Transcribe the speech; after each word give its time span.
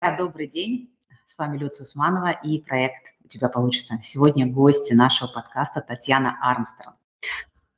добрый 0.00 0.48
день. 0.48 0.90
С 1.26 1.38
вами 1.38 1.58
Люция 1.58 1.84
Усманова 1.84 2.30
и 2.30 2.58
проект 2.58 3.14
«У 3.22 3.28
тебя 3.28 3.48
получится». 3.48 4.00
Сегодня 4.02 4.46
гости 4.46 4.94
нашего 4.94 5.28
подкаста 5.28 5.84
Татьяна 5.86 6.38
Армстронг. 6.40 6.96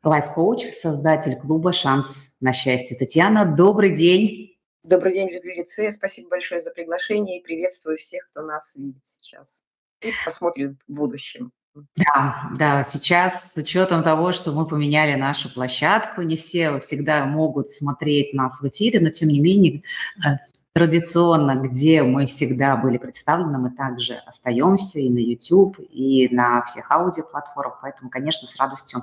Лайф-коуч, 0.05 0.73
создатель 0.73 1.37
клуба 1.37 1.73
«Шанс 1.73 2.37
на 2.41 2.53
счастье». 2.53 2.97
Татьяна, 2.97 3.45
добрый 3.45 3.95
день. 3.95 4.57
Добрый 4.85 5.15
день, 5.15 5.31
Людмила 5.31 5.91
Спасибо 5.91 6.31
большое 6.31 6.61
за 6.61 6.71
приглашение 6.71 7.41
и 7.41 7.43
приветствую 7.43 7.99
всех, 7.99 8.27
кто 8.29 8.43
нас 8.43 8.77
видит 8.77 9.03
сейчас 9.05 9.63
и 10.01 10.13
посмотрит 10.25 10.77
в 10.87 10.93
будущем. 10.93 11.53
Да, 11.97 12.51
да, 12.57 12.85
сейчас 12.85 13.53
с 13.53 13.57
учетом 13.57 14.03
того, 14.03 14.33
что 14.33 14.53
мы 14.53 14.67
поменяли 14.67 15.19
нашу 15.19 15.53
площадку, 15.53 16.23
не 16.23 16.37
все 16.37 16.79
всегда 16.81 17.25
могут 17.25 17.71
смотреть 17.71 18.35
нас 18.35 18.61
в 18.61 18.69
эфире, 18.69 19.01
но 19.01 19.11
тем 19.11 19.29
не 19.29 19.41
менее 19.41 19.83
э, 20.19 20.37
Традиционно, 20.75 21.57
где 21.57 22.03
мы 22.03 22.25
всегда 22.25 22.77
были 22.77 22.97
представлены, 22.97 23.59
мы 23.59 23.71
также 23.73 24.15
остаемся 24.15 25.01
и 25.01 25.11
на 25.11 25.19
YouTube, 25.19 25.79
и 25.79 26.29
на 26.35 26.63
всех 26.65 26.91
аудиоплатформах, 26.91 27.81
поэтому, 27.83 28.09
конечно, 28.09 28.49
с 28.49 28.57
радостью 28.57 29.03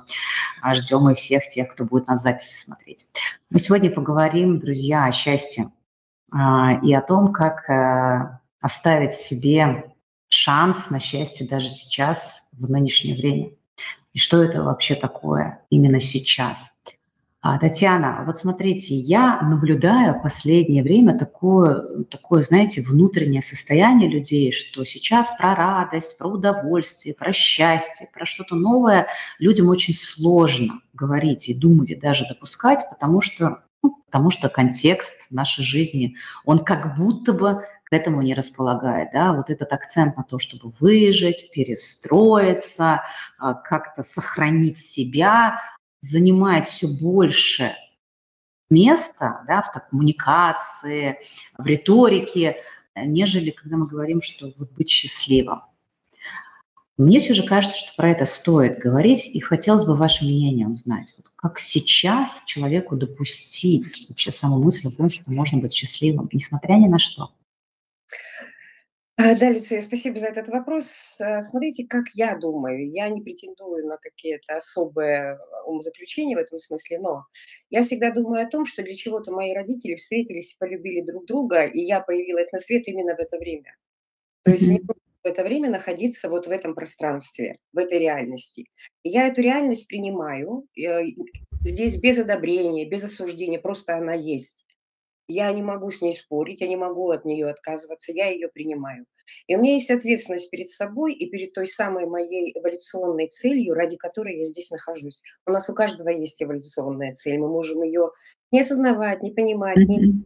а, 0.62 0.74
ждем 0.74 1.08
и 1.10 1.14
всех 1.14 1.48
тех, 1.48 1.68
кто 1.72 1.84
будет 1.84 2.08
нас 2.08 2.22
записи 2.22 2.64
смотреть. 2.64 3.06
Мы 3.50 3.60
сегодня 3.60 3.88
поговорим, 3.88 4.58
друзья, 4.58 5.04
о 5.04 5.12
счастье 5.12 5.70
а, 6.32 6.72
и 6.82 6.92
о 6.92 7.02
том, 7.02 7.32
как 7.32 7.70
э, 7.70 8.40
оставить 8.60 9.14
себе 9.14 9.94
шанс 10.28 10.90
на 10.90 10.98
счастье 10.98 11.46
даже 11.46 11.68
сейчас, 11.68 12.50
в 12.58 12.68
нынешнее 12.68 13.14
время. 13.14 13.52
И 14.12 14.18
что 14.18 14.42
это 14.42 14.64
вообще 14.64 14.96
такое 14.96 15.60
именно 15.70 16.00
сейчас– 16.00 16.74
Татьяна, 17.42 18.22
вот 18.26 18.36
смотрите, 18.36 18.94
я 18.94 19.40
наблюдаю 19.40 20.20
последнее 20.20 20.82
время 20.82 21.18
такое, 21.18 22.04
такое, 22.10 22.42
знаете, 22.42 22.82
внутреннее 22.82 23.40
состояние 23.40 24.10
людей, 24.10 24.52
что 24.52 24.84
сейчас 24.84 25.34
про 25.38 25.54
радость, 25.54 26.18
про 26.18 26.28
удовольствие, 26.28 27.14
про 27.14 27.32
счастье, 27.32 28.10
про 28.12 28.26
что-то 28.26 28.56
новое 28.56 29.06
людям 29.38 29.68
очень 29.68 29.94
сложно 29.94 30.80
говорить 30.92 31.48
и 31.48 31.54
думать, 31.54 31.88
и 31.88 31.96
даже 31.96 32.26
допускать, 32.28 32.80
потому 32.90 33.22
что, 33.22 33.62
ну, 33.82 33.96
потому 34.04 34.30
что 34.30 34.50
контекст 34.50 35.30
нашей 35.30 35.64
жизни, 35.64 36.16
он 36.44 36.58
как 36.58 36.98
будто 36.98 37.32
бы 37.32 37.64
к 37.84 37.92
этому 37.92 38.20
не 38.22 38.34
располагает. 38.34 39.10
Да? 39.12 39.32
Вот 39.32 39.48
этот 39.48 39.72
акцент 39.72 40.16
на 40.16 40.22
то, 40.22 40.38
чтобы 40.38 40.72
выжить, 40.78 41.50
перестроиться, 41.52 43.02
а, 43.38 43.54
как-то 43.54 44.02
сохранить 44.02 44.78
себя, 44.78 45.58
занимает 46.00 46.66
все 46.66 46.86
больше 46.88 47.74
места 48.70 49.42
да, 49.46 49.62
в 49.62 49.72
так, 49.72 49.90
коммуникации, 49.90 51.20
в 51.58 51.66
риторике, 51.66 52.56
нежели 52.96 53.50
когда 53.50 53.76
мы 53.76 53.86
говорим, 53.86 54.22
что 54.22 54.52
вот 54.56 54.70
быть 54.72 54.90
счастливым. 54.90 55.62
Мне 56.96 57.18
все 57.18 57.32
же 57.32 57.44
кажется, 57.44 57.78
что 57.78 57.96
про 57.96 58.10
это 58.10 58.26
стоит 58.26 58.78
говорить, 58.78 59.26
и 59.26 59.40
хотелось 59.40 59.86
бы 59.86 59.96
ваше 59.96 60.24
мнение 60.24 60.68
узнать. 60.68 61.14
Вот 61.16 61.32
как 61.34 61.58
сейчас 61.58 62.44
человеку 62.44 62.94
допустить 62.94 64.06
вообще 64.10 64.30
саму 64.30 64.62
мысль 64.62 64.88
о 64.88 64.90
том, 64.94 65.08
что 65.08 65.30
можно 65.30 65.60
быть 65.60 65.72
счастливым, 65.72 66.28
несмотря 66.30 66.74
ни 66.74 66.88
на 66.88 66.98
что? 66.98 67.30
А, 69.22 69.34
да, 69.34 69.50
Люция, 69.50 69.82
спасибо 69.82 70.18
за 70.18 70.28
этот 70.28 70.48
вопрос. 70.48 71.16
А, 71.20 71.42
смотрите, 71.42 71.86
как 71.86 72.06
я 72.14 72.36
думаю. 72.36 72.90
Я 72.90 73.10
не 73.10 73.20
претендую 73.20 73.86
на 73.86 73.98
какие-то 73.98 74.56
особые 74.56 75.38
умозаключения 75.66 76.38
в 76.38 76.40
этом 76.40 76.58
смысле, 76.58 77.00
но 77.00 77.24
я 77.68 77.82
всегда 77.82 78.12
думаю 78.12 78.42
о 78.42 78.48
том, 78.48 78.64
что 78.64 78.82
для 78.82 78.94
чего-то 78.94 79.30
мои 79.30 79.52
родители 79.52 79.94
встретились 79.96 80.54
и 80.54 80.58
полюбили 80.58 81.02
друг 81.02 81.26
друга, 81.26 81.66
и 81.66 81.80
я 81.80 82.00
появилась 82.00 82.50
на 82.50 82.60
свет 82.60 82.88
именно 82.88 83.14
в 83.14 83.18
это 83.18 83.36
время. 83.36 83.76
То 84.42 84.52
есть 84.52 84.66
мне 84.66 84.80
в 84.80 85.26
это 85.26 85.42
время 85.42 85.68
находиться 85.68 86.30
вот 86.30 86.46
в 86.46 86.50
этом 86.50 86.74
пространстве, 86.74 87.58
в 87.74 87.78
этой 87.78 87.98
реальности. 87.98 88.70
И 89.02 89.10
я 89.10 89.26
эту 89.26 89.42
реальность 89.42 89.86
принимаю, 89.86 90.66
э, 90.78 91.02
здесь 91.66 91.98
без 91.98 92.16
одобрения, 92.16 92.88
без 92.88 93.04
осуждения, 93.04 93.58
просто 93.58 93.96
она 93.96 94.14
есть. 94.14 94.64
Я 95.32 95.52
не 95.52 95.62
могу 95.62 95.92
с 95.92 96.02
ней 96.02 96.12
спорить, 96.12 96.60
я 96.60 96.66
не 96.66 96.76
могу 96.76 97.08
от 97.10 97.24
нее 97.24 97.48
отказываться, 97.48 98.10
я 98.10 98.30
ее 98.30 98.48
принимаю. 98.48 99.06
И 99.46 99.54
у 99.54 99.60
меня 99.60 99.74
есть 99.74 99.88
ответственность 99.88 100.50
перед 100.50 100.68
собой 100.68 101.14
и 101.14 101.30
перед 101.30 101.52
той 101.52 101.68
самой 101.68 102.06
моей 102.06 102.52
эволюционной 102.58 103.28
целью, 103.28 103.74
ради 103.74 103.96
которой 103.96 104.40
я 104.40 104.46
здесь 104.46 104.72
нахожусь. 104.72 105.22
У 105.46 105.52
нас 105.52 105.70
у 105.70 105.74
каждого 105.74 106.08
есть 106.08 106.42
эволюционная 106.42 107.14
цель, 107.14 107.38
мы 107.38 107.48
можем 107.48 107.84
ее 107.84 108.10
не 108.50 108.62
осознавать, 108.62 109.22
не 109.22 109.30
понимать. 109.30 109.76
Не... 109.76 110.24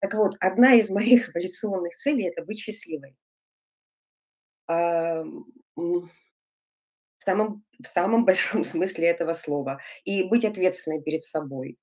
Так 0.00 0.12
вот, 0.12 0.36
одна 0.40 0.74
из 0.74 0.90
моих 0.90 1.30
эволюционных 1.34 1.96
целей– 1.96 2.28
это 2.28 2.44
быть 2.44 2.58
счастливой. 2.58 3.16
В 4.68 5.24
самом, 7.18 7.64
в 7.82 7.86
самом 7.86 8.26
большом 8.26 8.62
смысле 8.64 9.08
этого 9.08 9.32
слова. 9.32 9.80
И 10.04 10.22
быть 10.24 10.44
ответственной 10.44 11.00
перед 11.00 11.22
собой 11.22 11.78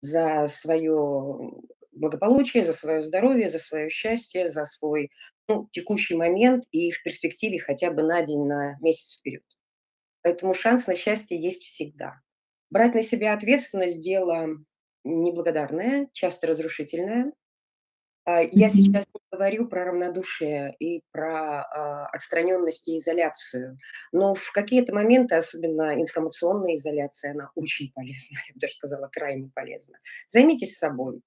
за 0.00 0.48
свое 0.48 1.52
благополучие, 1.96 2.64
за 2.64 2.72
свое 2.72 3.04
здоровье, 3.04 3.50
за 3.50 3.58
свое 3.58 3.90
счастье, 3.90 4.50
за 4.50 4.64
свой 4.64 5.10
ну, 5.48 5.68
текущий 5.72 6.14
момент 6.14 6.64
и 6.70 6.90
в 6.90 7.02
перспективе 7.02 7.58
хотя 7.58 7.90
бы 7.90 8.02
на 8.02 8.22
день, 8.22 8.44
на 8.44 8.76
месяц 8.80 9.18
вперед. 9.18 9.44
Поэтому 10.22 10.54
шанс 10.54 10.86
на 10.86 10.96
счастье 10.96 11.38
есть 11.38 11.62
всегда. 11.62 12.20
Брать 12.70 12.94
на 12.94 13.02
себя 13.02 13.32
ответственность– 13.32 14.00
дело 14.02 14.48
неблагодарное, 15.04 16.08
часто 16.12 16.48
разрушительное. 16.48 17.32
А, 18.24 18.42
я 18.42 18.70
сейчас 18.70 19.06
не 19.14 19.20
говорю 19.30 19.68
про 19.68 19.84
равнодушие 19.84 20.74
и 20.80 21.00
про 21.12 21.62
а, 21.62 22.06
отстраненность 22.06 22.88
и 22.88 22.98
изоляцию, 22.98 23.78
но 24.10 24.34
в 24.34 24.50
какие-то 24.50 24.92
моменты, 24.92 25.36
особенно 25.36 25.94
информационная 25.94 26.74
изоляция, 26.74 27.30
она 27.30 27.50
очень 27.54 27.92
полезна, 27.92 28.38
я 28.48 28.54
бы 28.54 28.60
даже 28.60 28.74
сказала, 28.74 29.08
крайне 29.12 29.48
полезна. 29.54 29.98
Займитесь 30.28 30.76
собой, 30.76 31.20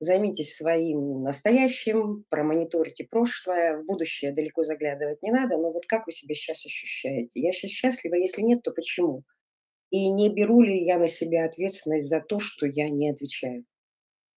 Займитесь 0.00 0.54
своим 0.54 1.22
настоящим, 1.22 2.24
промониторите 2.28 3.04
прошлое, 3.04 3.78
в 3.78 3.86
будущее 3.86 4.32
далеко 4.32 4.62
заглядывать 4.62 5.22
не 5.22 5.32
надо, 5.32 5.56
но 5.56 5.72
вот 5.72 5.86
как 5.86 6.06
вы 6.06 6.12
себя 6.12 6.36
сейчас 6.36 6.64
ощущаете? 6.64 7.40
Я 7.40 7.50
сейчас 7.52 7.72
счастлива, 7.72 8.14
если 8.14 8.42
нет, 8.42 8.62
то 8.62 8.70
почему? 8.70 9.24
И 9.90 10.08
не 10.08 10.32
беру 10.32 10.62
ли 10.62 10.84
я 10.84 10.98
на 10.98 11.08
себя 11.08 11.46
ответственность 11.46 12.08
за 12.08 12.20
то, 12.20 12.38
что 12.38 12.66
я 12.66 12.88
не 12.90 13.10
отвечаю? 13.10 13.64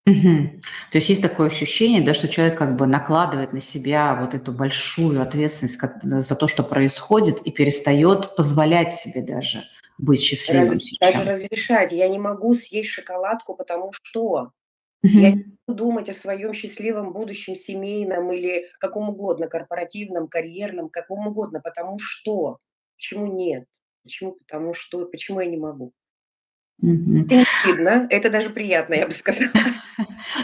Угу. 0.07 0.61
То 0.93 0.99
есть 0.99 1.11
есть 1.11 1.23
такое 1.23 1.49
ощущение, 1.49 2.03
да, 2.03 2.15
что 2.15 2.29
человек 2.29 2.57
как 2.57 2.77
бы 2.77 2.87
накладывает 2.87 3.53
на 3.53 3.61
себя 3.61 4.17
вот 4.21 4.35
эту 4.35 4.53
большую 4.53 5.21
ответственность 5.21 5.77
как, 5.77 6.03
за 6.03 6.37
то, 6.37 6.49
что 6.49 6.63
происходит, 6.63 7.39
и 7.43 7.51
перестает 7.51 8.35
позволять 8.35 8.93
себе 8.93 9.23
даже 9.23 9.63
быть 9.99 10.21
счастливым 10.21 10.75
Раз, 10.75 10.85
сейчас. 10.85 11.13
Даже 11.13 11.31
разрешать. 11.31 11.93
Я 11.93 12.09
не 12.09 12.19
могу 12.19 12.55
съесть 12.55 12.91
шоколадку, 12.91 13.55
потому 13.55 13.93
что 13.93 14.53
я 15.17 15.31
не 15.31 15.37
буду 15.67 15.79
думать 15.79 16.09
о 16.09 16.15
своем 16.15 16.53
счастливом 16.55 17.13
будущем 17.13 17.55
семейном 17.55 18.33
или 18.33 18.69
каком 18.81 19.11
угодно, 19.11 19.49
корпоративном, 19.49 20.29
карьерном, 20.29 20.89
каком 20.91 21.27
угодно, 21.29 21.61
потому 21.61 21.99
что. 22.01 22.59
Почему 22.97 23.27
нет? 23.27 23.67
Почему? 24.03 24.33
Потому 24.47 24.75
что. 24.75 25.07
Почему 25.07 25.41
я 25.41 25.47
не 25.47 25.59
могу? 25.59 25.93
Это 26.83 27.35
не 27.35 27.45
стыдно, 27.45 28.07
это 28.09 28.31
даже 28.31 28.49
приятно, 28.51 28.95
я 28.95 29.07
бы 29.07 29.13
сказала. 29.13 29.51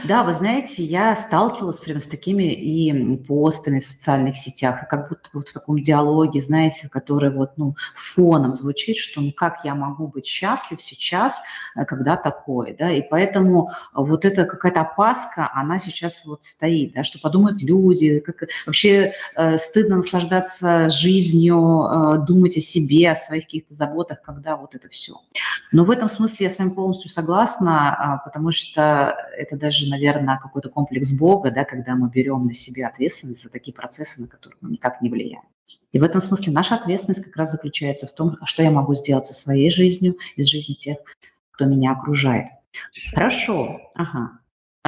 Да, 0.04 0.24
вы 0.24 0.32
знаете, 0.32 0.82
я 0.82 1.14
сталкивалась 1.16 1.78
прямо 1.78 2.00
с 2.00 2.06
такими 2.06 2.52
и 2.52 3.16
постами 3.16 3.80
в 3.80 3.84
социальных 3.84 4.36
сетях, 4.36 4.82
и 4.82 4.86
как 4.86 5.08
будто 5.08 5.28
вот 5.32 5.48
в 5.48 5.52
таком 5.52 5.82
диалоге, 5.82 6.40
знаете, 6.40 6.88
который 6.88 7.30
вот, 7.30 7.52
ну, 7.56 7.74
фоном 7.94 8.54
звучит, 8.54 8.96
что 8.96 9.20
ну 9.20 9.32
как 9.32 9.64
я 9.64 9.74
могу 9.74 10.08
быть 10.08 10.26
счастлив 10.26 10.80
сейчас, 10.82 11.40
э, 11.74 11.84
когда 11.84 12.16
такое, 12.16 12.74
да, 12.76 12.90
и 12.90 13.02
поэтому 13.02 13.70
вот 13.94 14.24
эта 14.24 14.44
какая-то 14.44 14.82
опаска, 14.82 15.50
она 15.54 15.78
сейчас 15.78 16.24
вот 16.26 16.44
стоит, 16.44 16.92
да, 16.94 17.04
что 17.04 17.18
подумают 17.18 17.62
люди, 17.62 18.20
как 18.20 18.48
вообще 18.66 19.12
э, 19.36 19.58
стыдно 19.58 19.96
наслаждаться 19.96 20.90
жизнью, 20.90 21.84
э, 21.84 22.26
думать 22.26 22.56
о 22.56 22.60
себе, 22.60 23.10
о 23.10 23.16
своих 23.16 23.44
каких-то 23.44 23.74
заботах, 23.74 24.20
когда 24.22 24.56
вот 24.56 24.74
это 24.74 24.88
все. 24.88 25.14
Но 25.72 25.84
в 25.84 25.90
этом 25.90 26.08
смысле 26.08 26.25
я 26.44 26.50
с 26.50 26.58
вами 26.58 26.70
полностью 26.70 27.10
согласна, 27.10 28.20
э, 28.22 28.28
потому 28.28 28.52
что 28.52 29.16
это 29.36 29.56
даже, 29.56 29.88
наверное, 29.88 30.38
какой-то 30.38 30.68
комплекс 30.68 31.12
Бога, 31.12 31.50
да, 31.50 31.64
когда 31.64 31.94
мы 31.94 32.10
берем 32.10 32.46
на 32.46 32.54
себя 32.54 32.88
ответственность 32.88 33.42
за 33.42 33.50
такие 33.50 33.74
процессы, 33.74 34.22
на 34.22 34.28
которые 34.28 34.58
мы 34.60 34.70
никак 34.70 35.00
не 35.02 35.10
влияем. 35.10 35.44
И 35.92 35.98
в 35.98 36.02
этом 36.02 36.20
смысле 36.20 36.52
наша 36.52 36.74
ответственность 36.74 37.24
как 37.24 37.36
раз 37.36 37.52
заключается 37.52 38.06
в 38.06 38.12
том, 38.12 38.36
что 38.44 38.62
я 38.62 38.70
могу 38.70 38.94
сделать 38.94 39.26
со 39.26 39.34
своей 39.34 39.70
жизнью 39.70 40.16
и 40.36 40.42
с 40.42 40.46
жизнью 40.46 40.76
тех, 40.76 40.98
кто 41.50 41.64
меня 41.64 41.92
окружает. 41.92 42.48
Хорошо, 43.14 43.80
ага. 43.94 44.38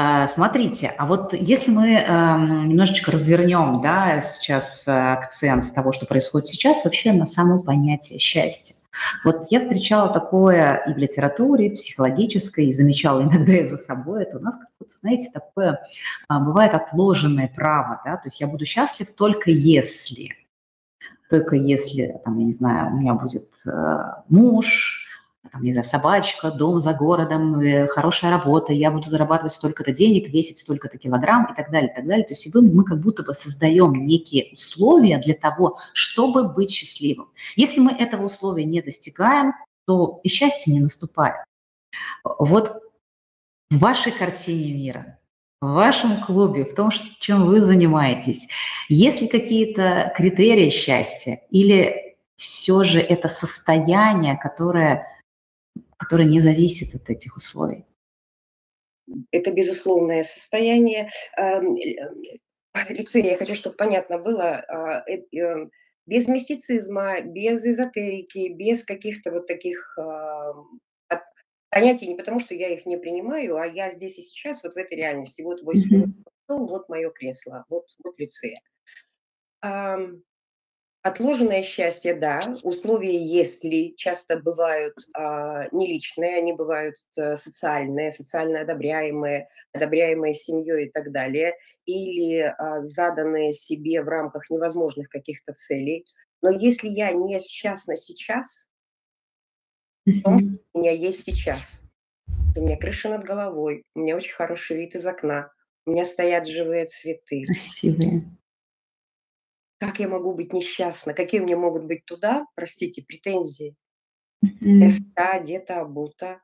А, 0.01 0.29
смотрите, 0.29 0.95
а 0.97 1.07
вот 1.07 1.33
если 1.33 1.73
мы 1.73 1.95
э, 1.95 2.07
немножечко 2.07 3.11
развернем, 3.11 3.81
да, 3.81 4.21
сейчас 4.21 4.87
э, 4.87 4.93
акцент 4.93 5.65
с 5.65 5.73
того, 5.73 5.91
что 5.91 6.07
происходит 6.07 6.47
сейчас, 6.47 6.85
вообще 6.85 7.13
на 7.13 7.27
само 7.27 7.65
понятие 7.65 8.21
счастья. 8.21 8.77
Вот 9.25 9.47
я 9.51 9.61
встречала 9.61 10.13
такое 10.13 10.83
и 10.87 10.93
в 10.93 10.99
литературе, 10.99 11.67
и 11.67 11.75
психологической, 11.75 12.67
и 12.67 12.73
замечала 12.73 13.23
иногда 13.23 13.57
и 13.57 13.67
за 13.67 13.77
собой. 13.77 14.23
Это 14.23 14.39
у 14.39 14.41
нас, 14.41 14.57
как 14.57 14.69
знаете, 14.91 15.31
такое 15.33 15.81
а, 16.29 16.41
бывает 16.41 16.75
отложенное 16.75 17.49
право, 17.55 18.01
да, 18.05 18.17
то 18.17 18.29
есть 18.29 18.41
я 18.41 18.47
буду 18.47 18.65
счастлив 18.65 19.11
только 19.11 19.51
если, 19.51 20.31
только 21.31 21.57
если, 21.57 22.21
там, 22.25 22.39
я 22.39 22.45
не 22.45 22.53
знаю, 22.53 22.93
у 22.93 22.97
меня 22.99 23.15
будет 23.15 23.51
э, 23.67 23.99
муж, 24.29 25.08
там, 25.53 25.63
не 25.63 25.73
знаю, 25.73 25.87
собачка, 25.87 26.51
дом 26.51 26.81
за 26.81 26.93
городом, 26.93 27.61
э, 27.61 27.87
хорошая 27.89 28.31
работа, 28.31 28.73
я 28.73 28.91
буду 28.91 29.09
зарабатывать 29.09 29.53
столько-то 29.53 29.93
денег, 29.93 30.29
весить 30.29 30.59
столько-то 30.59 30.99
килограмм 30.99 31.53
и 31.53 31.55
так 31.55 31.71
далее, 31.71 31.91
и 31.91 31.95
так 31.95 32.07
далее. 32.07 32.27
То 32.27 32.33
есть 32.33 32.55
мы 32.55 32.85
как 32.85 33.01
будто 33.01 33.23
бы 33.23 33.35
создаем 33.35 34.07
некие 34.07 34.53
условия 34.53 35.19
для 35.19 35.35
того, 35.35 35.79
чтобы 35.95 36.49
быть 36.49 36.71
счастливым. 36.71 37.29
Если 37.57 37.81
мы 37.81 37.93
этого 37.93 38.27
условия 38.27 38.65
не 38.65 38.83
достигаем, 38.83 39.53
то 39.87 40.21
и 40.23 40.29
счастье 40.29 40.73
не 40.73 40.81
наступает. 40.81 41.37
Вот 42.25 42.83
в 43.71 43.79
вашей 43.79 44.13
картине 44.13 44.73
мира, 44.73 45.19
в 45.61 45.73
вашем 45.73 46.23
клубе, 46.23 46.65
в 46.65 46.75
том, 46.75 46.91
чем 47.19 47.47
вы 47.47 47.61
занимаетесь, 47.61 48.49
есть 48.89 49.21
ли 49.21 49.29
какие-то 49.29 50.13
критерии 50.17 50.71
счастья 50.71 51.41
или 51.51 52.17
все 52.37 52.85
же 52.85 53.01
это 53.01 53.29
состояние, 53.29 54.37
которое 54.37 55.07
которое 55.99 56.25
не 56.25 56.41
зависит 56.41 56.95
от 56.95 57.09
этих 57.11 57.37
условий. 57.37 57.85
Это 59.31 59.51
безусловное 59.51 60.23
состояние. 60.23 61.11
Люция, 62.89 63.23
я 63.23 63.37
хочу, 63.37 63.55
чтобы 63.55 63.77
понятно 63.77 64.19
было, 64.19 64.65
а, 64.69 65.03
э, 65.09 65.23
эм, 65.33 65.71
без 66.07 66.29
мистицизма, 66.29 67.21
без 67.23 67.65
эзотерики, 67.67 68.53
без 68.53 68.85
каких-то 68.85 69.33
вот 69.33 69.47
таких 69.47 69.99
понятий, 71.71 72.07
не 72.07 72.17
потому 72.17 72.41
что 72.41 72.55
я 72.55 72.69
их 72.69 72.87
не 72.87 72.97
принимаю, 72.97 73.57
а 73.57 73.67
я 73.67 73.91
здесь 73.93 74.19
и 74.19 74.23
сейчас, 74.23 74.63
вот 74.63 74.75
в 74.75 74.77
этой 74.77 74.97
реальности. 74.97 75.43
Вот, 75.43 75.63
вот, 75.63 75.77
mm-hmm. 75.77 76.25
вот 76.49 76.89
мое 76.89 77.11
кресло, 77.11 77.65
вот, 77.69 77.87
вот 78.03 78.19
Люция. 78.19 78.61
Отложенное 81.09 81.63
счастье, 81.63 82.13
да. 82.13 82.39
Условия, 82.63 83.17
если 83.17 83.95
часто 83.97 84.37
бывают 84.37 84.95
а, 85.17 85.67
не 85.73 85.87
личные, 85.87 86.37
они 86.37 86.53
бывают 86.53 86.97
а, 87.17 87.35
социальные, 87.35 88.13
социально 88.13 88.61
одобряемые, 88.61 89.49
одобряемые 89.73 90.35
семьей 90.35 90.89
и 90.89 90.91
так 90.91 91.11
далее, 91.11 91.55
или 91.87 92.41
а, 92.41 92.83
заданные 92.83 93.55
себе 93.55 94.03
в 94.03 94.09
рамках 94.09 94.51
невозможных 94.51 95.09
каких-то 95.09 95.55
целей. 95.55 96.05
Но 96.43 96.51
если 96.51 96.89
я 96.89 97.11
не 97.13 97.41
счастна 97.41 97.97
сейчас, 97.97 98.69
то 100.05 100.37
у 100.75 100.79
меня 100.79 100.93
есть 100.93 101.25
сейчас. 101.25 101.85
У 102.55 102.61
меня 102.61 102.77
крыша 102.77 103.09
над 103.09 103.25
головой, 103.25 103.83
у 103.95 104.01
меня 104.01 104.15
очень 104.15 104.35
хороший 104.35 104.77
вид 104.77 104.95
из 104.95 105.07
окна, 105.07 105.51
у 105.87 105.93
меня 105.93 106.05
стоят 106.05 106.47
живые 106.47 106.85
цветы. 106.85 107.47
Красивые. 107.47 108.38
Как 109.79 110.01
я 110.01 110.09
могу 110.09 110.35
быть 110.35 110.53
несчастна? 110.53 111.15
Какие 111.15 111.41
у 111.41 111.45
меня 111.45 111.57
могут 111.57 111.85
быть 111.85 112.05
туда, 112.05 112.47
простите, 112.55 113.05
претензии? 113.07 113.77
Я 114.61 114.89
сыта, 114.89 115.33
одета, 115.33 115.81
обута. 115.81 116.43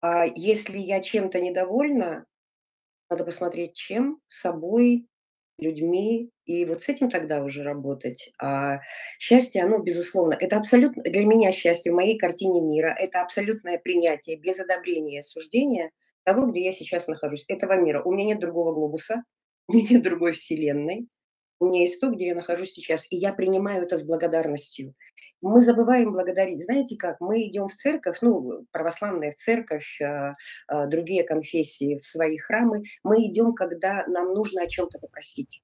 А 0.00 0.24
если 0.24 0.78
я 0.78 1.00
чем-то 1.00 1.40
недовольна, 1.40 2.24
надо 3.10 3.24
посмотреть, 3.24 3.74
чем, 3.74 4.18
собой, 4.28 5.06
людьми, 5.58 6.30
и 6.46 6.64
вот 6.64 6.82
с 6.82 6.88
этим 6.88 7.10
тогда 7.10 7.42
уже 7.42 7.62
работать. 7.62 8.32
А 8.40 8.78
счастье, 9.18 9.62
оно, 9.62 9.78
безусловно, 9.78 10.34
это 10.38 10.56
абсолютно, 10.56 11.02
для 11.02 11.24
меня 11.26 11.52
счастье 11.52 11.92
в 11.92 11.96
моей 11.96 12.18
картине 12.18 12.60
мира, 12.60 12.94
это 12.98 13.20
абсолютное 13.20 13.78
принятие 13.78 14.38
без 14.38 14.58
одобрения 14.58 15.16
и 15.16 15.20
осуждения 15.20 15.90
того, 16.24 16.46
где 16.46 16.64
я 16.64 16.72
сейчас 16.72 17.08
нахожусь, 17.08 17.44
этого 17.48 17.76
мира. 17.76 18.02
У 18.02 18.12
меня 18.12 18.24
нет 18.24 18.40
другого 18.40 18.72
глобуса, 18.72 19.22
у 19.68 19.74
меня 19.74 19.88
нет 19.90 20.02
другой 20.02 20.32
вселенной, 20.32 21.06
у 21.60 21.66
меня 21.66 21.82
есть 21.82 22.00
то, 22.00 22.10
где 22.10 22.28
я 22.28 22.34
нахожусь 22.34 22.72
сейчас, 22.72 23.06
и 23.10 23.16
я 23.16 23.34
принимаю 23.34 23.84
это 23.84 23.98
с 23.98 24.02
благодарностью. 24.02 24.94
Мы 25.42 25.60
забываем 25.60 26.12
благодарить. 26.12 26.64
Знаете 26.64 26.96
как? 26.96 27.20
Мы 27.20 27.46
идем 27.46 27.68
в 27.68 27.74
церковь, 27.74 28.18
ну, 28.22 28.66
православная 28.72 29.30
в 29.30 29.34
церковь, 29.34 30.00
а, 30.00 30.34
а, 30.68 30.86
другие 30.86 31.22
конфессии 31.22 31.98
в 31.98 32.06
свои 32.06 32.38
храмы. 32.38 32.82
Мы 33.04 33.26
идем, 33.26 33.54
когда 33.54 34.04
нам 34.06 34.32
нужно 34.32 34.62
о 34.62 34.66
чем-то 34.66 34.98
попросить. 34.98 35.62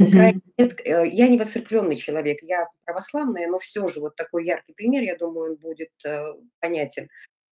Mm-hmm. 0.00 1.06
Я 1.12 1.28
не 1.28 1.38
воцеркленный 1.38 1.96
человек, 1.96 2.38
я 2.42 2.66
православная, 2.84 3.46
но 3.46 3.60
все 3.60 3.86
же 3.86 4.00
вот 4.00 4.16
такой 4.16 4.46
яркий 4.46 4.72
пример, 4.72 5.02
я 5.04 5.16
думаю, 5.16 5.52
он 5.52 5.56
будет 5.58 5.92
э, 6.04 6.24
понятен. 6.58 7.08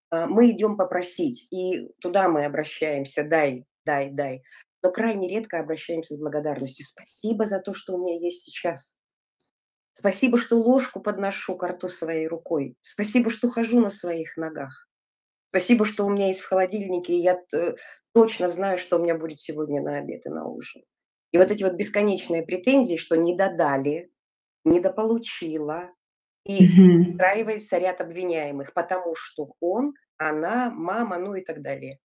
А, 0.09 0.27
мы 0.27 0.51
идем 0.51 0.75
попросить, 0.75 1.47
и 1.49 1.93
туда 2.01 2.27
мы 2.27 2.43
обращаемся, 2.43 3.23
дай, 3.23 3.65
дай, 3.85 4.09
дай 4.09 4.43
но 4.83 4.91
крайне 4.91 5.29
редко 5.29 5.59
обращаемся 5.59 6.15
с 6.15 6.17
благодарностью. 6.17 6.85
Спасибо 6.85 7.45
за 7.45 7.59
то, 7.59 7.73
что 7.73 7.95
у 7.95 7.97
меня 7.99 8.19
есть 8.19 8.41
сейчас. 8.41 8.95
Спасибо, 9.93 10.37
что 10.37 10.57
ложку 10.57 11.01
подношу 11.01 11.55
к 11.55 11.67
рту 11.67 11.89
своей 11.89 12.27
рукой. 12.27 12.75
Спасибо, 12.81 13.29
что 13.29 13.49
хожу 13.49 13.79
на 13.81 13.89
своих 13.89 14.37
ногах. 14.37 14.87
Спасибо, 15.49 15.85
что 15.85 16.05
у 16.05 16.09
меня 16.09 16.27
есть 16.27 16.39
в 16.39 16.47
холодильнике, 16.47 17.13
и 17.13 17.21
я 17.21 17.37
э, 17.53 17.75
точно 18.13 18.47
знаю, 18.47 18.77
что 18.77 18.97
у 18.97 19.03
меня 19.03 19.17
будет 19.17 19.39
сегодня 19.39 19.81
на 19.81 19.97
обед 19.97 20.25
и 20.25 20.29
на 20.29 20.45
ужин. 20.45 20.83
И 21.33 21.37
вот 21.37 21.51
эти 21.51 21.63
вот 21.63 21.73
бесконечные 21.73 22.43
претензии, 22.43 22.95
что 22.95 23.17
не 23.17 23.35
додали, 23.35 24.09
недополучила, 24.63 25.91
и 26.45 26.67
mm 26.67 27.11
устраивается 27.11 27.77
ряд 27.77 28.01
обвиняемых, 28.01 28.73
потому 28.73 29.13
что 29.15 29.53
он, 29.59 29.93
она, 30.17 30.71
мама, 30.71 31.19
ну 31.19 31.35
и 31.35 31.43
так 31.43 31.61
далее. 31.61 31.99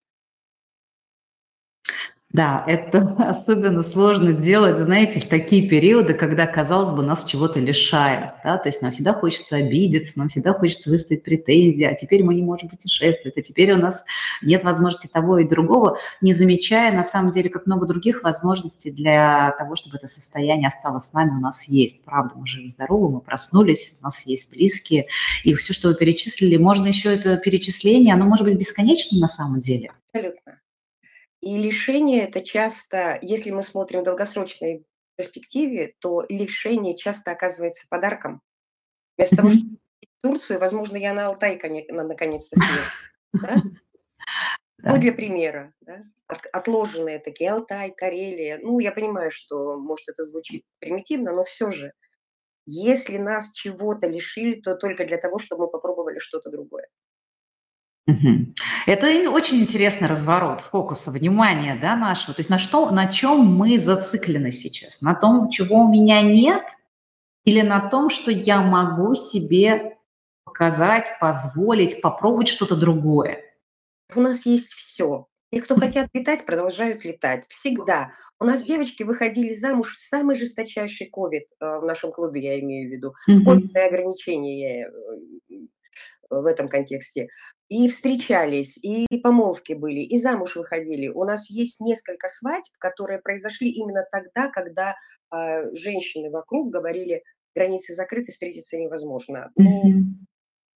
Да, 2.37 2.62
это 2.67 2.99
особенно 3.31 3.81
сложно 3.81 4.35
делать, 4.35 4.77
знаете, 4.77 5.21
в 5.21 5.27
такие 5.27 5.67
периоды, 5.71 6.12
когда, 6.12 6.47
казалось 6.47 6.93
бы, 6.93 7.03
нас 7.03 7.25
чего-то 7.25 7.61
лишают. 7.61 8.33
Да? 8.44 8.59
То 8.59 8.69
есть 8.69 8.83
нам 8.83 8.91
всегда 8.91 9.15
хочется 9.15 9.56
обидеться, 9.56 10.19
нам 10.19 10.29
всегда 10.29 10.53
хочется 10.53 10.91
выставить 10.91 11.23
претензии, 11.23 11.85
а 11.85 11.94
теперь 11.94 12.23
мы 12.23 12.35
не 12.35 12.43
можем 12.43 12.69
путешествовать, 12.69 13.38
а 13.38 13.43
теперь 13.43 13.73
у 13.73 13.79
нас 13.79 14.05
нет 14.43 14.65
возможности 14.65 15.06
того 15.06 15.38
и 15.38 15.49
другого, 15.49 15.99
не 16.21 16.35
замечая, 16.35 16.93
на 16.93 17.05
самом 17.05 17.33
деле, 17.33 17.49
как 17.49 17.65
много 17.65 17.87
других 17.87 18.23
возможностей 18.23 18.91
для 18.91 19.53
того, 19.59 19.75
чтобы 19.75 19.97
это 19.97 20.06
состояние 20.06 20.69
осталось 20.69 21.06
с 21.06 21.15
нами, 21.15 21.31
у 21.31 21.41
нас 21.41 21.67
есть. 21.69 22.05
Правда, 22.05 22.35
мы 22.37 22.47
живы-здоровы, 22.47 23.15
мы 23.15 23.21
проснулись, 23.21 23.97
у 24.03 24.05
нас 24.05 24.27
есть 24.27 24.50
близкие, 24.50 25.06
и 25.43 25.55
все, 25.55 25.73
что 25.73 25.89
вы 25.89 25.94
перечислили, 25.94 26.59
можно 26.59 26.87
еще 26.87 27.15
это 27.15 27.39
перечисление, 27.39 28.12
оно 28.12 28.27
может 28.27 28.44
быть 28.44 28.59
бесконечным 28.59 29.23
на 29.23 29.29
самом 29.29 29.62
деле. 29.62 29.93
Абсолютно. 30.12 30.45
И 31.46 31.56
лишение 31.58 32.25
это 32.25 32.43
часто, 32.43 33.20
если 33.22 33.52
мы 33.52 33.62
смотрим 33.62 34.00
в 34.00 34.02
долгосрочной 34.02 34.84
перспективе, 35.14 35.94
то 36.00 36.25
лишение 36.28 36.96
часто 36.96 37.31
оказывается 37.31 37.86
подарком. 37.88 38.43
Вместо 39.17 39.36
того, 39.36 39.50
чтобы 39.50 39.76
в 39.76 40.22
Турцию, 40.22 40.58
возможно, 40.58 40.96
я 40.96 41.12
на 41.12 41.29
Алтай 41.29 41.56
наконец-то 41.88 42.58
съеду. 42.58 42.82
Да? 43.32 43.62
Ну, 44.79 44.98
для 44.98 45.12
примера, 45.12 45.72
да? 45.81 46.03
От, 46.26 46.46
отложенные 46.53 47.19
такие 47.19 47.50
Алтай, 47.50 47.93
Карелия. 47.93 48.58
Ну, 48.60 48.79
я 48.79 48.93
понимаю, 48.93 49.31
что, 49.31 49.79
может, 49.79 50.08
это 50.08 50.24
звучит 50.24 50.65
примитивно, 50.81 51.32
но 51.32 51.44
все 51.44 51.70
же, 51.70 51.93
если 52.67 53.19
нас 53.19 53.53
чего-то 53.53 54.06
лишили, 54.06 54.60
то 54.60 54.76
только 54.76 55.05
для 55.05 55.17
того, 55.17 55.38
чтобы 55.38 55.65
мы 55.65 55.70
попробовали 55.70 56.19
что-то 56.19 56.50
другое. 56.50 56.88
Это 58.86 59.31
очень 59.31 59.60
интересный 59.60 60.06
разворот 60.08 60.60
фокуса 60.60 61.10
внимания 61.10 61.77
да, 61.81 61.96
нашего. 61.96 62.34
То 62.34 62.41
есть 62.41 62.51
на, 62.51 62.58
что, 62.58 62.91
на 62.91 63.08
чем 63.08 63.46
мы 63.46 63.79
зациклены 63.79 64.53
сейчас? 64.53 65.01
На 65.01 65.15
том, 65.15 65.51
чего 65.51 65.84
у 65.84 65.89
меня 65.93 66.22
нет, 66.22 66.65
или 67.44 67.63
на 67.63 67.81
том, 67.89 68.10
что 68.10 68.31
я 68.31 68.60
могу 68.60 69.15
себе 69.17 69.96
показать, 70.44 71.08
позволить, 71.20 72.01
попробовать 72.01 72.48
что-то 72.48 72.77
другое? 72.77 73.41
У 74.15 74.20
нас 74.20 74.46
есть 74.46 74.72
все. 74.72 75.27
Те, 75.53 75.63
кто 75.63 75.77
хотят 75.77 76.08
летать, 76.13 76.44
продолжают 76.44 77.05
летать. 77.05 77.46
Всегда. 77.48 78.13
У 78.41 78.44
нас 78.44 78.65
девочки 78.65 79.03
выходили 79.03 79.55
замуж 79.55 79.94
в 79.94 79.98
самый 79.98 80.36
жесточайший 80.36 81.06
ковид, 81.06 81.46
э, 81.60 81.79
в 81.79 81.84
нашем 81.84 82.13
клубе 82.13 82.41
я 82.41 82.60
имею 82.60 82.89
в 82.89 82.93
виду, 82.93 83.15
в 83.27 83.44
ковидные 83.44 83.86
ограничения 83.86 84.81
я 84.81 84.86
э, 84.89 84.91
в 86.31 86.46
этом 86.46 86.69
контексте. 86.69 87.29
И 87.69 87.89
встречались, 87.89 88.79
и 88.82 89.06
помолвки 89.23 89.73
были, 89.73 90.01
и 90.01 90.19
замуж 90.19 90.55
выходили. 90.55 91.08
У 91.08 91.25
нас 91.25 91.51
есть 91.51 91.81
несколько 91.81 92.29
свадьб, 92.29 92.73
которые 92.79 93.19
произошли 93.19 93.70
именно 93.70 94.06
тогда, 94.13 94.49
когда 94.51 94.94
э, 95.35 95.75
женщины 95.75 96.31
вокруг 96.31 96.70
говорили, 96.70 97.25
границы 97.56 97.94
закрыты, 97.94 98.31
встретиться 98.31 98.77
невозможно. 98.77 99.51
Ну, 99.56 100.05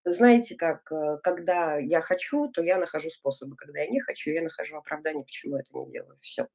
знаете, 0.04 0.56
как, 0.56 0.90
э, 0.90 1.18
когда 1.22 1.78
я 1.78 2.00
хочу, 2.00 2.48
то 2.48 2.62
я 2.62 2.78
нахожу 2.78 3.10
способы. 3.10 3.54
Когда 3.56 3.80
я 3.80 3.88
не 3.88 4.00
хочу, 4.00 4.30
я 4.30 4.42
нахожу 4.42 4.76
оправдание, 4.76 5.24
почему 5.24 5.56
я 5.56 5.62
это 5.62 5.76
не 5.78 5.92
делаю. 5.92 6.16
Все. 6.22 6.48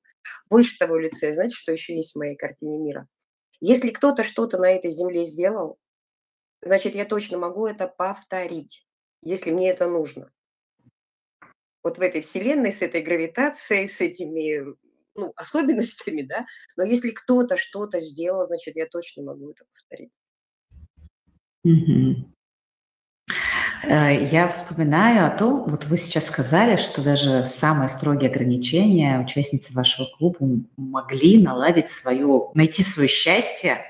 Больше 0.49 0.77
того 0.77 0.97
лице, 0.97 1.33
знаете, 1.33 1.55
что 1.55 1.71
еще 1.71 1.95
есть 1.95 2.13
в 2.13 2.17
моей 2.17 2.35
картине 2.35 2.79
мира? 2.79 3.07
Если 3.61 3.91
кто-то 3.91 4.23
что-то 4.23 4.57
на 4.57 4.71
этой 4.71 4.91
земле 4.91 5.25
сделал, 5.25 5.77
значит, 6.61 6.95
я 6.95 7.05
точно 7.05 7.37
могу 7.37 7.67
это 7.67 7.87
повторить, 7.87 8.84
если 9.25 9.51
мне 9.51 9.71
это 9.71 9.87
нужно. 9.89 10.31
Вот 11.83 11.97
в 11.97 12.01
этой 12.01 12.21
вселенной, 12.21 12.71
с 12.71 12.81
этой 12.81 13.01
гравитацией, 13.01 13.89
с 13.89 13.99
этими, 13.99 14.75
ну, 15.15 15.33
особенностями, 15.35 16.21
да. 16.21 16.45
Но 16.77 16.85
если 16.85 17.11
кто-то 17.11 17.57
что-то 17.57 17.99
сделал, 17.99 18.47
значит, 18.47 18.75
я 18.77 18.85
точно 18.85 19.23
могу 19.23 19.51
это 19.51 19.65
повторить. 19.65 20.13
Э, 23.83 24.23
я 24.25 24.47
вспоминаю 24.47 25.27
о 25.27 25.37
том, 25.37 25.69
вот 25.69 25.85
вы 25.85 25.97
сейчас 25.97 26.25
сказали, 26.25 26.75
что 26.77 27.03
даже 27.03 27.43
самые 27.43 27.89
строгие 27.89 28.29
ограничения 28.29 29.19
участницы 29.19 29.73
вашего 29.73 30.07
клуба 30.17 30.37
могли 30.77 31.41
наладить 31.41 31.89
свое, 31.89 32.49
найти 32.53 32.83
свое 32.83 33.09
счастье 33.09 33.83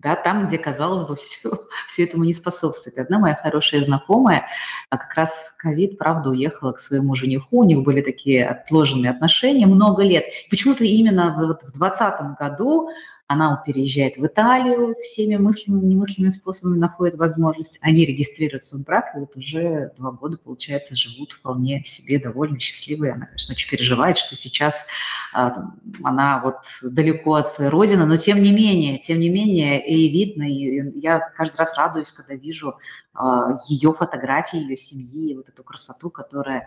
да, 0.00 0.14
там, 0.14 0.46
где, 0.46 0.58
казалось 0.58 1.04
бы, 1.04 1.16
все, 1.16 1.50
все 1.86 2.04
этому 2.04 2.24
не 2.24 2.32
способствует. 2.32 2.98
Одна 2.98 3.18
моя 3.18 3.34
хорошая 3.34 3.82
знакомая 3.82 4.46
а 4.90 4.96
как 4.96 5.14
раз 5.14 5.52
в 5.52 5.56
ковид, 5.60 5.98
правда, 5.98 6.30
уехала 6.30 6.72
к 6.72 6.80
своему 6.80 7.14
жениху, 7.14 7.58
у 7.58 7.64
них 7.64 7.82
были 7.82 8.00
такие 8.00 8.46
отложенные 8.46 9.10
отношения 9.10 9.66
много 9.66 10.02
лет. 10.02 10.24
Почему-то 10.50 10.84
именно 10.84 11.34
вот 11.36 11.62
в 11.62 11.78
2020 11.78 12.38
году 12.38 12.90
она 13.28 13.62
переезжает 13.64 14.16
в 14.16 14.24
Италию, 14.26 14.94
всеми 15.02 15.36
мысленными, 15.36 15.84
немыслимыми 15.84 16.30
способами 16.30 16.78
находит 16.78 17.16
возможность. 17.16 17.78
Они 17.82 18.06
регистрируют 18.06 18.64
свой 18.64 18.82
брак, 18.82 19.12
и 19.14 19.18
вот 19.18 19.36
уже 19.36 19.92
два 19.98 20.12
года, 20.12 20.38
получается, 20.38 20.96
живут 20.96 21.32
вполне 21.32 21.84
себе 21.84 22.18
довольно 22.18 22.58
счастливые. 22.58 23.12
Она, 23.12 23.26
конечно, 23.26 23.52
очень 23.52 23.68
переживает, 23.68 24.16
что 24.16 24.34
сейчас 24.34 24.86
а, 25.34 25.72
она 26.02 26.40
вот 26.42 26.56
далеко 26.82 27.34
от 27.34 27.48
своей 27.48 27.70
родины, 27.70 28.06
но 28.06 28.16
тем 28.16 28.40
не 28.40 28.50
менее, 28.50 28.98
тем 28.98 29.20
не 29.20 29.28
менее, 29.28 29.86
и 29.86 30.08
видно, 30.08 30.44
и 30.44 30.98
я 30.98 31.20
каждый 31.20 31.58
раз 31.58 31.76
радуюсь, 31.76 32.12
когда 32.12 32.34
вижу 32.34 32.78
а, 33.12 33.58
ее 33.68 33.92
фотографии, 33.92 34.58
ее 34.58 34.76
семьи, 34.78 35.36
вот 35.36 35.50
эту 35.50 35.62
красоту, 35.62 36.08
которая 36.08 36.66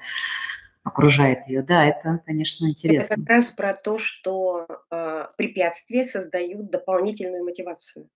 окружает 0.83 1.47
ее. 1.47 1.61
Да, 1.61 1.85
это, 1.85 2.21
конечно, 2.25 2.67
интересно. 2.67 3.13
Это 3.13 3.21
как 3.21 3.29
раз 3.29 3.51
про 3.51 3.73
то, 3.73 3.97
что 3.97 4.67
э, 4.89 5.27
препятствия 5.38 6.05
создают 6.05 6.69
дополнительную 6.71 7.43
мотивацию. 7.43 8.09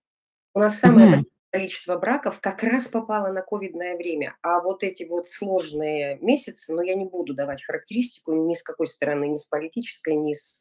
У 0.54 0.58
нас 0.58 0.78
самое 0.78 1.06
большое 1.06 1.26
количество 1.56 1.96
браков 1.96 2.40
как 2.40 2.62
раз 2.62 2.86
попало 2.86 3.32
на 3.32 3.40
ковидное 3.40 3.96
время, 3.96 4.36
а 4.42 4.60
вот 4.60 4.82
эти 4.82 5.04
вот 5.04 5.26
сложные 5.26 6.18
месяцы, 6.20 6.72
но 6.72 6.82
ну, 6.82 6.82
я 6.82 6.94
не 6.94 7.06
буду 7.06 7.34
давать 7.34 7.64
характеристику 7.64 8.34
ни 8.34 8.52
с 8.52 8.62
какой 8.62 8.86
стороны, 8.86 9.28
ни 9.28 9.36
с 9.36 9.46
политической, 9.46 10.14
ни 10.16 10.34
с 10.34 10.60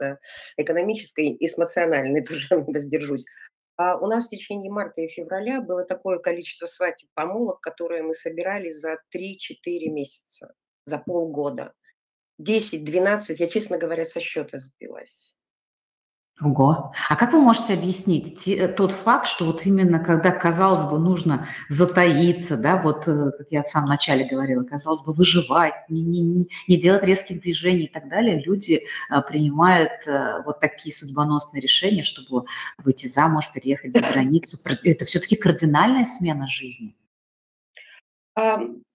экономической, 0.56 1.30
и 1.32 1.48
с 1.48 1.58
эмоциональной 1.58 2.24
тоже 2.26 2.48
воздержусь. 2.52 3.26
А 3.78 3.98
у 3.98 4.08
нас 4.08 4.28
в 4.28 4.30
течение 4.30 4.72
марта 4.72 5.02
и 5.02 5.08
февраля 5.08 5.60
было 5.60 5.84
такое 5.84 6.20
количество 6.20 6.66
свадеб 6.66 7.10
помолок, 7.14 7.60
которые 7.60 8.04
мы 8.04 8.14
собирали 8.14 8.70
за 8.70 8.98
3-4 9.14 9.90
месяца, 9.90 10.54
за 10.86 10.98
полгода. 10.98 11.74
10-12, 12.42 13.36
я, 13.40 13.48
честно 13.48 13.78
говоря, 13.78 14.06
со 14.06 14.20
счета 14.20 14.60
сбилась. 14.60 15.36
Ого. 16.42 16.92
А 17.08 17.16
как 17.16 17.32
вы 17.32 17.40
можете 17.40 17.74
объяснить 17.76 18.40
те, 18.40 18.58
э, 18.58 18.68
тот 18.68 18.92
факт, 18.92 19.26
что 19.26 19.46
вот 19.46 19.66
именно 19.66 20.00
когда, 20.00 20.32
казалось 20.32 20.84
бы, 20.84 21.00
нужно 21.00 21.48
затаиться, 21.70 22.58
да, 22.58 22.76
вот 22.76 23.08
э, 23.08 23.32
как 23.38 23.48
я 23.52 23.64
в 23.64 23.70
самом 23.70 23.88
начале 23.88 24.26
говорила, 24.26 24.62
казалось 24.64 25.02
бы, 25.06 25.14
выживать, 25.14 25.76
не, 25.88 26.02
не, 26.02 26.20
не, 26.20 26.50
не 26.68 26.78
делать 26.78 27.06
резких 27.06 27.40
движений 27.40 27.86
и 27.86 27.92
так 27.92 28.10
далее, 28.10 28.44
люди 28.44 28.84
а, 29.10 29.22
принимают 29.22 29.94
а, 30.08 30.42
вот 30.42 30.60
такие 30.60 30.94
судьбоносные 30.94 31.62
решения, 31.62 32.04
чтобы 32.04 32.48
выйти 32.84 33.08
замуж, 33.08 33.46
переехать 33.54 33.94
за 33.94 34.02
границу. 34.02 34.58
Это 34.84 35.06
все-таки 35.06 35.38
кардинальная 35.38 36.04
смена 36.04 36.48
жизни. 36.50 36.96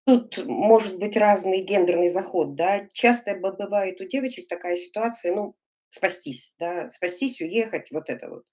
Тут 0.07 0.45
может 0.47 0.99
быть 0.99 1.17
разный 1.17 1.63
гендерный 1.63 2.09
заход, 2.09 2.57
да. 2.57 2.87
Часто 2.93 3.35
бывает 3.37 4.01
у 4.01 4.05
девочек 4.05 4.49
такая 4.49 4.77
ситуация, 4.77 5.35
ну, 5.35 5.55
спастись, 5.89 6.55
да, 6.59 6.91
спастись, 6.91 7.41
уехать, 7.41 7.91
вот 7.91 8.09
это 8.09 8.29
вот. 8.29 8.45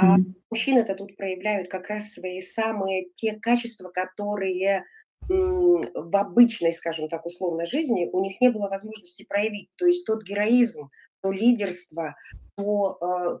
А 0.00 0.16
мужчины-то 0.50 0.94
тут 0.94 1.16
проявляют 1.16 1.68
как 1.68 1.88
раз 1.88 2.12
свои 2.12 2.40
самые 2.40 3.08
те 3.14 3.38
качества, 3.40 3.90
которые 3.90 4.84
в 5.28 6.16
обычной, 6.16 6.72
скажем 6.72 7.08
так, 7.08 7.26
условной 7.26 7.66
жизни 7.66 8.08
у 8.12 8.20
них 8.20 8.40
не 8.40 8.50
было 8.50 8.68
возможности 8.68 9.24
проявить. 9.24 9.70
То 9.76 9.86
есть 9.86 10.06
тот 10.06 10.22
героизм, 10.22 10.90
то 11.22 11.32
лидерство, 11.32 12.14
то, 12.56 12.98
э, 13.02 13.38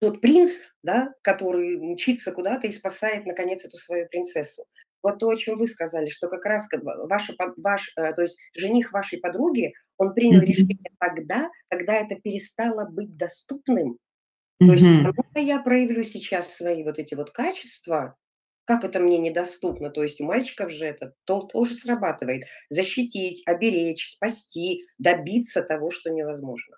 тот 0.00 0.20
принц, 0.20 0.70
да, 0.84 1.12
который 1.22 1.78
мчится 1.80 2.30
куда-то 2.32 2.68
и 2.68 2.70
спасает, 2.70 3.26
наконец, 3.26 3.64
эту 3.64 3.78
свою 3.78 4.08
принцессу. 4.08 4.64
Вот 5.02 5.18
то, 5.18 5.28
о 5.28 5.36
чем 5.36 5.58
вы 5.58 5.66
сказали, 5.66 6.08
что 6.08 6.28
как 6.28 6.44
раз 6.44 6.68
ваша, 6.72 7.34
ваш, 7.56 7.92
э, 7.96 8.12
то 8.14 8.22
есть 8.22 8.38
жених 8.54 8.92
вашей 8.92 9.18
подруги, 9.18 9.72
он 9.96 10.14
принял 10.14 10.40
mm-hmm. 10.40 10.46
решение 10.46 10.90
тогда, 10.98 11.48
когда 11.68 11.94
это 11.94 12.16
перестало 12.16 12.88
быть 12.88 13.16
доступным. 13.16 13.98
Mm-hmm. 14.62 14.66
То 14.66 14.72
есть, 14.72 14.86
ну 14.86 15.42
я 15.42 15.60
проявлю 15.60 16.02
сейчас 16.02 16.54
свои 16.54 16.82
вот 16.82 16.98
эти 16.98 17.14
вот 17.14 17.30
качества, 17.30 18.16
как 18.64 18.84
это 18.84 19.00
мне 19.00 19.16
недоступно, 19.16 19.88
то 19.88 20.02
есть 20.02 20.20
у 20.20 20.24
мальчиков 20.24 20.70
же 20.70 20.84
это 20.84 21.14
то, 21.24 21.40
тоже 21.40 21.74
срабатывает. 21.74 22.44
Защитить, 22.68 23.42
оберечь, 23.46 24.12
спасти, 24.12 24.84
добиться 24.98 25.62
того, 25.62 25.90
что 25.90 26.10
невозможно. 26.10 26.76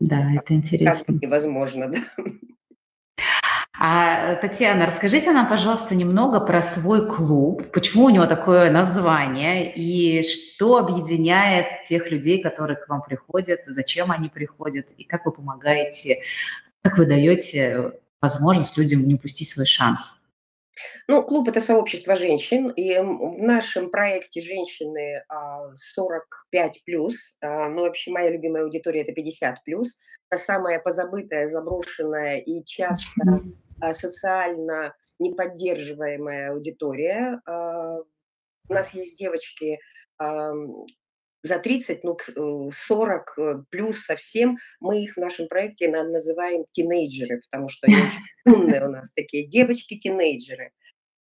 Да, 0.00 0.28
это 0.34 0.54
интересно. 0.54 1.04
Как 1.06 1.22
невозможно, 1.22 1.88
да. 1.88 1.98
А, 3.78 4.36
Татьяна, 4.36 4.86
расскажите 4.86 5.32
нам, 5.32 5.48
пожалуйста, 5.48 5.94
немного 5.94 6.40
про 6.40 6.62
свой 6.62 7.06
клуб, 7.06 7.70
почему 7.72 8.06
у 8.06 8.10
него 8.10 8.26
такое 8.26 8.70
название? 8.70 9.70
И 9.74 10.22
что 10.22 10.78
объединяет 10.78 11.82
тех 11.82 12.10
людей, 12.10 12.42
которые 12.42 12.78
к 12.78 12.88
вам 12.88 13.02
приходят, 13.02 13.60
зачем 13.66 14.10
они 14.10 14.30
приходят? 14.30 14.86
И 14.96 15.04
как 15.04 15.26
вы 15.26 15.32
помогаете, 15.32 16.22
как 16.80 16.96
вы 16.96 17.04
даете 17.04 17.92
возможность 18.22 18.78
людям 18.78 19.02
не 19.02 19.14
упустить 19.14 19.50
свой 19.50 19.66
шанс. 19.66 20.16
Ну, 21.08 21.22
клуб– 21.22 21.48
это 21.48 21.60
сообщество 21.60 22.16
женщин, 22.16 22.70
и 22.70 22.98
в 22.98 23.42
нашем 23.42 23.90
проекте 23.90 24.40
женщины 24.40 25.22
45 25.74 26.76
а, 26.76 26.80
плюс, 26.84 27.36
а, 27.40 27.68
ну, 27.68 27.82
вообще 27.82 28.10
моя 28.10 28.30
любимая 28.30 28.64
аудитория– 28.64 29.00
это 29.02 29.12
50 29.12 29.64
плюс, 29.64 29.96
это 30.30 30.42
самая 30.42 30.80
позабытая, 30.80 31.48
заброшенная 31.48 32.38
и 32.38 32.64
часто 32.64 33.42
социально 33.92 34.94
неподдерживаемая 35.18 36.52
аудитория. 36.52 37.40
А, 37.46 37.98
у 38.68 38.72
нас 38.72 38.94
есть 38.94 39.18
девочки 39.18 39.78
за 41.46 41.58
30, 41.58 42.04
ну, 42.04 42.16
40 42.72 43.38
э, 43.38 43.54
плюс 43.70 43.98
совсем. 44.04 44.58
Мы 44.80 45.04
их 45.04 45.14
в 45.14 45.20
нашем 45.20 45.48
проекте 45.48 45.88
называем 45.88 46.64
тинейджеры, 46.72 47.40
потому 47.42 47.68
что 47.68 47.86
они 47.86 47.96
очень 47.96 48.20
умные 48.56 48.84
у 48.86 48.90
нас 48.90 49.12
такие 49.12 49.46
девочки-тинейджеры. 49.46 50.72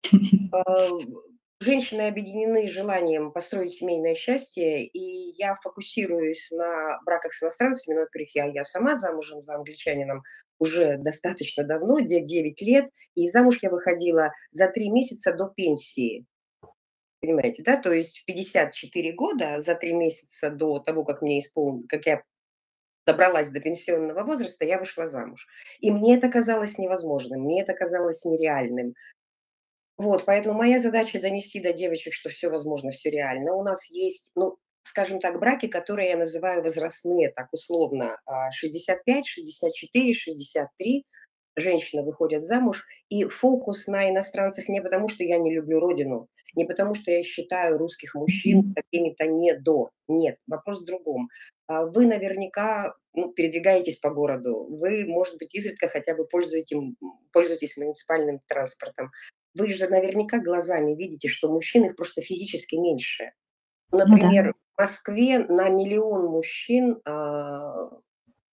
Женщины 1.61 2.01
объединены 2.01 2.67
желанием 2.67 3.31
построить 3.31 3.73
семейное 3.73 4.13
счастье, 4.13 4.85
и 4.85 5.33
я 5.37 5.55
фокусируюсь 5.55 6.51
на 6.51 6.99
браках 7.05 7.33
с 7.33 7.41
иностранцами. 7.41 7.95
Но, 7.95 8.01
во-первых, 8.01 8.35
я, 8.35 8.45
я 8.45 8.63
сама 8.65 8.97
замужем 8.97 9.41
за 9.41 9.55
англичанином 9.55 10.21
уже 10.59 10.97
достаточно 10.97 11.63
давно, 11.63 12.01
9 12.01 12.61
лет, 12.61 12.89
и 13.15 13.29
замуж 13.29 13.59
я 13.61 13.69
выходила 13.69 14.31
за 14.51 14.67
3 14.67 14.89
месяца 14.89 15.33
до 15.33 15.47
пенсии. 15.47 16.25
Понимаете, 17.21 17.63
да? 17.63 17.77
То 17.77 17.93
есть 17.93 18.19
в 18.19 18.25
54 18.25 19.13
года, 19.13 19.61
за 19.61 19.75
3 19.75 19.93
месяца 19.93 20.49
до 20.49 20.79
того, 20.79 21.05
как 21.05 21.21
мне 21.21 21.39
исполнилось, 21.39 21.87
как 21.87 22.05
я 22.05 22.21
добралась 23.07 23.49
до 23.51 23.61
пенсионного 23.61 24.23
возраста, 24.23 24.65
я 24.65 24.77
вышла 24.77 25.07
замуж. 25.07 25.47
И 25.79 25.89
мне 25.89 26.17
это 26.17 26.29
казалось 26.29 26.77
невозможным, 26.77 27.43
мне 27.43 27.61
это 27.61 27.73
казалось 27.73 28.25
нереальным. 28.25 28.93
Вот, 29.97 30.25
поэтому 30.25 30.57
моя 30.57 30.81
задача 30.81 31.21
донести 31.21 31.61
до 31.61 31.71
девочек, 31.71 32.13
что 32.13 32.29
все 32.29 32.49
возможно, 32.49 32.91
все 32.91 33.09
реально. 33.09 33.53
У 33.53 33.63
нас 33.63 33.89
есть, 33.89 34.31
ну, 34.35 34.57
скажем 34.83 35.19
так, 35.19 35.39
браки, 35.39 35.67
которые 35.67 36.09
я 36.09 36.17
называю 36.17 36.61
возрастные, 36.61 37.31
так 37.31 37.47
условно, 37.53 38.19
65, 38.51 39.25
64, 39.25 40.13
63 40.13 41.05
женщины 41.55 42.03
выходят 42.03 42.43
замуж, 42.43 42.85
и 43.09 43.23
фокус 43.23 43.87
на 43.87 44.09
иностранцах 44.09 44.67
не 44.67 44.81
потому, 44.81 45.07
что 45.07 45.23
я 45.23 45.37
не 45.37 45.53
люблю 45.53 45.79
родину, 45.79 46.27
не 46.55 46.65
потому, 46.65 46.93
что 46.95 47.11
я 47.11 47.23
считаю 47.23 47.77
русских 47.77 48.15
мужчин 48.15 48.73
какими-то 48.75 49.25
не 49.27 49.53
до. 49.53 49.91
Нет, 50.07 50.37
вопрос 50.47 50.81
в 50.81 50.85
другом. 50.85 51.29
А 51.67 51.85
вы 51.85 52.05
наверняка 52.05 52.95
ну, 53.13 53.31
передвигаетесь 53.31 53.97
по 53.97 54.09
городу, 54.09 54.67
вы, 54.69 55.05
может 55.05 55.37
быть, 55.37 55.55
изредка 55.55 55.87
хотя 55.87 56.15
бы 56.15 56.27
пользуетесь, 56.27 56.77
пользуетесь 57.31 57.77
муниципальным 57.77 58.41
транспортом. 58.47 59.11
Вы 59.55 59.73
же 59.73 59.87
наверняка 59.87 60.39
глазами 60.39 60.95
видите, 60.95 61.27
что 61.27 61.51
мужчин 61.51 61.85
их 61.85 61.95
просто 61.95 62.21
физически 62.21 62.75
меньше. 62.75 63.31
Например, 63.91 64.47
ну, 64.47 64.51
да. 64.51 64.57
в 64.75 64.81
Москве 64.81 65.39
на 65.39 65.69
миллион 65.69 66.25
мужчин 66.25 66.99
а, 67.05 67.89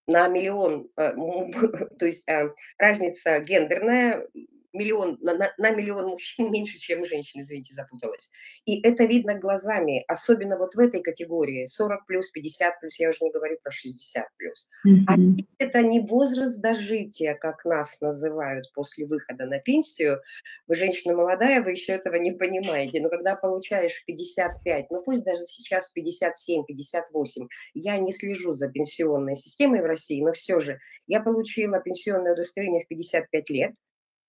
на 0.06 0.28
миллион, 0.28 0.88
э, 0.96 1.12
то 1.98 2.06
есть 2.06 2.28
э, 2.28 2.50
разница 2.78 3.40
гендерная 3.40 4.26
миллион, 4.72 5.18
на, 5.20 5.34
на, 5.58 5.70
миллион 5.70 6.06
мужчин 6.06 6.50
меньше, 6.52 6.78
чем 6.78 7.04
женщин, 7.04 7.40
извините, 7.40 7.74
запуталась. 7.74 8.30
И 8.64 8.80
это 8.86 9.04
видно 9.04 9.38
глазами, 9.38 10.04
особенно 10.08 10.56
вот 10.56 10.74
в 10.74 10.78
этой 10.78 11.02
категории, 11.02 11.66
40 11.66 12.06
плюс, 12.06 12.30
50 12.30 12.80
плюс, 12.80 12.98
я 12.98 13.10
уже 13.10 13.24
не 13.24 13.30
говорю 13.30 13.58
про 13.62 13.70
60 13.70 14.26
плюс. 14.36 14.68
Mm-hmm. 14.86 15.04
А 15.08 15.14
это 15.58 15.82
не 15.82 16.00
возраст 16.00 16.60
дожития, 16.60 17.34
как 17.34 17.64
нас 17.64 18.00
называют 18.00 18.70
после 18.74 19.06
выхода 19.06 19.46
на 19.46 19.58
пенсию. 19.58 20.20
Вы 20.66 20.76
женщина 20.76 21.14
молодая, 21.14 21.62
вы 21.62 21.72
еще 21.72 21.92
этого 21.92 22.16
не 22.16 22.32
понимаете, 22.32 23.00
но 23.00 23.08
когда 23.08 23.36
получаешь 23.36 24.02
55, 24.06 24.90
ну 24.90 25.02
пусть 25.02 25.24
даже 25.24 25.44
сейчас 25.46 25.90
57, 25.90 26.64
58, 26.64 27.48
я 27.74 27.98
не 27.98 28.12
слежу 28.12 28.54
за 28.54 28.68
пенсионной 28.68 29.36
системой 29.36 29.82
в 29.82 29.86
России, 29.86 30.22
но 30.22 30.32
все 30.32 30.60
же 30.60 30.78
я 31.06 31.20
получила 31.20 31.80
пенсионное 31.80 32.32
удостоверение 32.32 32.82
в 32.84 32.88
55 32.88 33.50
лет, 33.50 33.72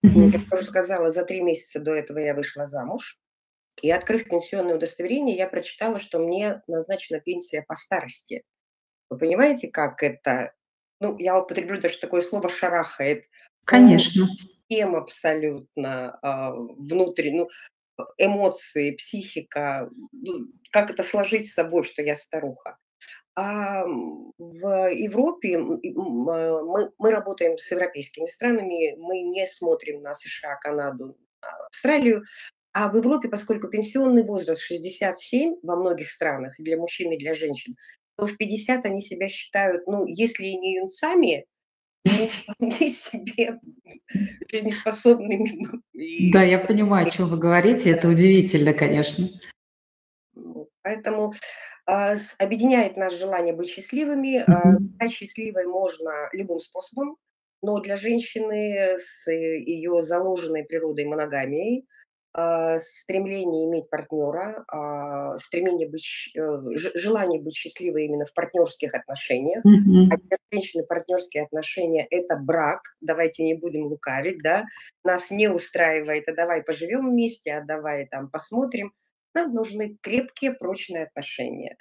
Mm-hmm. 0.04 0.32
Как 0.32 0.42
я 0.52 0.58
уже 0.58 0.68
сказала, 0.68 1.10
за 1.12 1.24
три 1.24 1.42
месяца 1.42 1.80
до 1.80 1.92
этого 1.92 2.20
я 2.20 2.34
вышла 2.34 2.66
замуж. 2.66 3.18
И 3.82 3.90
открыв 3.90 4.26
пенсионное 4.26 4.76
удостоверение, 4.76 5.36
я 5.36 5.48
прочитала, 5.48 6.00
что 6.00 6.20
мне 6.20 6.62
назначена 6.68 7.20
пенсия 7.20 7.64
по 7.68 7.76
старости. 7.76 8.44
Вы 9.10 9.18
понимаете, 9.18 9.70
как 9.70 10.04
это? 10.04 10.54
Ну, 11.00 11.18
я 11.18 11.40
употреблю 11.40 11.80
даже 11.80 11.98
такое 12.00 12.22
слово 12.22 12.50
«шарахает». 12.50 13.26
Конечно. 13.66 14.28
Тем 14.70 14.96
абсолютно 14.96 16.20
э, 16.22 16.52
внутренне, 16.78 17.44
ну, 17.44 17.50
эмоции, 18.18 18.96
психика, 18.96 19.90
ну, 20.12 20.48
как 20.72 20.90
это 20.90 21.04
сложить 21.04 21.50
с 21.50 21.54
собой, 21.54 21.84
что 21.84 22.02
я 22.02 22.16
старуха. 22.16 22.78
А 23.36 23.84
в 23.86 24.92
Европе 24.94 25.58
мы, 25.58 26.92
мы 26.98 27.12
работаем 27.12 27.58
с 27.58 27.72
европейскими 27.72 28.28
странами, 28.28 28.96
мы 29.00 29.22
не 29.22 29.48
смотрим 29.48 30.02
на 30.02 30.14
США, 30.14 30.56
Канаду, 30.58 31.18
Австралию, 31.72 32.24
а 32.74 32.90
в 32.90 32.98
Европе, 32.98 33.30
поскольку 33.30 33.70
пенсионный 33.70 34.24
возраст 34.24 34.62
67 34.62 35.56
во 35.62 35.76
многих 35.76 36.10
странах, 36.10 36.56
для 36.58 36.78
мужчин 36.78 37.12
и 37.12 37.18
для 37.18 37.34
женщин, 37.34 37.76
то 38.18 38.28
в 38.28 38.38
50 38.38 38.86
они 38.86 39.02
себя 39.02 39.30
считают, 39.30 39.86
ну, 39.88 40.06
если 40.06 40.46
и 40.46 40.58
не 40.58 40.76
юнцами, 40.76 41.46
ну, 42.06 42.28
вполне 42.28 42.90
себе 42.90 43.60
жизнеспособными. 44.52 45.52
Да, 46.32 46.44
я 46.44 46.60
понимаю, 46.60 47.08
о 47.08 47.12
чем 47.12 47.30
вы 47.30 47.38
говорите, 47.38 47.92
это 47.92 48.10
удивительно, 48.10 48.74
конечно. 48.74 49.30
Поэтому 50.84 51.34
а, 51.86 52.16
объединяет 52.40 52.98
нас 52.98 53.14
желание 53.14 53.54
быть 53.54 53.70
счастливыми. 53.70 54.38
А, 54.38 54.78
стать 54.96 55.12
счастливой 55.12 55.66
можно 55.66 56.30
любым 56.34 56.60
способом, 56.60 57.18
но 57.62 57.80
для 57.80 57.98
женщины 57.98 58.98
с 59.00 59.30
ее 59.32 60.02
заложенной 60.04 60.64
природой 60.64 61.06
моногамией, 61.06 61.86
а, 62.34 62.80
стремление 62.80 63.66
иметь 63.66 63.90
партнера, 63.90 64.66
стремление 65.40 65.88
быть, 65.88 66.32
э, 66.36 66.60
желание 66.96 67.42
быть 67.42 67.56
счастливой 67.56 68.06
именно 68.06 68.26
в 68.26 68.34
партнерских 68.34 68.94
отношениях. 68.94 69.64
Mm-hmm. 69.66 70.10
А 70.12 70.18
для 70.18 70.38
женщины 70.52 70.84
партнерские 70.84 71.44
отношения– 71.44 72.08
это 72.10 72.36
брак, 72.36 72.82
давайте 73.02 73.44
не 73.44 73.56
будем 73.56 73.86
лукавить, 73.86 74.42
да, 74.42 74.66
нас 75.04 75.32
не 75.32 75.48
устраивает, 75.48 76.28
а 76.28 76.34
давай 76.34 76.64
поживем 76.64 77.10
вместе, 77.10 77.54
а 77.54 77.62
давай 77.62 78.08
там 78.08 78.30
посмотрим– 78.30 78.94
нам 79.34 79.52
нужны 79.52 79.98
крепкие, 80.02 80.54
прочные 80.54 81.06
отношения. 81.06 81.78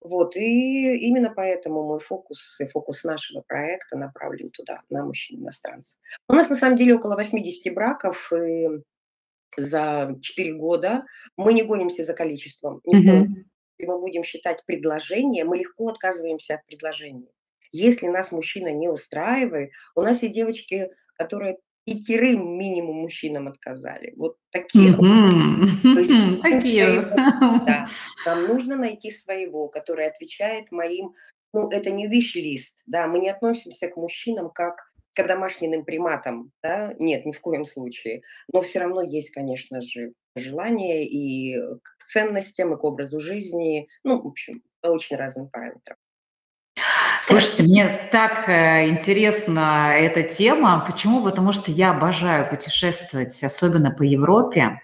Вот, 0.00 0.34
и 0.36 0.96
именно 1.06 1.32
поэтому 1.34 1.84
мой 1.84 2.00
фокус 2.00 2.58
и 2.60 2.66
фокус 2.66 3.04
нашего 3.04 3.42
проекта 3.42 3.96
направлен 3.96 4.50
туда, 4.50 4.82
на 4.90 5.04
мужчин-иностранцев. 5.04 5.96
У 6.28 6.32
нас 6.32 6.50
на 6.50 6.56
самом 6.56 6.76
деле 6.76 6.96
около 6.96 7.14
80 7.14 7.72
браков, 7.72 8.32
и 8.32 8.68
за 9.56 10.18
4 10.20 10.54
года 10.54 11.04
мы 11.36 11.52
не 11.52 11.62
гонимся 11.62 12.02
за 12.02 12.14
количеством. 12.14 12.80
mm-hmm. 12.86 13.26
мы 13.78 14.00
будем 14.00 14.24
считать 14.24 14.64
предложение, 14.66 15.44
мы 15.44 15.58
легко 15.58 15.88
отказываемся 15.88 16.54
от 16.54 16.66
предложения. 16.66 17.30
Если 17.70 18.08
нас 18.08 18.32
мужчина 18.32 18.72
не 18.72 18.88
устраивает, 18.88 19.70
у 19.94 20.02
нас 20.02 20.22
есть 20.22 20.34
девочки, 20.34 20.90
которые 21.14 21.58
пятерым 21.84 22.58
минимум 22.58 22.96
мужчинам 23.02 23.48
отказали. 23.48 24.12
Вот 24.16 24.36
такие. 24.50 24.92
Mm-hmm. 24.92 25.94
То 25.94 25.98
есть, 25.98 26.42
такие. 26.42 27.00
Да, 27.66 27.86
нам 28.26 28.46
нужно 28.46 28.76
найти 28.76 29.10
своего, 29.10 29.68
который 29.68 30.06
отвечает 30.06 30.70
моим, 30.70 31.14
ну, 31.52 31.68
это 31.70 31.90
не 31.90 32.06
виш-лист, 32.06 32.76
да, 32.86 33.06
мы 33.06 33.18
не 33.18 33.30
относимся 33.30 33.88
к 33.88 33.96
мужчинам 33.96 34.50
как 34.50 34.92
к 35.14 35.26
домашним 35.26 35.84
приматам, 35.84 36.52
да, 36.62 36.94
нет, 36.98 37.26
ни 37.26 37.32
в 37.32 37.40
коем 37.40 37.64
случае. 37.64 38.22
Но 38.52 38.62
все 38.62 38.80
равно 38.80 39.02
есть, 39.02 39.30
конечно 39.30 39.82
же, 39.82 40.14
желание 40.36 41.06
и 41.06 41.58
к 41.82 42.04
ценностям, 42.04 42.74
и 42.74 42.78
к 42.78 42.84
образу 42.84 43.20
жизни, 43.20 43.88
ну, 44.04 44.22
в 44.22 44.26
общем, 44.26 44.62
по 44.80 44.88
очень 44.88 45.16
разным 45.16 45.50
параметрам. 45.50 45.96
Слушайте, 47.22 47.62
мне 47.62 48.08
так 48.10 48.48
э, 48.48 48.88
интересна 48.88 49.94
эта 49.96 50.22
тема. 50.22 50.84
Почему? 50.86 51.22
Потому 51.22 51.52
что 51.52 51.70
я 51.70 51.90
обожаю 51.90 52.48
путешествовать, 52.48 53.42
особенно 53.44 53.90
по 53.90 54.02
Европе. 54.02 54.80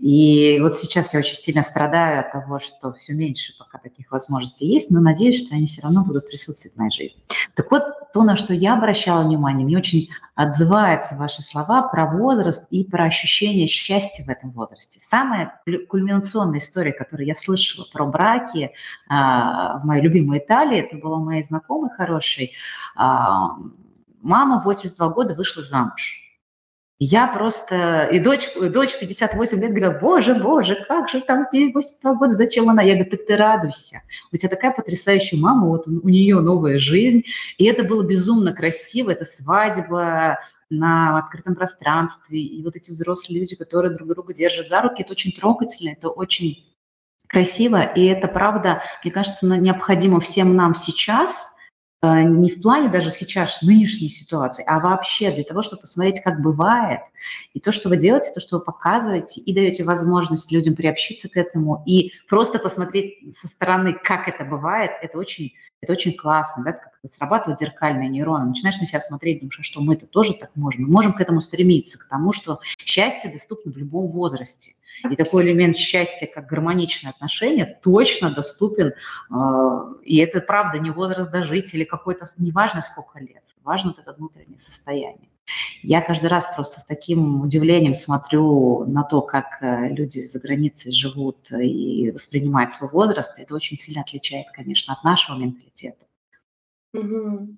И 0.00 0.58
вот 0.62 0.78
сейчас 0.78 1.12
я 1.12 1.20
очень 1.20 1.36
сильно 1.36 1.62
страдаю 1.62 2.20
от 2.20 2.32
того, 2.32 2.58
что 2.58 2.90
все 2.94 3.12
меньше 3.12 3.52
пока 3.58 3.76
таких 3.76 4.10
возможностей 4.10 4.66
есть, 4.66 4.90
но 4.90 5.00
надеюсь, 5.00 5.44
что 5.44 5.54
они 5.54 5.66
все 5.66 5.82
равно 5.82 6.04
будут 6.04 6.26
присутствовать 6.26 6.74
в 6.74 6.78
моей 6.78 6.90
жизни. 6.90 7.22
Так 7.54 7.70
вот, 7.70 7.82
то, 8.14 8.22
на 8.22 8.36
что 8.36 8.54
я 8.54 8.74
обращала 8.74 9.22
внимание, 9.22 9.66
мне 9.66 9.76
очень 9.76 10.08
отзываются 10.34 11.16
ваши 11.16 11.42
слова 11.42 11.82
про 11.82 12.06
возраст 12.06 12.66
и 12.72 12.82
про 12.84 13.04
ощущение 13.04 13.66
счастья 13.66 14.24
в 14.24 14.28
этом 14.30 14.52
возрасте. 14.52 15.00
Самая 15.00 15.60
кульминационная 15.88 16.60
история, 16.60 16.92
которую 16.92 17.26
я 17.26 17.34
слышала 17.34 17.86
про 17.92 18.06
браки 18.06 18.72
а, 19.06 19.80
в 19.80 19.84
моей 19.84 20.02
любимой 20.02 20.38
Италии, 20.38 20.78
это 20.78 20.96
была 20.96 21.18
моя 21.18 21.42
знакомая 21.42 21.90
хорошей, 21.90 22.54
а, 22.96 23.50
мама 24.22 24.62
в 24.62 24.64
82 24.64 25.08
года 25.10 25.34
вышла 25.34 25.62
замуж 25.62 26.19
я 27.02 27.26
просто, 27.26 28.08
и 28.12 28.18
дочь, 28.18 28.50
дочь 28.54 28.98
58 28.98 29.58
лет 29.58 29.72
говорила, 29.72 29.98
боже, 29.98 30.34
боже, 30.34 30.84
как 30.86 31.08
же 31.08 31.22
там 31.22 31.46
82 31.50 32.14
года, 32.14 32.32
зачем 32.34 32.68
она? 32.68 32.82
Я 32.82 32.92
говорю, 32.92 33.10
так 33.10 33.26
ты 33.26 33.36
радуйся, 33.38 34.02
у 34.30 34.36
тебя 34.36 34.50
такая 34.50 34.70
потрясающая 34.70 35.38
мама, 35.38 35.66
вот 35.66 35.88
у 35.88 36.08
нее 36.08 36.40
новая 36.40 36.78
жизнь, 36.78 37.24
и 37.56 37.64
это 37.64 37.84
было 37.84 38.02
безумно 38.02 38.52
красиво, 38.52 39.10
это 39.10 39.24
свадьба, 39.24 40.40
на 40.72 41.18
открытом 41.18 41.56
пространстве, 41.56 42.38
и 42.38 42.62
вот 42.62 42.76
эти 42.76 42.92
взрослые 42.92 43.40
люди, 43.40 43.56
которые 43.56 43.92
друг 43.92 44.08
друга 44.08 44.32
держат 44.32 44.68
за 44.68 44.82
руки, 44.82 45.02
это 45.02 45.12
очень 45.12 45.32
трогательно, 45.32 45.90
это 45.90 46.10
очень 46.10 46.64
красиво, 47.26 47.82
и 47.82 48.04
это 48.04 48.28
правда, 48.28 48.82
мне 49.02 49.10
кажется, 49.10 49.46
необходимо 49.46 50.20
всем 50.20 50.54
нам 50.54 50.74
сейчас– 50.74 51.48
не 52.02 52.50
в 52.50 52.62
плане 52.62 52.88
даже 52.88 53.10
сейчас 53.10 53.60
нынешней 53.60 54.08
ситуации, 54.08 54.64
а 54.66 54.80
вообще 54.80 55.30
для 55.30 55.44
того, 55.44 55.60
чтобы 55.60 55.82
посмотреть, 55.82 56.22
как 56.22 56.40
бывает, 56.40 57.00
и 57.52 57.60
то, 57.60 57.72
что 57.72 57.90
вы 57.90 57.98
делаете, 57.98 58.30
то, 58.32 58.40
что 58.40 58.58
вы 58.58 58.64
показываете, 58.64 59.40
и 59.42 59.54
даете 59.54 59.84
возможность 59.84 60.50
людям 60.50 60.76
приобщиться 60.76 61.28
к 61.28 61.36
этому, 61.36 61.82
и 61.86 62.12
просто 62.26 62.58
посмотреть 62.58 63.36
со 63.36 63.48
стороны, 63.48 63.92
как 63.92 64.28
это 64.28 64.44
бывает, 64.44 64.92
это 65.02 65.18
очень, 65.18 65.52
это 65.82 65.92
очень 65.92 66.16
классно, 66.16 66.64
да, 66.64 66.72
как 66.72 66.92
срабатывает 67.06 67.60
зеркальные 67.60 68.08
нейроны. 68.08 68.46
Начинаешь 68.46 68.80
на 68.80 68.86
себя 68.86 69.00
смотреть, 69.00 69.40
думаешь, 69.40 69.60
а 69.60 69.62
что 69.62 69.82
мы 69.82 69.94
это 69.94 70.06
тоже 70.06 70.34
так 70.34 70.56
можем. 70.56 70.84
Мы 70.84 70.88
можем 70.88 71.12
к 71.12 71.20
этому 71.20 71.42
стремиться, 71.42 71.98
к 71.98 72.08
тому, 72.08 72.32
что 72.32 72.60
счастье 72.78 73.30
доступно 73.30 73.72
в 73.72 73.76
любом 73.76 74.08
возрасте. 74.08 74.72
И 75.08 75.16
такой 75.16 75.44
элемент 75.44 75.76
счастья, 75.76 76.26
как 76.26 76.46
гармоничные 76.46 77.10
отношения, 77.10 77.78
точно 77.82 78.30
доступен. 78.30 78.92
Э, 79.30 79.94
и 80.02 80.18
это 80.18 80.40
правда 80.40 80.78
не 80.78 80.90
возраст 80.90 81.30
дожить 81.30 81.72
или 81.74 81.84
какой-то, 81.90 82.24
неважно 82.38 82.80
сколько 82.80 83.18
лет, 83.18 83.44
важно 83.62 83.90
вот 83.90 83.98
это 83.98 84.12
внутреннее 84.12 84.58
состояние. 84.58 85.28
Я 85.82 86.00
каждый 86.00 86.26
раз 86.26 86.46
просто 86.54 86.80
с 86.80 86.84
таким 86.84 87.42
удивлением 87.42 87.94
смотрю 87.94 88.84
на 88.86 89.02
то, 89.02 89.20
как 89.20 89.58
э, 89.60 89.88
люди 89.88 90.24
за 90.24 90.38
границей 90.38 90.92
живут 90.92 91.50
и 91.50 92.10
воспринимают 92.12 92.72
свой 92.72 92.90
возраст. 92.90 93.38
Это 93.38 93.54
очень 93.54 93.78
сильно 93.78 94.02
отличает, 94.02 94.46
конечно, 94.52 94.94
от 94.94 95.02
нашего 95.02 95.36
менталитета. 95.38 96.06
Угу. 96.94 97.56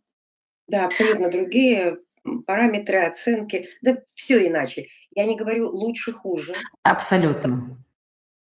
Да, 0.68 0.86
абсолютно 0.86 1.30
другие 1.30 1.98
параметры 2.46 3.04
оценки, 3.04 3.68
да 3.82 3.98
все 4.14 4.46
иначе. 4.46 4.88
Я 5.14 5.26
не 5.26 5.36
говорю 5.36 5.68
лучше, 5.70 6.12
хуже. 6.12 6.54
Абсолютно. 6.82 7.76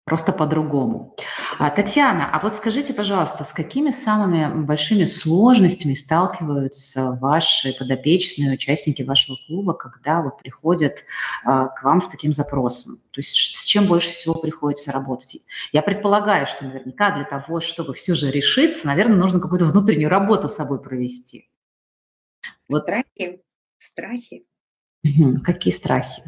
Просто 0.04 0.32
по-другому. 0.32 1.16
А, 1.62 1.70
Татьяна, 1.70 2.28
а 2.28 2.40
вот 2.40 2.56
скажите, 2.56 2.92
пожалуйста, 2.92 3.44
с 3.44 3.52
какими 3.52 3.92
самыми 3.92 4.64
большими 4.64 5.04
сложностями 5.04 5.94
сталкиваются 5.94 7.16
ваши 7.20 7.72
подопечные 7.72 8.54
участники 8.54 9.02
вашего 9.02 9.36
клуба, 9.46 9.72
когда 9.72 10.22
вот 10.22 10.38
приходят 10.38 11.04
а, 11.44 11.68
к 11.68 11.84
вам 11.84 12.02
с 12.02 12.08
таким 12.08 12.32
запросом? 12.32 12.96
То 13.12 13.20
есть 13.20 13.36
с 13.36 13.64
чем 13.64 13.86
больше 13.86 14.10
всего 14.10 14.34
приходится 14.34 14.90
работать? 14.90 15.38
Я 15.70 15.82
предполагаю, 15.82 16.48
что 16.48 16.64
наверняка 16.64 17.14
для 17.14 17.24
того, 17.24 17.60
чтобы 17.60 17.94
все 17.94 18.16
же 18.16 18.32
решиться, 18.32 18.88
наверное, 18.88 19.18
нужно 19.18 19.38
какую-то 19.38 19.66
внутреннюю 19.66 20.10
работу 20.10 20.48
с 20.48 20.56
собой 20.56 20.82
провести. 20.82 21.48
Вот. 22.68 22.82
Страхи 22.82 23.40
страхи. 23.78 24.44
Какие 25.44 25.72
страхи? 25.72 26.24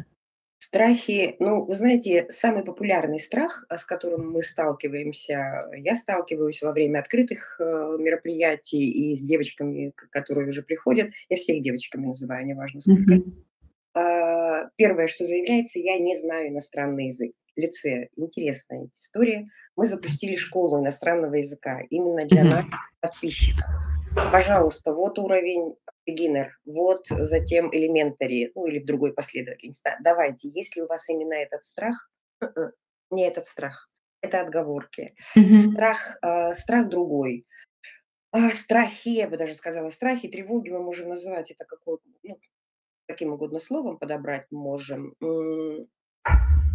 Страхи, 0.75 1.37
ну, 1.39 1.63
вы 1.63 1.73
знаете, 1.73 2.25
самый 2.27 2.65
популярный 2.65 3.17
страх, 3.17 3.63
а, 3.69 3.77
с 3.77 3.85
которым 3.85 4.29
мы 4.33 4.43
сталкиваемся, 4.43 5.61
я 5.71 5.95
сталкиваюсь 5.95 6.61
во 6.61 6.73
время 6.73 6.99
открытых, 6.99 7.55
э, 7.61 7.63
мероприятий 7.97 8.89
и 8.91 9.15
с 9.15 9.23
девочками, 9.23 9.93
которые 10.11 10.49
уже 10.49 10.63
приходят. 10.63 11.11
Я 11.29 11.37
всех 11.37 11.61
девочками 11.61 12.07
называю, 12.07 12.45
неважно 12.45 12.81
сколько. 12.81 13.21
А, 13.93 14.69
первое, 14.75 15.07
что 15.07 15.25
заявляется: 15.25 15.79
"Я 15.79 15.97
не 15.97 16.19
знаю 16.19 16.49
иностранный 16.49 17.05
язык". 17.05 17.31
В 17.55 17.59
лицее 17.61 18.09
интересная 18.17 18.89
история. 18.93 19.47
Мы 19.77 19.87
запустили 19.87 20.35
школу 20.35 20.81
иностранного 20.81 21.35
языка 21.35 21.79
именно 21.89 22.25
для 22.25 22.43
наших 22.43 22.65
Мгм. 22.65 22.79
подписчиков. 22.99 23.65
Пожалуйста, 24.29 24.91
вот 24.91 25.19
уровень 25.19 25.75
beginner, 26.07 26.49
вот 26.65 27.07
затем 27.07 27.69
elementary, 27.69 28.51
ну 28.55 28.67
или 28.67 28.79
в 28.79 28.85
другой 28.85 29.13
последовательности. 29.13 29.83
Да, 29.83 29.97
давайте, 30.01 30.49
если 30.49 30.81
у 30.81 30.87
вас 30.87 31.09
именно 31.09 31.33
этот 31.33 31.63
страх, 31.63 32.09
не 33.11 33.27
этот 33.27 33.45
страх, 33.45 33.89
это 34.21 34.41
отговорки. 34.41 35.15
Мгм. 35.35 35.57
Страх, 35.57 36.17
а, 36.21 36.53
страх 36.53 36.89
другой. 36.89 37.45
А, 38.31 38.51
страхи, 38.51 39.09
я 39.09 39.29
бы 39.29 39.37
даже 39.37 39.53
сказала, 39.53 39.89
страхи, 39.89 40.27
тревоги 40.27 40.69
мы 40.69 40.81
можем 40.81 41.09
называть 41.09 41.51
это 41.51 41.65
какой 41.65 41.99
ну, 42.23 42.39
каким 43.07 43.33
угодно 43.33 43.59
словом 43.59 43.97
подобрать 43.97 44.51
можем. 44.51 45.15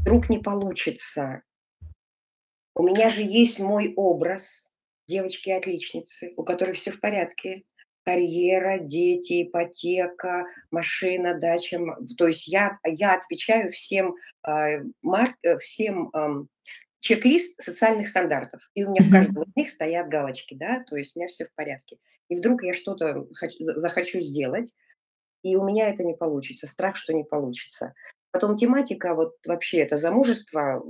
Вдруг 0.02 0.30
не 0.30 0.38
получится. 0.38 1.42
У 2.74 2.82
меня 2.82 3.10
же 3.10 3.22
есть 3.22 3.60
мой 3.60 3.92
образ 3.96 4.70
девочки-отличницы, 5.06 6.32
у 6.36 6.44
которой 6.44 6.72
все 6.72 6.92
в 6.92 7.00
порядке. 7.00 7.64
Карьера, 8.04 8.78
дети, 8.78 9.44
ипотека, 9.44 10.44
машина, 10.70 11.34
дача. 11.34 11.78
То 12.16 12.26
есть 12.28 12.48
я 12.48 12.78
я 12.84 13.14
отвечаю 13.14 13.70
всем, 13.70 14.16
а, 14.42 14.68
э, 15.42 15.58
всем, 15.58 16.10
чек-лист 17.00 17.60
социальных 17.60 18.08
стандартов. 18.08 18.70
И 18.74 18.84
у 18.84 18.90
меня 18.90 19.02
в 19.02 19.10
каждом 19.10 19.42
из 19.42 19.56
них 19.56 19.70
стоят 19.70 20.08
галочки, 20.08 20.54
да, 20.54 20.84
то 20.84 20.96
есть 20.96 21.16
у 21.16 21.18
меня 21.18 21.28
все 21.28 21.46
в 21.46 21.54
порядке. 21.54 21.98
И 22.28 22.36
вдруг 22.36 22.62
я 22.62 22.74
что-то 22.74 23.26
хочу 23.34 23.64
за 23.64 23.80
захочу 23.80 24.20
сделать, 24.20 24.74
и 25.42 25.56
у 25.56 25.64
меня 25.64 25.88
это 25.88 26.04
не 26.04 26.14
получится, 26.14 26.66
страх, 26.66 26.96
что 26.96 27.12
не 27.12 27.24
получится. 27.24 27.94
Потом 28.32 28.56
тематика, 28.56 29.14
вот 29.14 29.34
вообще 29.44 29.78
это 29.78 29.96
замужество, 29.96 30.84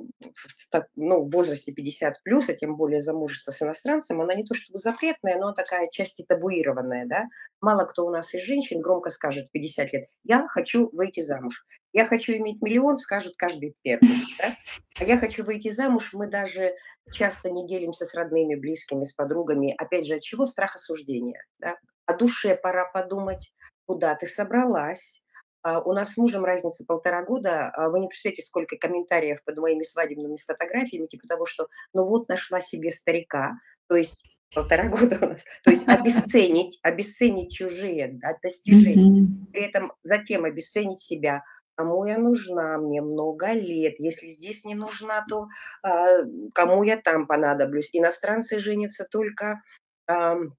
так, 0.70 0.88
ну, 0.94 1.22
в 1.24 1.31
возрасте 1.31 1.72
50 1.72 2.22
плюс, 2.22 2.48
а 2.50 2.55
тем 2.55 2.76
более 2.76 3.00
замужество 3.00 3.50
с 3.50 3.62
иностранцем, 3.62 4.20
она 4.20 4.35
не 4.35 4.44
то 4.44 4.55
чтобы 4.55 4.79
запретная, 4.79 5.38
но 5.38 5.53
такая 5.53 5.88
части 5.88 6.22
табуированная, 6.29 7.07
да. 7.07 7.24
Мало 7.61 7.85
кто 7.85 8.05
у 8.07 8.11
нас 8.11 8.35
из 8.35 8.42
женщин 8.42 8.81
громко 8.81 9.11
скажет 9.11 9.48
в 9.48 9.53
50 9.53 9.92
лет: 9.92 10.09
"Я 10.24 10.46
хочу 10.48 10.90
выйти 10.92 11.20
замуж". 11.20 11.64
"Я 11.92 12.05
хочу 12.05 12.33
иметь 12.35 12.61
миллион", 12.61 12.98
скажет 12.98 13.35
каждый 13.37 13.74
первый, 13.83 14.09
да. 14.38 14.55
А 15.00 15.05
"Я 15.05 15.18
хочу 15.18 15.44
выйти 15.44 15.68
замуж", 15.70 16.11
мы 16.12 16.26
даже 16.26 16.74
часто 17.11 17.50
не 17.50 17.66
делимся 17.66 18.05
с 18.05 18.14
родными, 18.14 18.55
близкими, 18.55 19.05
с 19.05 19.12
подругами. 19.14 19.74
Опять 19.79 20.07
же, 20.07 20.16
от 20.16 20.22
чего? 20.22 20.46
Страх 20.46 20.76
осуждения, 20.76 21.42
да. 21.59 21.76
О 22.07 22.14
душе 22.14 22.55
пора 22.57 22.85
подумать, 22.85 23.53
Куда 23.87 24.14
ты 24.14 24.26
собралась? 24.26 25.24
А, 25.62 25.81
у 25.81 25.92
нас 25.92 26.12
с 26.12 26.16
мужем 26.16 26.44
разница 26.44 26.85
полтора 26.87 27.25
года. 27.25 27.70
А, 27.70 27.88
вы 27.88 28.01
не 28.01 28.09
представляете, 28.09 28.42
сколько 28.42 28.77
комментариев 28.77 29.42
под 29.44 29.59
моими 29.59 29.83
свадебными 29.83 30.37
фотографиями, 30.37 31.07
типа 31.07 31.27
того, 31.27 31.46
что 31.46 31.68
ну 31.92 32.07
вот 32.07 32.29
нашла 32.29 32.61
себе 32.61 32.90
старика. 32.90 33.55
То 33.88 33.96
есть 33.96 34.25
полтора 34.55 34.85
года 34.88 35.18
у 35.20 35.29
нас. 35.29 35.44
То 35.64 35.70
есть 35.70 35.87
обесценить, 35.87 36.79
обесценить 36.83 37.53
чужие 37.53 38.18
достижения, 38.42 39.29
при 39.53 39.62
этом 39.62 39.92
затем 40.03 40.44
обесценить 40.44 41.01
себя. 41.01 41.42
Кому 41.77 42.05
я 42.05 42.18
нужна? 42.18 42.77
Мне 42.77 43.01
много 43.01 43.53
лет. 43.53 43.94
Если 43.99 44.29
здесь 44.29 44.64
не 44.64 44.75
нужна, 44.75 45.25
то 45.29 45.49
а, 45.83 46.25
кому 46.55 46.83
я 46.83 46.96
там 46.96 47.27
понадоблюсь? 47.27 47.90
Иностранцы 47.92 48.59
женятся 48.59 49.07
только 49.11 49.62
ам, 50.07 50.55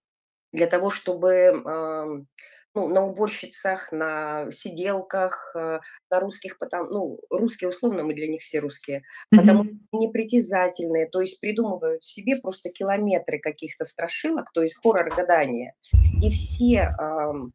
для 0.52 0.68
того, 0.68 0.90
чтобы, 0.90 1.62
ам, 1.64 2.28
ну, 2.76 2.88
на 2.88 3.06
уборщицах, 3.06 3.92
на 3.92 4.50
сиделках, 4.52 5.52
э, 5.56 5.80
на 6.10 6.20
русских, 6.20 6.58
потом, 6.58 6.90
ну, 6.90 7.20
русские 7.30 7.70
условно, 7.70 8.04
мы 8.04 8.14
для 8.14 8.28
них 8.28 8.42
все 8.42 8.60
русские, 8.60 9.04
потому 9.36 9.64
Мгм. 9.64 9.80
что 9.90 10.00
непритязательные, 10.00 11.08
то 11.10 11.20
есть 11.22 11.40
придумывают 11.42 12.04
себе 12.04 12.38
просто 12.38 12.70
километры 12.70 13.40
каких-то 13.40 13.84
страшилок, 13.86 14.52
то 14.54 14.62
есть 14.62 14.76
хоррор 14.82 15.12
гадания. 15.14 15.74
И 16.22 16.30
все, 16.30 16.94
ам, 16.98 17.52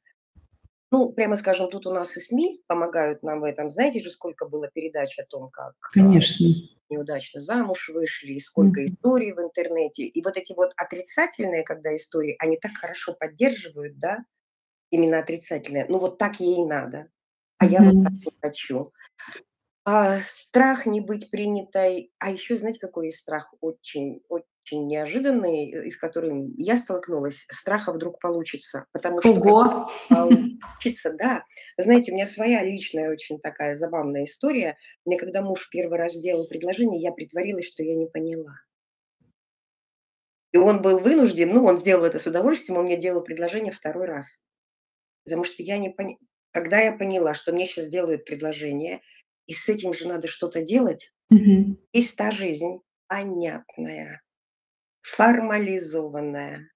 ну, 0.93 1.11
прямо 1.13 1.37
скажем, 1.37 1.71
тут 1.71 1.87
у 1.87 1.93
нас 1.93 2.17
и 2.17 2.21
СМИ 2.21 2.63
помогают 2.67 3.23
нам 3.23 3.41
в 3.41 3.45
этом. 3.45 3.71
Знаете 3.71 4.01
же, 4.01 4.11
сколько 4.11 4.47
было 4.49 4.69
передач 4.73 5.19
о 5.19 5.25
том, 5.27 5.51
как 5.51 5.75
а, 5.75 5.93
Конечно. 5.95 6.47
неудачно 6.91 7.41
замуж 7.41 7.91
вышли, 7.93 8.35
и 8.35 8.41
сколько 8.41 8.83
Мгм. 8.83 8.95
историй 8.95 9.33
в 9.33 9.41
интернете. 9.41 10.05
И 10.05 10.23
вот 10.25 10.37
эти 10.37 10.53
вот 10.55 10.73
отрицательные, 10.77 11.65
когда 11.65 11.95
истории, 11.97 12.37
они 12.39 12.59
так 12.59 12.73
хорошо 12.77 13.15
поддерживают, 13.15 13.99
да, 13.99 14.19
именно 14.97 15.19
отрицательные. 15.19 15.87
Ну 15.89 15.99
вот 15.99 16.19
так 16.19 16.41
ей 16.41 16.65
надо, 16.65 17.09
а 17.59 17.67
я 17.67 17.81
вот 17.83 18.05
так 18.05 18.13
не 18.13 18.33
хочу. 18.43 18.93
А, 19.85 20.19
страх 20.21 20.85
не 20.87 21.01
быть 21.01 21.31
принятой. 21.31 22.11
А 22.19 22.31
еще 22.31 22.59
знаете, 22.59 22.81
какой 22.81 23.07
есть 23.07 23.21
страх 23.21 23.55
очень 23.61 24.21
очень 24.29 24.89
неожиданный, 24.89 25.71
э, 25.73 25.87
и 25.87 25.91
с 25.93 25.97
которым 25.97 26.53
я 26.57 26.77
столкнулась? 26.77 27.47
Страх, 27.51 27.89
а 27.89 27.93
вдруг 27.93 28.19
получится. 28.21 28.87
Потому 28.91 29.21
что 29.21 29.31
Ого! 29.31 29.89
получится, 30.09 31.15
да. 31.17 31.45
Знаете, 31.79 32.11
у 32.11 32.17
меня 32.17 32.27
своя 32.27 32.65
личная 32.65 33.13
очень 33.13 33.39
такая 33.39 33.77
забавная 33.77 34.25
история. 34.25 34.77
Мне 35.05 35.19
когда 35.19 35.41
муж 35.41 35.69
первый 35.71 35.99
раз 35.99 36.15
сделал 36.15 36.49
предложение, 36.49 37.01
я 37.01 37.13
притворилась, 37.13 37.69
что 37.69 37.85
я 37.85 37.95
не 37.95 38.07
поняла. 38.07 38.55
И 40.53 40.59
он 40.59 40.83
был 40.83 40.99
вынужден, 40.99 41.53
ну, 41.53 41.65
он 41.65 41.79
сделал 41.79 42.05
это 42.05 42.19
с 42.19 42.27
удовольствием, 42.27 42.81
он 42.81 42.87
мне 42.87 42.97
делал 42.97 43.23
предложение 43.23 43.73
второй 43.73 44.07
раз. 44.07 44.41
Потому 45.27 45.45
что 45.45 45.63
я 45.63 45.79
не 45.79 45.91
пони 45.91 46.19
когда 46.53 46.81
я 46.81 46.97
поняла, 46.97 47.35
что 47.35 47.53
мне 47.53 47.67
сейчас 47.67 47.87
делают 47.87 48.25
предложение, 48.25 49.03
и 49.47 49.53
с 49.53 49.69
этим 49.69 49.93
же 49.93 50.09
надо 50.09 50.27
что-то 50.27 50.63
делать, 50.63 51.13
Мгм. 51.29 51.79
есть 51.93 52.17
та 52.17 52.31
жизнь 52.31 52.81
понятная, 53.09 54.23
формализованная, 55.03 56.71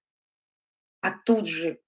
а 1.01 1.11
тут 1.25 1.47
же 1.47 1.79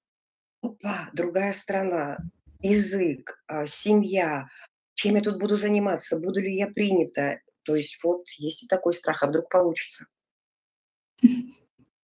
опа, 0.63 1.11
другая 1.13 1.53
страна, 1.53 2.17
язык, 2.61 3.39
а, 3.45 3.67
семья. 3.67 4.47
Чем 4.95 5.15
я 5.15 5.21
тут 5.21 5.39
буду 5.39 5.55
заниматься? 5.55 6.17
Буду 6.17 6.41
ли 6.41 6.55
я 6.55 6.65
принята? 6.67 7.41
То 7.61 7.75
есть 7.75 8.03
вот 8.03 8.27
есть 8.37 8.63
и 8.63 8.67
такой 8.67 8.95
страх, 8.95 9.21
а 9.21 9.27
вдруг 9.27 9.49
получится. 9.49 10.07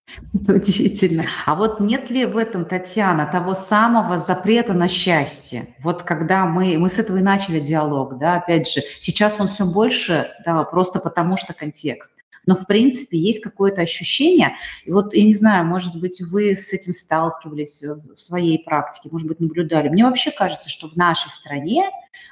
Это 0.34 0.54
удивительно. 0.56 1.26
А 1.45 1.56
вот 1.56 1.80
нет 1.80 2.10
ли 2.10 2.26
в 2.26 2.38
этом, 2.38 2.65
Татьяна, 2.65 3.26
того 3.26 3.54
самого 3.54 4.17
запрета 4.17 4.74
на 4.74 4.88
счастье? 4.88 5.67
Вот 5.82 6.04
когда 6.04 6.45
мы, 6.45 6.78
мы 6.78 6.89
с 6.89 7.00
этого 7.00 7.17
и 7.17 7.22
начали 7.22 7.60
диалог, 7.60 8.17
да, 8.17 8.38
опять 8.38 8.69
же, 8.69 8.82
сейчас 9.00 9.39
он 9.39 9.48
все 9.48 9.65
больше, 9.65 10.30
да, 10.45 10.63
просто 10.63 11.00
потому 11.00 11.38
что 11.38 11.54
контекст. 11.54 12.12
Но, 12.45 12.56
в 12.56 12.65
принципе, 12.65 13.17
есть 13.17 13.43
какое-то 13.43 13.82
ощущение, 13.82 14.56
и 14.86 14.91
вот, 14.91 15.13
я 15.13 15.24
не 15.24 15.36
знаю, 15.36 15.65
может 15.65 16.00
быть, 16.00 16.22
вы 16.22 16.56
с 16.56 16.74
этим 16.74 16.93
сталкивались 16.93 17.84
э, 17.84 17.93
в 17.93 18.19
своей 18.19 18.63
практике, 18.63 19.10
может 19.12 19.28
быть, 19.28 19.39
наблюдали. 19.39 19.89
Мне 19.89 20.06
вообще 20.06 20.32
кажется, 20.32 20.69
что 20.69 20.88
в 20.88 20.95
нашей 20.95 21.30
стране, 21.30 21.89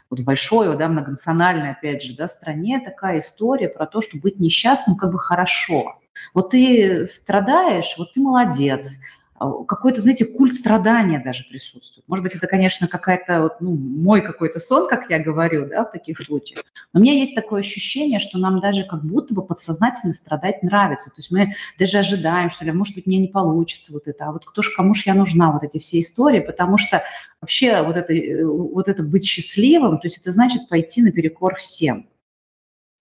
вот 0.09 0.21
большой, 0.21 0.75
да, 0.77 0.87
многонациональной, 0.87 1.71
опять 1.71 2.01
же, 2.01 2.15
да, 2.15 2.27
стране, 2.27 2.81
такая 2.83 3.19
история 3.19 3.69
про 3.69 3.85
то, 3.85 4.01
что 4.01 4.17
быть 4.17 4.39
несчастным 4.39 4.95
как 4.95 5.11
бы 5.11 5.19
хорошо. 5.19 5.99
Вот 6.33 6.51
ты 6.51 7.05
страдаешь, 7.05 7.95
вот 7.97 8.13
ты 8.13 8.21
молодец. 8.21 8.99
А, 9.39 9.63
Какой-то, 9.65 10.01
знаете, 10.01 10.25
культ 10.25 10.55
страдания 10.55 11.21
даже 11.23 11.43
присутствует. 11.43 12.07
Может 12.07 12.23
быть, 12.23 12.35
это, 12.35 12.47
конечно, 12.47 12.87
какая-то, 12.87 13.43
вот, 13.43 13.61
ну, 13.61 13.75
мой 13.75 14.21
какой-то 14.21 14.59
сон, 14.59 14.87
как 14.87 15.09
я 15.09 15.19
говорю, 15.19 15.67
да, 15.67 15.85
в 15.85 15.91
таких 15.91 16.17
случаях. 16.17 16.63
Но 16.91 16.99
у 16.99 17.03
меня 17.03 17.13
есть 17.13 17.35
такое 17.35 17.59
ощущение, 17.59 18.19
что 18.19 18.39
нам 18.39 18.59
даже 18.59 18.83
как 18.83 19.03
будто 19.03 19.33
бы 19.33 19.43
подсознательно 19.43 20.13
страдать 20.13 20.63
нравится. 20.63 21.09
То 21.09 21.19
есть 21.19 21.29
мы 21.31 21.53
даже 21.77 21.99
ожидаем, 21.99 22.49
что 22.49 22.65
ли, 22.65 22.71
может 22.71 22.95
быть, 22.95 23.05
мне 23.05 23.19
не 23.19 23.27
получится 23.27 23.93
вот 23.93 24.07
это, 24.07 24.25
а 24.25 24.31
вот 24.31 24.45
кто 24.45 24.61
ж, 24.61 24.73
кому 24.75 24.95
ж 24.95 25.03
я 25.05 25.13
нужна, 25.13 25.51
вот 25.51 25.63
эти 25.63 25.77
все 25.77 25.99
истории, 25.99 26.39
потому 26.39 26.77
что 26.77 27.03
вообще 27.39 27.83
вот 27.83 27.95
это, 27.95 28.13
э, 28.13 28.43
вот 28.43 28.87
это 28.87 29.03
быть 29.03 29.25
счастливым, 29.25 29.99
то 29.99 30.07
есть 30.07 30.17
это 30.17 30.31
значит 30.31 30.67
пойти 30.69 31.03
наперекор 31.03 31.55
всем 31.57 32.07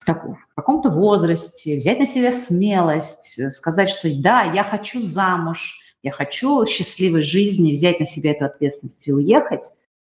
так, 0.07 0.23
в 0.23 0.55
каком-то 0.55 0.89
возрасте, 0.89 1.75
взять 1.75 1.99
на 1.99 2.05
себя 2.05 2.31
смелость, 2.31 3.37
э, 3.37 3.49
сказать, 3.49 3.89
что 3.89 4.09
да, 4.21 4.43
я 4.43 4.63
хочу 4.63 5.01
замуж, 5.01 5.79
я 6.01 6.13
хочу 6.13 6.65
счастливой 6.65 7.23
жизни, 7.23 7.73
взять 7.73 7.99
на 7.99 8.05
себя 8.05 8.31
эту 8.31 8.45
ответственность 8.45 9.05
и 9.05 9.11
уехать 9.11 9.65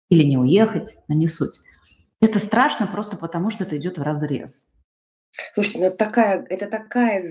или 0.10 0.24
не 0.24 0.38
уехать, 0.38 0.98
но 1.10 1.16
не 1.16 1.28
суть. 1.28 1.60
Это 2.22 2.40
страшно 2.40 2.88
просто 2.88 3.18
потому, 3.18 3.50
что 3.50 3.66
это 3.66 3.76
идет 3.76 3.98
в 3.98 4.02
разрез. 4.02 4.74
Слушайте, 5.56 5.80
ну 5.80 5.94
такая 5.94 6.46
это 6.50 6.68
такая 6.68 7.26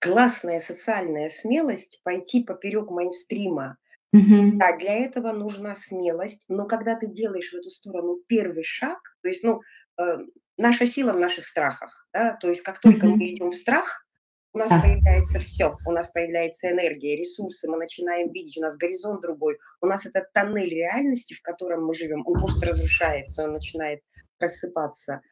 классная 0.00 0.58
социальная 0.58 1.28
смелость 1.28 2.00
пойти 2.02 2.42
поперек 2.42 2.90
мейнстрима. 2.90 3.76
Мгм. 4.12 4.58
Да, 4.58 4.76
для 4.76 4.94
этого 4.94 5.30
нужна 5.30 5.76
смелость, 5.76 6.46
но 6.48 6.66
когда 6.66 6.96
ты 6.96 7.06
делаешь 7.06 7.50
в 7.50 7.56
эту 7.56 7.70
сторону 7.70 8.18
первый 8.26 8.64
шаг, 8.64 8.98
то 9.22 9.28
есть, 9.28 9.44
ну, 9.44 9.60
э, 9.98 10.18
наша 10.56 10.86
сила 10.86 11.12
в 11.12 11.18
наших 11.18 11.46
страхах, 11.46 12.06
да, 12.12 12.36
то 12.40 12.48
есть 12.48 12.62
как 12.62 12.80
только 12.80 13.08
мы 13.08 13.16
Мгм. 13.16 13.32
идем 13.32 13.50
в 13.50 13.56
страх, 13.56 14.06
у 14.54 14.58
нас 14.58 14.74
Да. 14.74 14.78
появляется 14.78 15.38
все, 15.40 15.78
у 15.84 15.92
нас 15.92 16.10
появляется 16.12 16.70
энергия, 16.70 17.16
ресурсы, 17.16 17.68
мы 17.70 17.78
начинаем 17.78 18.30
видеть, 18.32 18.58
у 18.58 18.60
нас 18.60 18.76
горизонт 18.76 19.22
другой, 19.22 19.58
у 19.80 19.86
нас 19.86 20.04
этот 20.06 20.32
тоннель 20.32 20.68
реальности, 20.70 21.34
в 21.34 21.42
котором 21.42 21.84
мы 21.86 21.94
живем, 21.94 22.26
он 22.26 22.36
просто 22.38 22.66
разрушается, 22.66 23.44
он 23.44 23.52
начинает 23.54 24.00
рассыпаться. 24.38 25.22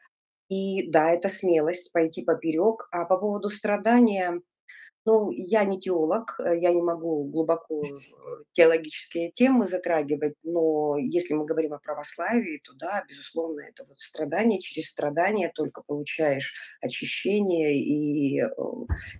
И 0.48 0.90
да, 0.90 1.12
это 1.12 1.28
смелость 1.28 1.92
пойти 1.92 2.24
поперек. 2.24 2.88
А 2.92 3.04
по 3.06 3.16
поводу 3.18 3.50
страдания, 3.50 4.40
ну, 5.06 5.30
я 5.30 5.64
не 5.64 5.80
теолог, 5.80 6.38
э, 6.38 6.58
я 6.60 6.72
не 6.72 6.82
могу 6.82 7.24
глубоко 7.24 7.82
э, 7.82 7.88
теологические 8.52 9.30
темы 9.30 9.66
затрагивать, 9.66 10.34
но 10.42 10.96
если 10.98 11.34
мы 11.34 11.46
говорим 11.46 11.72
о 11.72 11.78
православии, 11.78 12.60
то 12.62 12.72
да, 12.74 13.04
безусловно, 13.08 13.62
это 13.62 13.84
вот 13.88 13.98
страдание, 13.98 14.60
через 14.60 14.88
страдания 14.88 15.50
только 15.54 15.82
получаешь 15.86 16.52
очищение, 16.82 17.78
и 17.82 18.42
э, 18.42 18.48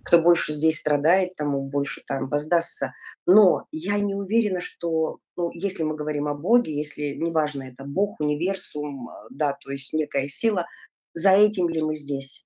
кто 0.03 0.21
больше 0.21 0.53
здесь 0.53 0.79
страдает, 0.79 1.35
тому 1.35 1.67
больше 1.67 2.03
там 2.05 2.29
воздастся. 2.29 2.93
Но 3.25 3.65
я 3.71 3.97
не 3.97 4.13
уверена, 4.13 4.61
что, 4.61 5.17
ну, 5.35 5.49
если 5.53 5.83
мы 5.83 5.95
говорим 5.95 6.27
о 6.27 6.35
Боге, 6.35 6.75
если, 6.75 7.15
неважно, 7.15 7.63
это 7.63 7.85
Бог, 7.85 8.19
универсум, 8.19 9.09
да, 9.31 9.57
то 9.59 9.71
есть 9.71 9.93
некая 9.93 10.27
сила, 10.27 10.67
за 11.13 11.31
этим 11.31 11.69
ли 11.69 11.81
мы 11.81 11.95
здесь? 11.95 12.45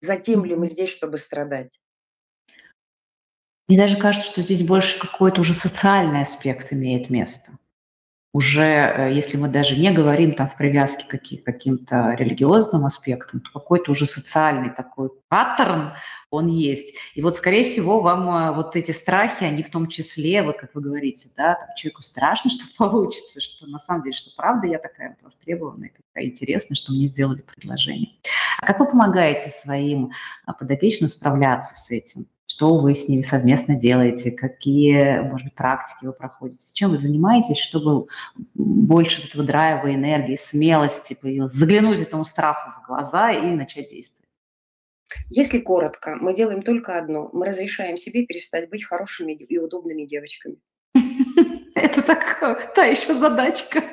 За 0.00 0.16
тем 0.16 0.44
ли 0.44 0.54
мы 0.54 0.68
здесь, 0.68 0.90
чтобы 0.90 1.18
страдать? 1.18 1.78
Мне 3.68 3.76
даже 3.76 3.96
кажется, 3.98 4.26
что 4.26 4.42
здесь 4.42 4.66
больше 4.66 4.98
какой-то 4.98 5.42
уже 5.42 5.52
социальный 5.52 6.22
аспект 6.22 6.72
имеет 6.72 7.10
место. 7.10 7.52
Уже, 8.32 8.62
э, 8.62 9.12
если 9.14 9.36
мы 9.36 9.48
даже 9.48 9.76
не 9.76 9.90
говорим 9.90 10.34
там 10.34 10.48
в 10.48 10.56
привязке 10.56 11.04
к 11.04 11.44
каким-то 11.44 12.14
религиозным 12.18 12.86
аспектам, 12.86 13.40
то 13.40 13.50
какой-то 13.52 13.90
уже 13.90 14.06
социальный 14.06 14.70
такой 14.70 15.10
паттерн, 15.28 15.94
он 16.30 16.46
есть. 16.46 16.94
И 17.14 17.22
вот, 17.22 17.36
скорее 17.36 17.64
всего, 17.64 18.00
вам, 18.00 18.28
э, 18.28 18.54
вот 18.54 18.76
эти 18.76 18.90
страхи, 18.90 19.44
они 19.44 19.62
в 19.62 19.70
том 19.70 19.88
числе, 19.88 20.42
вот 20.42 20.58
как 20.58 20.74
вы 20.74 20.82
говорите, 20.82 21.28
да, 21.36 21.54
там 21.54 21.68
человеку 21.74 22.02
страшно, 22.02 22.50
что 22.52 22.64
получится, 22.76 23.40
что 23.40 23.66
на 23.66 23.78
самом 23.78 24.02
деле, 24.02 24.14
что 24.14 24.30
правда 24.36 24.66
я 24.66 24.78
такая 24.78 25.10
вот 25.10 25.22
востребованная, 25.22 25.90
такая 26.12 26.30
интересная, 26.30 26.76
что 26.76 26.92
мне 26.92 27.06
сделали 27.06 27.42
предложение. 27.42 28.16
А 28.60 28.66
как 28.66 28.80
вы 28.80 28.86
помогаете 28.86 29.50
своим, 29.50 30.12
а, 30.46 30.52
подопечным 30.52 31.08
справляться 31.08 31.74
с 31.74 31.90
этим? 31.90 32.26
Что 32.50 32.78
вы 32.78 32.94
с 32.94 33.08
ними 33.08 33.20
совместно 33.20 33.74
делаете? 33.74 34.30
Какие, 34.30 35.20
может 35.20 35.44
быть, 35.44 35.54
практики 35.54 36.06
вы 36.06 36.14
проходите? 36.14 36.72
Чем 36.72 36.90
вы 36.90 36.96
занимаетесь, 36.96 37.58
чтобы 37.58 38.08
больше 38.54 39.28
этого 39.28 39.44
драйва, 39.44 39.94
энергии, 39.94 40.34
смелости 40.34 41.14
появилось, 41.20 41.52
заглянуть 41.52 42.00
этому 42.00 42.24
страху 42.24 42.70
в 42.70 42.86
глаза 42.86 43.32
и 43.32 43.54
начать 43.54 43.90
действовать. 43.90 44.30
Если 45.28 45.58
коротко, 45.58 46.16
мы 46.16 46.34
делаем 46.34 46.62
только 46.62 46.98
одно: 46.98 47.28
мы 47.34 47.44
разрешаем 47.44 47.98
себе 47.98 48.24
перестать 48.24 48.70
быть 48.70 48.82
хорошими 48.82 49.32
и 49.32 49.58
удобными 49.58 50.06
девочками. 50.06 50.56
Это 51.74 52.00
так, 52.02 52.72
та 52.74 52.84
еще 52.84 53.14
задачка. 53.14 53.84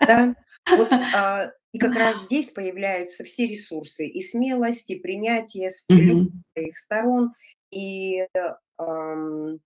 Да, 0.00 0.34
вот, 0.68 0.92
а, 0.92 1.52
и 1.72 1.78
как 1.78 1.94
раз 1.94 2.22
здесь 2.24 2.50
появляются 2.50 3.22
все 3.22 3.46
ресурсы: 3.46 4.06
и 4.06 4.20
смелость, 4.22 4.90
и 4.90 4.96
принятие 4.96 5.70
с 5.70 5.84
своих 5.86 6.76
сторон, 6.76 7.32
и, 7.70 8.20
э, 8.20 8.28
ам, 8.78 9.58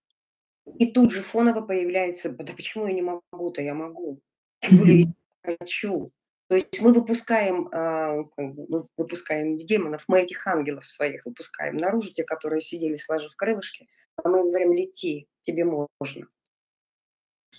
и 0.78 0.92
тут 0.92 1.12
же 1.12 1.22
фоново 1.22 1.62
появляется: 1.62 2.30
"Да 2.30 2.52
почему 2.52 2.86
я 2.86 2.92
не 2.92 3.02
могу-то? 3.02 3.62
Я 3.62 3.74
могу. 3.74 4.20
Тем 4.60 4.78
более 4.78 5.00
я 5.44 5.56
хочу". 5.58 6.12
То 6.48 6.56
есть 6.56 6.80
мы 6.80 6.94
выпускаем, 6.94 7.68
а, 7.72 8.24
ну, 8.38 8.88
выпускаем 8.96 9.58
демонов, 9.58 10.04
мы 10.08 10.22
этих 10.22 10.46
ангелов 10.46 10.86
своих 10.86 11.26
выпускаем 11.26 11.76
наружу, 11.76 12.10
те, 12.12 12.24
которые 12.24 12.62
сидели 12.62 12.96
сложив 12.96 13.36
крылышки, 13.36 13.86
а 14.16 14.28
мы 14.28 14.40
им 14.40 14.48
говорим: 14.48 14.72
"Лети, 14.72 15.26
тебе 15.42 15.64
можно". 15.64 16.26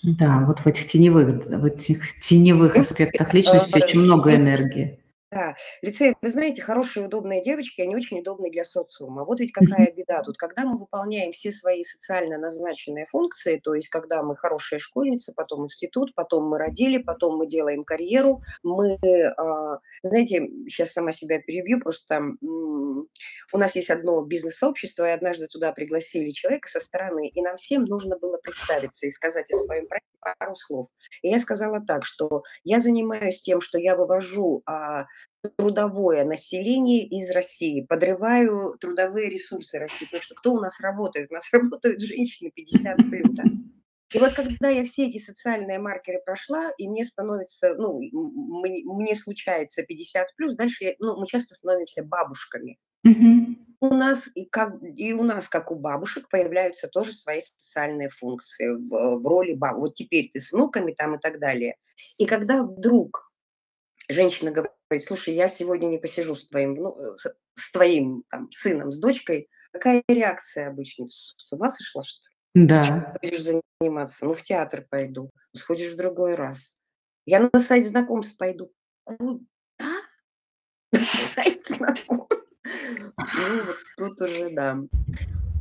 Да, 0.02 0.44
вот 0.46 0.60
в 0.60 0.66
этих 0.66 0.86
теневых, 0.86 1.46
в 1.46 1.64
этих 1.64 2.18
теневых 2.20 2.76
аспектах 2.76 3.32
личности 3.34 3.82
очень 3.82 4.00
много 4.00 4.34
энергии. 4.34 4.98
Да, 5.32 5.54
лицей, 5.80 6.16
вы 6.22 6.30
знаете, 6.30 6.60
хорошие 6.60 7.06
удобные 7.06 7.40
девочки, 7.44 7.80
они 7.80 7.94
очень 7.94 8.18
удобны 8.18 8.50
для 8.50 8.64
социума. 8.64 9.24
Вот 9.24 9.38
ведь 9.38 9.52
какая 9.52 9.92
беда 9.92 10.22
тут. 10.22 10.36
Когда 10.36 10.64
мы 10.64 10.76
выполняем 10.76 11.30
все 11.30 11.52
свои 11.52 11.84
социально 11.84 12.36
назначенные 12.36 13.06
функции, 13.06 13.60
то 13.62 13.74
есть 13.74 13.88
когда 13.90 14.24
мы 14.24 14.34
хорошая 14.34 14.80
школьница, 14.80 15.32
потом 15.36 15.64
институт, 15.66 16.16
потом 16.16 16.48
мы 16.48 16.58
родили, 16.58 16.98
потом 16.98 17.36
мы 17.36 17.46
делаем 17.46 17.84
карьеру, 17.84 18.40
мы, 18.64 18.96
а, 19.36 19.78
знаете, 20.02 20.48
сейчас 20.68 20.92
сама 20.94 21.12
себя 21.12 21.38
перебью, 21.40 21.80
просто 21.80 22.20
у 22.42 23.58
нас 23.58 23.76
есть 23.76 23.90
одно 23.90 24.22
бизнес-сообщество, 24.22 25.08
и 25.08 25.12
однажды 25.12 25.46
туда 25.46 25.70
пригласили 25.70 26.30
человека 26.30 26.68
со 26.68 26.80
стороны, 26.80 27.28
и 27.28 27.40
нам 27.40 27.56
всем 27.56 27.84
нужно 27.84 28.18
было 28.18 28.38
представиться 28.38 29.06
и 29.06 29.10
сказать 29.10 29.48
о 29.52 29.56
своем 29.56 29.86
проекте 29.86 30.10
пару 30.20 30.56
слов. 30.56 30.88
И 31.22 31.28
я 31.28 31.38
сказала 31.38 31.80
так, 31.80 32.04
что 32.04 32.42
я 32.64 32.80
занимаюсь 32.80 33.42
тем, 33.42 33.60
что 33.60 33.78
я 33.78 33.96
вывожу 33.96 34.62
а, 34.66 35.04
трудовое 35.56 36.24
население 36.24 37.06
из 37.06 37.30
России, 37.30 37.86
подрываю 37.86 38.76
трудовые 38.78 39.30
ресурсы 39.30 39.78
России. 39.78 40.06
Потому 40.06 40.22
что 40.22 40.34
кто 40.34 40.52
у 40.52 40.60
нас 40.60 40.80
работает? 40.80 41.30
У 41.30 41.34
нас 41.34 41.44
работают 41.52 42.00
женщины 42.00 42.50
50 42.54 42.96
плюс. 42.96 43.30
Да? 43.32 43.44
И 44.12 44.18
вот 44.18 44.32
когда 44.34 44.68
я 44.68 44.84
все 44.84 45.06
эти 45.06 45.18
социальные 45.18 45.78
маркеры 45.78 46.20
прошла, 46.24 46.72
и 46.78 46.88
мне 46.88 47.04
становится, 47.04 47.74
ну, 47.74 48.00
мне, 48.00 48.82
мне 48.84 49.14
случается 49.14 49.84
50 49.84 50.34
плюс, 50.36 50.56
дальше 50.56 50.84
я, 50.84 50.94
ну, 50.98 51.16
мы 51.16 51.26
часто 51.26 51.54
становимся 51.54 52.02
бабушками. 52.02 52.78
Мгм. 53.04 53.76
У 53.80 53.94
нас 53.94 54.28
и 54.34 54.44
как 54.44 54.74
и 54.82 55.12
у 55.14 55.22
нас, 55.22 55.48
как 55.48 55.70
у 55.70 55.76
бабушек, 55.76 56.28
появляются 56.28 56.86
тоже 56.88 57.12
свои 57.12 57.40
социальные 57.40 58.10
функции 58.10 58.68
в, 58.68 59.20
в 59.20 59.26
роли 59.26 59.54
баб. 59.54 59.76
Вот 59.76 59.94
теперь 59.94 60.28
ты 60.28 60.40
с 60.40 60.52
внуками 60.52 60.92
там 60.92 61.14
и 61.14 61.18
так 61.18 61.38
далее. 61.38 61.76
И 62.18 62.26
когда 62.26 62.62
вдруг 62.62 63.32
женщина 64.08 64.50
говорит: 64.50 64.72
"Слушай, 64.98 65.34
я 65.34 65.48
сегодня 65.48 65.86
не 65.86 65.98
посижу 65.98 66.34
с 66.34 66.46
твоим 66.46 66.74
вну 66.74 66.96
э, 66.98 67.16
с 67.16 67.34
с 67.54 67.70
твоим 67.72 68.24
там 68.30 68.50
сыном, 68.50 68.92
с 68.92 68.98
дочкой". 68.98 69.48
Какая 69.72 70.02
реакция 70.08 70.68
обычно? 70.68 71.06
С 71.08 71.36
ума 71.52 71.68
сошла, 71.70 72.02
что 72.02 72.20
ли? 72.28 72.66
Ты 72.66 72.84
чем 72.84 73.00
Да. 73.00 73.16
будешь 73.22 73.42
заниматься? 73.80 74.24
Ну, 74.24 74.34
в 74.34 74.42
театр 74.42 74.86
пойду. 74.90 75.30
Сходишь 75.54 75.92
в 75.92 75.96
другой 75.96 76.34
раз. 76.34 76.74
Я 77.26 77.48
на 77.52 77.60
сайт 77.60 77.86
знакомств 77.86 78.36
пойду. 78.36 78.72
Куда? 79.04 79.44
Сайт 80.96 81.64
знакомств? 81.66 82.44
Ну, 82.64 83.64
вот 83.64 83.76
тут 83.96 84.20
уже 84.22 84.50
да. 84.50 84.78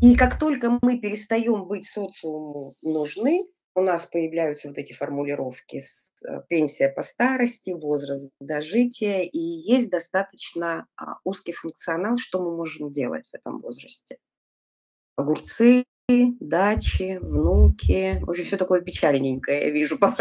И 0.01 0.15
как 0.15 0.39
только 0.39 0.79
мы 0.81 0.99
перестаем 0.99 1.67
быть 1.67 1.85
социуму 1.85 2.73
нужны, 2.81 3.45
у 3.75 3.81
нас 3.81 4.05
появляются 4.05 4.67
вот 4.67 4.77
эти 4.77 4.93
формулировки 4.93 5.79
с 5.79 6.13
э, 6.23 6.41
пенсия 6.49 6.89
по 6.89 7.01
старости, 7.01 7.71
возраст 7.71 8.31
дожития, 8.39 9.21
и 9.21 9.39
есть 9.39 9.89
достаточно 9.89 10.87
а, 10.95 11.19
узкий 11.23 11.53
функционал, 11.53 12.17
что 12.17 12.41
мы 12.41 12.55
можем 12.55 12.91
делать 12.91 13.27
в 13.27 13.33
этом 13.35 13.61
возрасте. 13.61 14.17
Огурцы, 15.15 15.85
дачи, 16.39 17.19
внуки. 17.21 18.19
В 18.21 18.29
общем, 18.29 18.43
всё 18.43 18.57
такое 18.57 18.81
печальненькое, 18.81 19.61
я 19.65 19.69
вижу 19.69 19.97
по 19.99 20.11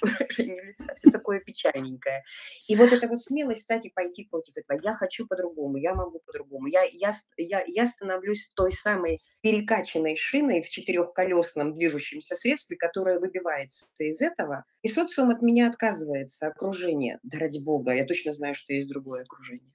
выражению 0.00 0.64
лица. 0.66 0.94
Всё 0.94 1.10
такое 1.10 1.40
печальненькое. 1.40 2.24
И 2.68 2.76
вот 2.76 2.92
эта 2.92 3.06
вот 3.08 3.22
смелость, 3.22 3.60
кстати, 3.62 3.90
пойти 3.94 4.26
против 4.30 4.56
этого. 4.56 4.80
Я 4.82 4.94
хочу 4.94 5.26
по-другому, 5.26 5.76
я 5.76 5.94
могу 5.94 6.20
по-другому. 6.24 6.66
Я 6.68 6.82
я 6.92 7.12
я 7.36 7.62
я 7.66 7.86
становлюсь 7.86 8.48
той 8.56 8.72
самой 8.72 9.20
перекачанной 9.42 10.16
шиной 10.16 10.62
в 10.62 10.68
четырехколесном 10.70 11.74
движущемся 11.74 12.34
средстве, 12.34 12.76
которая 12.76 13.18
выбивается 13.20 13.86
из 13.98 14.22
этого, 14.22 14.64
и 14.82 14.88
социум 14.88 15.30
от 15.30 15.42
меня 15.42 15.68
отказывается, 15.68 16.46
окружение. 16.46 17.18
Да 17.22 17.38
ради 17.38 17.58
бога, 17.58 17.92
я 17.92 18.04
точно 18.06 18.32
знаю, 18.32 18.54
что 18.54 18.72
есть 18.72 18.88
другое 18.88 19.22
окружение. 19.22 19.73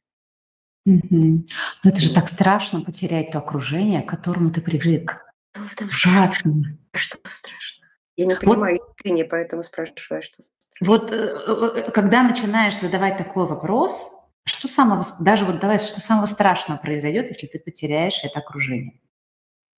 Мгм. 0.89 1.45
Но 1.83 1.91
это 1.91 2.01
же 2.01 2.07
Вот. 2.07 2.15
так 2.15 2.29
страшно 2.29 2.81
потерять 2.81 3.31
то 3.31 3.37
окружение, 3.37 4.01
к 4.01 4.09
которому 4.09 4.51
ты 4.51 4.59
привык. 4.61 5.23
Страшного? 5.51 5.89
Ужасно. 5.89 6.77
Что 6.93 7.17
страшного? 7.23 7.89
Я 8.17 8.25
не 8.25 8.33
Вот 8.33 8.43
понимаю 8.43 8.79
искренне, 8.97 9.25
поэтому 9.25 9.63
спрашиваю, 9.63 9.97
что 10.21 10.43
страшного? 10.43 10.99
вот, 10.99 11.11
э, 11.11 11.15
э, 11.15 11.91
когда 11.91 12.23
начинаешь 12.23 12.79
задавать 12.79 13.17
такой 13.17 13.45
вопрос, 13.45 14.11
что 14.45 14.67
самого 14.67 15.03
даже 15.19 15.45
вот 15.45 15.59
давай, 15.59 15.77
что 15.79 16.01
самого 16.01 16.25
страшного 16.25 16.79
произойдет, 16.79 17.27
если 17.27 17.45
ты 17.45 17.59
потеряешь 17.59 18.23
это 18.23 18.39
окружение? 18.39 18.99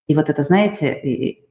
И 0.08 0.16
вот 0.16 0.30
это, 0.30 0.44
знаете, 0.44 0.98
и 0.98 1.50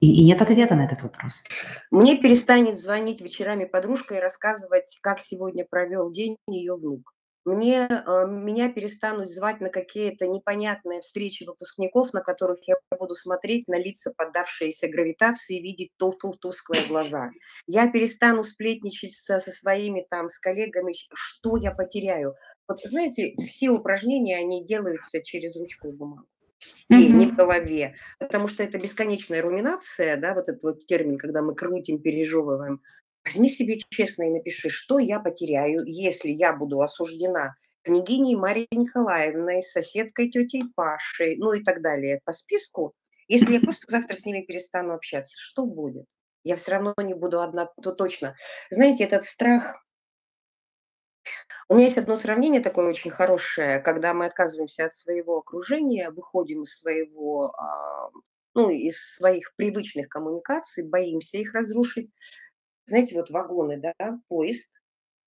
и 0.00 0.22
и 0.22 0.24
нет 0.24 0.40
ответа 0.42 0.74
на 0.74 0.86
этот 0.86 1.02
вопрос. 1.02 1.44
Мне 1.90 2.16
перестанет 2.16 2.78
звонить 2.78 3.20
вечерами 3.20 3.64
подружка 3.64 4.14
и 4.14 4.20
рассказывать, 4.20 4.98
как 5.02 5.20
сегодня 5.20 5.66
провел 5.68 6.10
день 6.10 6.36
ее 6.48 6.74
внук. 6.74 7.12
Мне, 7.44 7.88
э, 7.88 8.26
меня 8.26 8.70
перестанут 8.70 9.28
звать 9.28 9.60
на 9.60 9.70
какие-то 9.70 10.26
непонятные 10.26 11.00
встречи 11.00 11.44
выпускников, 11.44 12.12
на 12.12 12.20
которых 12.20 12.58
я 12.66 12.74
буду 12.98 13.14
смотреть 13.14 13.66
на 13.68 13.78
лица, 13.78 14.12
поддавшиеся 14.16 14.88
гравитации, 14.88 15.58
и 15.58 15.62
видеть 15.62 15.90
ту 15.96 16.12
ту 16.12 16.34
тусклые 16.34 16.86
глаза. 16.88 17.30
Я 17.66 17.90
перестану 17.90 18.42
сплетничать 18.42 19.12
со, 19.12 19.38
со 19.38 19.50
своими 19.50 20.06
там, 20.10 20.28
с 20.28 20.38
коллегами, 20.38 20.94
что 21.14 21.56
я 21.56 21.72
потеряю. 21.72 22.34
Вот 22.68 22.80
знаете, 22.82 23.34
все 23.40 23.70
упражнения, 23.70 24.38
они 24.38 24.64
делаются 24.64 25.22
через 25.22 25.56
ручку 25.56 25.88
и 25.88 25.92
бумагу. 25.92 26.26
Все, 26.58 26.74
не 26.90 27.26
в 27.26 27.36
голове, 27.36 27.94
потому 28.18 28.46
что 28.46 28.62
это 28.62 28.78
бесконечная 28.78 29.40
руминация, 29.40 30.18
да, 30.18 30.34
вот 30.34 30.50
этот 30.50 30.62
вот 30.62 30.86
термин, 30.86 31.16
когда 31.16 31.40
мы 31.40 31.54
крутим, 31.54 32.02
пережевываем, 32.02 32.82
Возьми 33.24 33.50
себе 33.50 33.78
честно 33.90 34.24
и 34.24 34.30
напиши, 34.30 34.70
что 34.70 34.98
я 34.98 35.20
потеряю, 35.20 35.84
если 35.84 36.30
я 36.30 36.54
буду 36.54 36.80
осуждена 36.80 37.54
княгиней 37.82 38.34
Марией 38.34 38.68
Николаевной, 38.70 39.62
соседкой 39.62 40.30
тетей 40.30 40.64
Пашей, 40.74 41.36
ну 41.36 41.52
и 41.52 41.62
так 41.62 41.82
далее 41.82 42.20
по 42.24 42.32
списку. 42.32 42.94
Если 43.28 43.54
я 43.54 43.60
просто 43.60 43.84
завтра 43.88 44.16
с 44.16 44.24
ними 44.24 44.40
перестану 44.40 44.94
общаться, 44.94 45.34
что 45.36 45.64
будет? 45.64 46.06
Я 46.42 46.56
все 46.56 46.72
равно 46.72 46.94
не 46.98 47.14
буду 47.14 47.40
одна, 47.40 47.68
то 47.82 47.92
точно. 47.92 48.34
Знаете, 48.70 49.04
этот 49.04 49.24
страх... 49.24 49.84
У 51.68 51.74
меня 51.74 51.84
есть 51.84 51.98
одно 51.98 52.16
сравнение 52.16 52.62
такое 52.62 52.88
очень 52.88 53.10
хорошее, 53.10 53.78
когда 53.80 54.14
мы 54.14 54.24
отказываемся 54.26 54.86
от 54.86 54.94
своего 54.94 55.38
окружения, 55.38 56.10
выходим 56.10 56.62
из 56.62 56.74
своего, 56.74 57.54
а, 57.54 58.10
ну, 58.54 58.70
из 58.70 59.14
своих 59.14 59.54
привычных 59.54 60.08
коммуникаций, 60.08 60.88
боимся 60.88 61.36
их 61.36 61.54
разрушить, 61.54 62.10
знаете, 62.90 63.14
вот 63.14 63.30
вагоны, 63.30 63.78
да, 63.78 63.94
поезд 64.28 64.70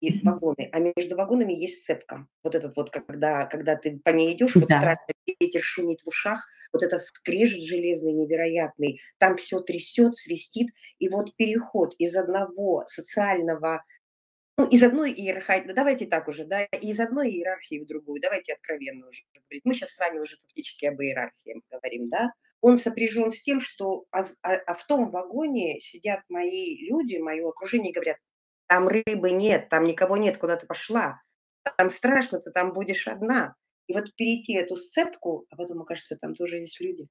и 0.02 0.20
вагоны, 0.26 0.70
а 0.74 0.80
между 0.80 1.16
вагонами 1.16 1.54
есть 1.54 1.86
цепка. 1.86 2.28
Вот 2.44 2.56
этот 2.56 2.76
вот, 2.76 2.90
когда, 2.90 3.46
когда 3.46 3.76
ты 3.78 4.00
по 4.04 4.10
ней 4.10 4.34
идешь, 4.34 4.56
вот 4.56 4.68
Да. 4.68 4.80
страшно, 4.80 5.14
ветер 5.40 5.62
шумит 5.62 6.02
в 6.02 6.08
ушах, 6.08 6.46
вот 6.74 6.84
этот 6.84 7.02
скрежет 7.02 7.64
железный 7.64 8.12
невероятный, 8.12 9.00
там 9.18 9.38
все 9.38 9.62
трясет, 9.62 10.16
свистит, 10.16 10.68
и 11.00 11.08
вот 11.08 11.36
переход 11.38 11.96
из 12.00 12.16
одного 12.18 12.84
социального, 12.88 13.84
ну, 14.58 14.68
из 14.68 14.84
одной 14.84 15.14
иерархии, 15.14 15.68
да 15.68 15.74
давайте 15.74 16.06
так 16.06 16.28
уже, 16.28 16.46
да, 16.46 16.64
из 16.66 17.00
одной 17.00 17.30
иерархии 17.32 17.80
в 17.80 17.88
другую, 17.88 18.22
давайте 18.22 18.54
откровенно 18.54 19.08
уже 19.08 19.24
говорить. 19.34 19.64
Мы 19.64 19.74
сейчас 19.74 19.92
с 19.92 20.00
вами 20.00 20.20
уже 20.20 20.38
фактически 20.42 20.86
об 20.86 21.02
иерархии 21.02 21.62
говорим, 21.72 22.10
да, 22.10 22.30
он 22.64 22.78
сопряжен 22.78 23.30
с 23.30 23.42
тем, 23.42 23.60
что 23.60 24.06
а, 24.12 24.22
а, 24.42 24.54
а 24.54 24.74
в 24.74 24.86
том 24.86 25.12
вагоне 25.12 25.82
сидят 25.82 26.22
мои 26.30 26.78
люди, 26.88 27.18
мое 27.18 27.46
окружение, 27.50 27.92
и 27.92 27.94
говорят, 27.94 28.16
там 28.68 28.88
рыбы 28.88 29.32
нет, 29.32 29.68
там 29.68 29.84
никого 29.84 30.16
нет, 30.16 30.38
куда 30.38 30.56
ты 30.56 30.66
пошла, 30.66 31.22
там 31.78 31.90
страшно, 31.90 32.40
ты 32.40 32.52
там 32.52 32.72
будешь 32.72 33.06
одна. 33.10 33.56
И 33.88 33.94
вот 33.94 34.16
перейти 34.16 34.54
эту 34.54 34.78
сцепку, 34.78 35.46
а 35.50 35.58
потом, 35.58 35.82
окажется, 35.82 36.16
там 36.16 36.36
тоже 36.36 36.60
есть 36.60 36.80
люди. 36.80 37.06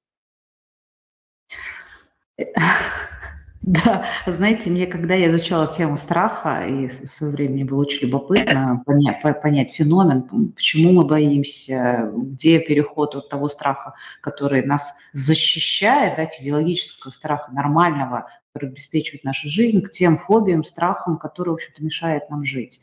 Да, 3.63 4.05
знаете, 4.27 4.69
мне, 4.69 4.85
когда 4.85 5.13
я 5.13 5.29
изучала 5.29 5.67
тему 5.67 5.95
страха, 5.95 6.65
и 6.67 6.87
в 6.87 6.91
свое 6.91 7.31
время 7.31 7.53
мне 7.53 7.65
было 7.65 7.79
очень 7.79 8.07
любопытно 8.07 8.83
понять, 8.85 9.21
понять 9.41 9.71
феномен, 9.71 10.51
почему 10.53 10.91
мы 10.91 11.05
боимся, 11.05 12.11
где 12.13 12.59
переход 12.59 13.15
от 13.15 13.29
того 13.29 13.47
страха, 13.47 13.93
который 14.19 14.65
нас 14.65 14.95
защищает, 15.13 16.17
да, 16.17 16.25
физиологического 16.25 17.09
страха 17.11 17.53
нормального, 17.53 18.27
который 18.51 18.71
обеспечивает 18.71 19.23
нашу 19.23 19.47
жизнь, 19.47 19.81
к 19.81 19.89
тем 19.89 20.17
фобиям, 20.17 20.65
страхам, 20.65 21.17
которые, 21.17 21.53
в 21.53 21.55
общем-то, 21.55 21.81
мешают 21.85 22.29
нам 22.29 22.43
жить. 22.43 22.81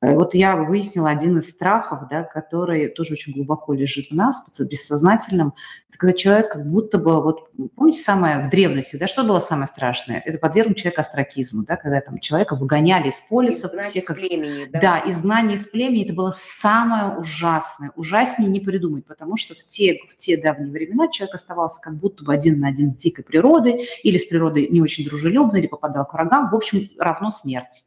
Э, 0.00 0.14
вот 0.14 0.34
я 0.34 0.56
выяснила 0.56 1.10
один 1.10 1.38
из 1.38 1.50
страхов, 1.50 2.08
да, 2.10 2.22
который 2.22 2.88
тоже 2.88 3.14
очень 3.14 3.32
глубоко 3.32 3.74
лежит 3.74 4.10
в 4.10 4.14
нас, 4.14 4.44
бессознательном. 4.58 5.54
Это 5.88 5.98
когда 5.98 6.12
человек 6.12 6.52
как 6.52 6.70
будто 6.70 6.98
бы, 6.98 7.22
вот 7.22 7.50
помните 7.74 8.02
самое 8.02 8.44
в 8.44 8.50
древности, 8.50 8.96
да, 8.96 9.06
что 9.06 9.24
было 9.24 9.40
самое 9.40 9.66
страшное? 9.66 10.22
Это 10.24 10.38
подвергнуть 10.38 10.78
человека 10.78 11.00
астракизму, 11.00 11.64
да, 11.64 11.76
когда 11.76 12.00
там 12.00 12.18
человека 12.18 12.56
выгоняли 12.56 13.08
из 13.08 13.20
полиса. 13.28 13.68
Из 13.68 13.88
все 13.88 14.02
как... 14.02 14.16
племени, 14.16 14.66
да. 14.70 14.80
Да, 14.80 14.98
из 14.98 15.18
знания 15.18 15.54
из 15.54 15.66
племени 15.66 16.04
это 16.04 16.12
было 16.12 16.32
самое 16.34 17.16
ужасное. 17.18 17.92
Ужаснее 17.96 18.50
не 18.50 18.60
придумать, 18.60 19.06
потому 19.06 19.36
что 19.36 19.54
в 19.54 19.58
те, 19.58 19.98
в 20.10 20.16
те 20.16 20.40
давние 20.40 20.72
времена 20.72 21.08
человек 21.08 21.34
оставался 21.34 21.80
как 21.80 21.94
будто 21.94 22.24
бы 22.24 22.32
один 22.32 22.60
на 22.60 22.68
один 22.68 22.92
с 22.92 22.96
дикой 22.96 23.24
природой, 23.24 23.88
или 24.02 24.18
с 24.18 24.26
природой 24.26 24.68
не 24.68 24.80
очень 24.80 25.04
дружелюбной, 25.04 25.60
или 25.60 25.66
попадал 25.66 26.06
к 26.06 26.12
врагам, 26.12 26.50
в 26.50 26.54
общем, 26.54 26.88
равно 26.98 27.30
смерти. 27.30 27.82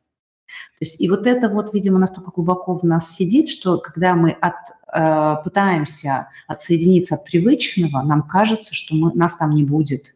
То 0.79 0.85
есть 0.85 0.99
и 0.99 1.09
вот 1.09 1.27
это 1.27 1.49
вот, 1.49 1.73
видимо, 1.73 1.99
настолько 1.99 2.31
глубоко 2.31 2.77
в 2.77 2.83
нас 2.83 3.13
сидит, 3.13 3.49
что 3.49 3.77
когда 3.77 4.15
мы 4.15 4.31
от, 4.31 4.55
э, 4.93 5.43
пытаемся 5.43 6.29
отсоединиться 6.47 7.15
от 7.15 7.25
привычного, 7.25 8.01
нам 8.01 8.23
кажется, 8.23 8.73
что 8.73 8.95
мы, 8.95 9.13
нас 9.13 9.35
там 9.35 9.51
не 9.51 9.63
будет. 9.63 10.15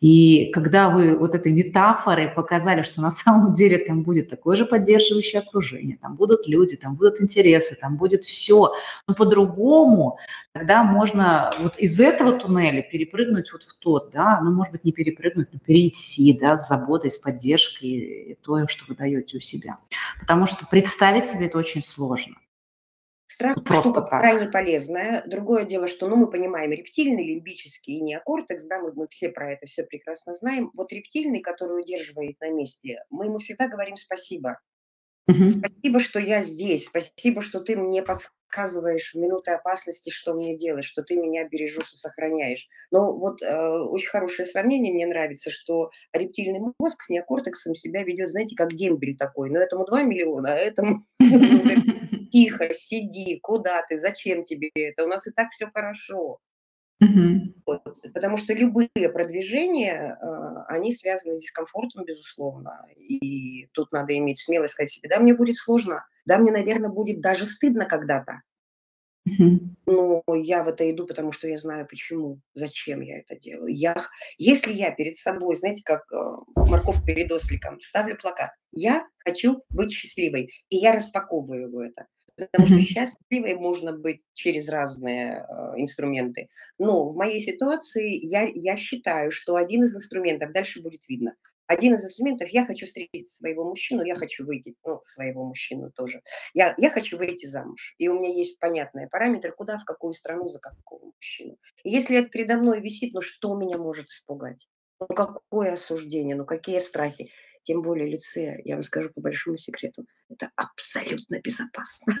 И 0.00 0.46
когда 0.52 0.90
вы 0.90 1.16
вот 1.16 1.34
этой 1.34 1.52
метафорой 1.52 2.28
показали, 2.28 2.82
что 2.82 3.00
на 3.00 3.10
самом 3.10 3.52
деле 3.52 3.78
там 3.78 4.02
будет 4.02 4.30
такое 4.30 4.56
же 4.56 4.66
поддерживающее 4.66 5.40
окружение, 5.40 5.96
там 6.00 6.16
будут 6.16 6.48
люди, 6.48 6.76
там 6.76 6.96
будут 6.96 7.20
интересы, 7.20 7.76
там 7.80 7.96
будет 7.96 8.24
все, 8.24 8.72
но 9.06 9.14
по-другому, 9.14 10.18
тогда 10.52 10.82
можно 10.82 11.52
вот 11.60 11.76
из 11.78 12.00
этого 12.00 12.38
туннеля 12.38 12.82
перепрыгнуть 12.82 13.52
вот 13.52 13.62
в 13.62 13.74
тот, 13.78 14.10
да, 14.10 14.40
ну, 14.42 14.50
может 14.50 14.72
быть, 14.72 14.84
не 14.84 14.92
перепрыгнуть, 14.92 15.48
но 15.52 15.58
перейти, 15.58 16.36
да, 16.38 16.56
с 16.56 16.68
заботой, 16.68 17.10
с 17.10 17.18
поддержкой, 17.18 18.38
то, 18.42 18.66
что 18.66 18.84
вы 18.88 18.94
даете 18.94 19.36
у 19.38 19.40
себя. 19.40 19.78
Потому 20.20 20.46
что 20.46 20.66
представить 20.66 21.24
себе 21.24 21.46
это 21.46 21.58
очень 21.58 21.82
сложно. 21.82 22.36
Страх 23.32 23.64
Просто 23.64 23.90
штука 23.90 24.02
так. 24.02 24.20
крайне 24.20 24.48
полезная. 24.48 25.24
Другое 25.26 25.64
дело, 25.64 25.88
что 25.88 26.06
ну, 26.06 26.16
мы 26.16 26.30
понимаем 26.30 26.70
рептильный, 26.70 27.24
лимбический 27.24 27.94
и 27.94 28.02
неокортекс, 28.02 28.66
да, 28.66 28.78
мы, 28.78 28.92
мы 28.92 29.08
все 29.08 29.30
про 29.30 29.52
это 29.52 29.64
все 29.64 29.84
прекрасно 29.84 30.34
знаем. 30.34 30.70
Вот 30.76 30.92
рептильный, 30.92 31.40
который 31.40 31.80
удерживает 31.80 32.38
на 32.40 32.50
месте, 32.50 33.02
мы 33.08 33.26
ему 33.26 33.38
всегда 33.38 33.68
говорим 33.68 33.96
спасибо. 33.96 34.58
Угу. 35.28 35.48
Спасибо, 35.48 36.00
что 36.00 36.18
я 36.18 36.42
здесь. 36.42 36.88
Спасибо, 36.88 37.40
что 37.40 37.60
ты 37.60 37.74
мне 37.74 38.02
подсказываешь 38.02 39.14
в 39.14 39.18
минуты 39.18 39.52
опасности, 39.52 40.10
что 40.10 40.34
мне 40.34 40.58
делать, 40.58 40.84
что 40.84 41.02
ты 41.02 41.16
меня 41.16 41.48
бережешь 41.48 41.94
и 41.94 41.96
сохраняешь. 41.96 42.68
Но 42.90 43.16
вот 43.16 43.40
э, 43.40 43.68
очень 43.68 44.10
хорошее 44.10 44.46
сравнение 44.46 44.92
мне 44.92 45.06
нравится, 45.06 45.50
что 45.50 45.90
рептильный 46.12 46.60
мозг 46.78 47.00
с 47.00 47.08
неокортексом 47.08 47.74
себя 47.74 48.04
ведет, 48.04 48.28
знаете, 48.28 48.56
как 48.56 48.74
дембель 48.74 49.16
такой. 49.16 49.48
Но 49.48 49.58
этому 49.58 49.86
2 49.86 50.02
миллиона, 50.02 50.52
а 50.52 50.56
этому 50.56 51.06
тихо, 52.32 52.74
сиди, 52.74 53.38
куда 53.40 53.82
ты, 53.88 53.98
зачем 53.98 54.44
тебе 54.44 54.70
это, 54.74 55.04
у 55.04 55.08
нас 55.08 55.26
и 55.26 55.30
так 55.30 55.50
все 55.50 55.70
хорошо. 55.72 56.38
Угу. 57.00 57.54
Вот, 57.66 57.82
потому 58.14 58.36
что 58.36 58.54
любые 58.54 58.88
продвижения, 59.12 60.16
э, 60.16 60.64
они 60.68 60.92
связаны 60.94 61.36
с 61.36 61.40
дискомфортом, 61.40 62.04
безусловно. 62.04 62.86
И 62.96 63.66
тут 63.72 63.90
надо 63.92 64.16
иметь 64.16 64.40
смелость 64.40 64.74
сказать 64.74 64.90
себе, 64.90 65.08
да, 65.08 65.18
мне 65.18 65.34
будет 65.34 65.56
сложно, 65.56 66.06
да, 66.26 66.38
мне, 66.38 66.52
наверное, 66.52 66.90
будет 66.90 67.20
даже 67.20 67.44
стыдно 67.44 67.86
когда-то. 67.86 68.42
Угу. 69.26 69.60
Но 69.86 70.22
я 70.36 70.62
в 70.62 70.68
это 70.68 70.88
иду, 70.90 71.06
потому 71.06 71.32
что 71.32 71.48
я 71.48 71.58
знаю, 71.58 71.86
почему, 71.88 72.40
зачем 72.54 73.00
я 73.00 73.18
это 73.18 73.36
делаю. 73.36 73.74
Я, 73.74 73.96
если 74.38 74.72
я 74.72 74.92
перед 74.92 75.16
собой, 75.16 75.56
знаете, 75.56 75.82
как 75.84 76.02
э, 76.12 76.16
морковь 76.56 77.04
перед 77.04 77.30
осликом, 77.32 77.80
ставлю 77.80 78.16
плакат, 78.16 78.50
я 78.70 79.06
хочу 79.18 79.62
быть 79.70 79.92
счастливой, 79.92 80.52
и 80.70 80.76
я 80.76 80.92
распаковываю 80.92 81.80
это. 81.80 82.06
Потому 82.50 82.66
что 82.66 82.80
счастливой 82.80 83.54
можно 83.54 83.92
быть 83.92 84.22
через 84.32 84.68
разные 84.68 85.46
э, 85.48 85.72
инструменты. 85.76 86.48
Но 86.78 87.08
в 87.08 87.16
моей 87.16 87.40
ситуации 87.40 88.18
я, 88.24 88.48
я 88.54 88.76
считаю, 88.76 89.30
что 89.30 89.56
один 89.56 89.84
из 89.84 89.94
инструментов, 89.94 90.52
дальше 90.52 90.82
будет 90.82 91.08
видно, 91.08 91.34
один 91.66 91.94
из 91.94 92.04
инструментов, 92.04 92.48
я 92.50 92.66
хочу 92.66 92.86
встретить 92.86 93.30
своего 93.30 93.64
мужчину, 93.64 94.02
я 94.02 94.14
хочу 94.14 94.44
выйти, 94.44 94.74
ну, 94.84 95.00
своего 95.02 95.44
мужчину 95.44 95.90
тоже. 95.90 96.20
Я, 96.54 96.74
я 96.76 96.90
хочу 96.90 97.16
выйти 97.16 97.46
замуж. 97.46 97.94
И 97.98 98.08
у 98.08 98.18
меня 98.18 98.34
есть 98.34 98.58
понятные 98.58 99.08
параметры, 99.08 99.52
куда, 99.52 99.78
в 99.78 99.84
какую 99.84 100.12
страну, 100.12 100.48
за 100.48 100.58
какого 100.58 101.06
мужчину. 101.06 101.56
И 101.84 101.90
если 101.90 102.18
это 102.18 102.28
передо 102.28 102.56
мной 102.56 102.80
висит, 102.80 103.14
ну 103.14 103.20
что 103.20 103.56
меня 103.56 103.78
может 103.78 104.08
испугать? 104.08 104.68
Ну 105.00 105.06
какое 105.06 105.74
осуждение, 105.74 106.36
ну 106.36 106.44
какие 106.44 106.80
страхи? 106.80 107.30
Тем 107.62 107.82
более 107.82 108.08
лицея, 108.08 108.60
я 108.64 108.74
вам 108.74 108.82
скажу 108.82 109.10
по 109.14 109.20
большому 109.20 109.56
секрету, 109.56 110.06
это 110.28 110.50
абсолютно 110.56 111.40
безопасно. 111.40 112.14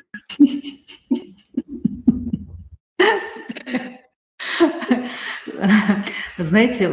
Знаете, 6.38 6.84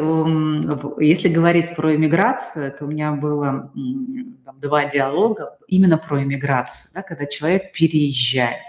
если 0.99 1.29
говорить 1.29 1.75
про 1.75 1.95
иммиграцию, 1.95 2.71
то 2.71 2.85
у 2.85 2.87
меня 2.87 3.13
было 3.13 3.71
там, 4.45 4.57
два 4.57 4.85
диалога 4.85 5.57
именно 5.67 5.97
про 5.97 6.23
иммиграцию, 6.23 6.91
да, 6.93 7.01
когда 7.01 7.25
человек 7.25 7.71
переезжает 7.73 8.68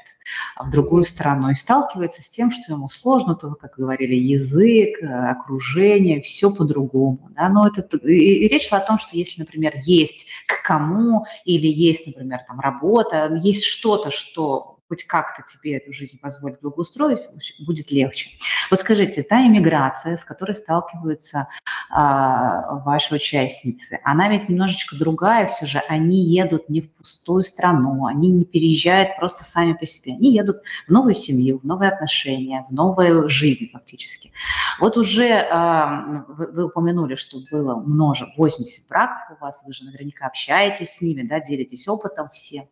в 0.58 0.70
другую 0.70 1.04
страну 1.04 1.50
и 1.50 1.54
сталкивается 1.54 2.22
с 2.22 2.28
тем, 2.28 2.50
что 2.50 2.72
ему 2.72 2.88
сложно, 2.88 3.34
то, 3.34 3.54
как 3.54 3.76
говорили, 3.76 4.14
язык, 4.14 5.02
окружение, 5.02 6.20
все 6.20 6.52
по-другому. 6.54 7.30
Да? 7.36 7.48
Но 7.48 7.66
это, 7.66 7.96
и, 7.98 8.44
и 8.44 8.48
речь 8.48 8.68
шла 8.68 8.78
о 8.78 8.86
том, 8.86 8.98
что 8.98 9.16
если, 9.16 9.40
например, 9.40 9.74
есть 9.84 10.28
к 10.46 10.62
кому 10.62 11.26
или 11.44 11.66
есть, 11.66 12.06
например, 12.06 12.40
там 12.46 12.60
работа, 12.60 13.38
есть 13.42 13.64
что-то, 13.64 14.10
что 14.10 14.79
хоть 14.90 15.04
как-то 15.04 15.44
тебе 15.44 15.76
эту 15.76 15.92
жизнь 15.92 16.18
позволит 16.20 16.60
благоустроить, 16.60 17.20
будет 17.60 17.92
легче. 17.92 18.30
Вот 18.70 18.80
скажите, 18.80 19.22
та 19.22 19.46
иммиграция, 19.46 20.16
с 20.16 20.24
которой 20.24 20.56
сталкиваются 20.56 21.46
а, 21.90 22.74
ваши 22.80 23.14
участницы, 23.14 24.00
она 24.02 24.28
ведь 24.28 24.48
немножечко 24.48 24.96
другая 24.96 25.46
все 25.46 25.66
же. 25.66 25.80
Они 25.88 26.24
едут 26.24 26.68
не 26.68 26.80
в 26.80 26.90
пустую 26.90 27.44
страну, 27.44 28.06
они 28.06 28.30
не 28.30 28.44
переезжают 28.44 29.16
просто 29.16 29.44
сами 29.44 29.74
по 29.74 29.86
себе. 29.86 30.14
Они 30.14 30.32
едут 30.32 30.62
в 30.88 30.90
новую 30.90 31.14
семью, 31.14 31.60
в 31.60 31.64
новые 31.64 31.92
отношения, 31.92 32.66
в 32.68 32.72
новую 32.72 33.28
жизнь 33.28 33.70
фактически. 33.70 34.32
Вот 34.80 34.96
уже 34.96 35.46
а, 35.52 36.24
вы, 36.26 36.50
вы 36.50 36.64
упомянули, 36.64 37.14
что 37.14 37.38
было 37.52 37.76
множе, 37.76 38.26
80 38.36 38.88
браков 38.88 39.38
у 39.38 39.44
вас, 39.44 39.62
вы 39.64 39.72
же 39.72 39.84
наверняка 39.84 40.26
общаетесь 40.26 40.96
с 40.96 41.00
ними, 41.00 41.22
да, 41.22 41.38
делитесь 41.38 41.86
опытом 41.86 42.28
все. 42.30 42.68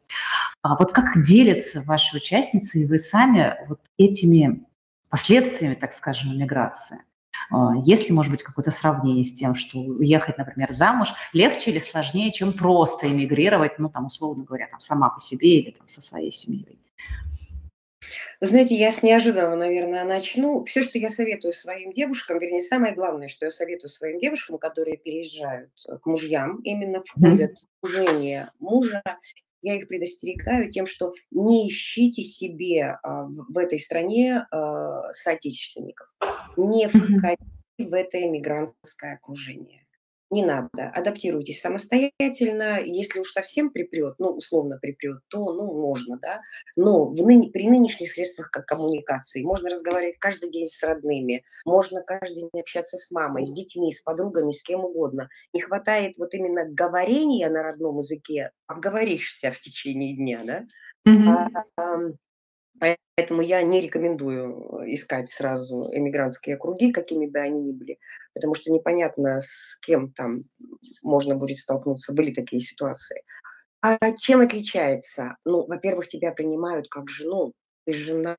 А 0.62 0.74
вот 0.74 0.90
как 0.90 1.22
делятся 1.22 1.82
ваши 1.82 2.07
участницы 2.14 2.80
и 2.80 2.86
вы 2.86 2.98
сами 2.98 3.56
вот 3.68 3.80
этими 3.96 4.66
последствиями, 5.10 5.74
так 5.74 5.92
скажем, 5.92 6.38
миграции? 6.38 6.98
А, 7.50 7.74
есть 7.84 8.08
ли, 8.08 8.14
может 8.14 8.30
быть, 8.30 8.42
какое-то 8.42 8.70
сравнение 8.70 9.24
с 9.24 9.34
тем, 9.34 9.54
что 9.54 9.78
уехать, 9.78 10.38
например, 10.38 10.70
замуж 10.70 11.08
легче 11.32 11.70
или 11.70 11.78
сложнее, 11.78 12.32
чем 12.32 12.52
просто 12.52 13.08
эмигрировать, 13.08 13.78
ну, 13.78 13.88
там, 13.88 14.06
условно 14.06 14.44
говоря, 14.44 14.68
там, 14.68 14.80
сама 14.80 15.10
по 15.10 15.20
себе 15.20 15.58
или 15.58 15.70
там, 15.70 15.88
со 15.88 16.00
своей 16.00 16.32
семьей? 16.32 16.78
Знаете, 18.40 18.76
я 18.76 18.92
с 18.92 19.02
неожиданного, 19.02 19.56
наверное, 19.56 20.04
начну. 20.04 20.62
Все, 20.64 20.84
что 20.84 20.98
я 20.98 21.10
советую 21.10 21.52
своим 21.52 21.92
девушкам, 21.92 22.38
вернее, 22.38 22.60
самое 22.60 22.94
главное, 22.94 23.26
что 23.26 23.46
я 23.46 23.50
советую 23.50 23.90
своим 23.90 24.20
девушкам, 24.20 24.58
которые 24.58 24.96
переезжают 24.96 25.70
к 26.02 26.06
мужьям, 26.06 26.60
именно 26.62 27.02
входят 27.04 27.58
в 27.58 27.64
окружение 27.82 28.50
мужа, 28.60 29.02
я 29.62 29.76
их 29.76 29.88
предостерегаю 29.88 30.70
тем, 30.70 30.86
что 30.86 31.12
не 31.30 31.68
ищите 31.68 32.22
себе 32.22 32.98
а, 33.02 33.24
в, 33.24 33.58
этой 33.58 33.78
стране 33.78 34.46
а, 34.50 35.12
соотечественников, 35.12 36.08
не 36.56 36.88
входите 36.88 37.44
в 37.78 37.94
это 37.94 38.20
эмигрантское 38.20 39.14
окружение. 39.14 39.77
Не 40.30 40.44
надо, 40.44 40.90
адаптируйтесь 40.94 41.60
самостоятельно. 41.60 42.80
Если 42.80 43.20
уж 43.20 43.30
совсем 43.30 43.70
припрет, 43.70 44.16
ну, 44.18 44.28
условно 44.28 44.78
припрет, 44.80 45.20
то, 45.28 45.52
ну, 45.54 45.72
можно, 45.80 46.18
да. 46.18 46.42
Но 46.76 47.06
в 47.06 47.14
ныне, 47.14 47.50
при 47.50 47.68
нынешних 47.68 48.10
средствах 48.10 48.50
как 48.50 48.66
коммуникации 48.66 49.42
можно 49.42 49.70
разговаривать 49.70 50.18
каждый 50.18 50.50
день 50.50 50.68
с 50.68 50.82
родными, 50.82 51.44
можно 51.64 52.02
каждый 52.02 52.50
день 52.52 52.60
общаться 52.60 52.98
с 52.98 53.10
мамой, 53.10 53.46
с 53.46 53.52
детьми, 53.52 53.90
с 53.90 54.02
подругами, 54.02 54.52
с 54.52 54.62
кем 54.62 54.84
угодно. 54.84 55.30
Не 55.54 55.62
хватает 55.62 56.18
вот 56.18 56.34
именно 56.34 56.66
говорения 56.68 57.48
на 57.48 57.62
родном 57.62 57.98
языке, 57.98 58.50
обговоришься 58.66 59.50
в 59.50 59.60
течение 59.60 60.14
дня, 60.14 60.42
да. 60.44 60.66
Mm-hmm. 61.08 61.64
А, 61.78 61.98
Поэтому 62.80 63.42
я 63.42 63.62
не 63.62 63.80
рекомендую 63.80 64.82
э, 64.82 64.94
искать 64.94 65.28
сразу 65.28 65.86
эмигрантские 65.92 66.56
округи, 66.56 66.92
какими 66.92 67.26
бы 67.26 67.38
они 67.40 67.60
ни 67.60 67.72
были, 67.72 67.98
потому 68.34 68.54
что 68.54 68.70
непонятно, 68.70 69.40
с 69.40 69.78
кем 69.84 70.12
там 70.12 70.40
можно 71.02 71.34
будет 71.34 71.58
столкнуться. 71.58 72.12
Были 72.12 72.32
такие 72.32 72.60
ситуации. 72.60 73.22
А 73.80 73.96
чем 74.16 74.40
отличается? 74.40 75.36
Ну, 75.44 75.66
во-первых, 75.66 76.08
тебя 76.08 76.32
принимают 76.32 76.88
как 76.88 77.08
жену, 77.08 77.52
ты 77.86 77.94
жена. 77.94 78.36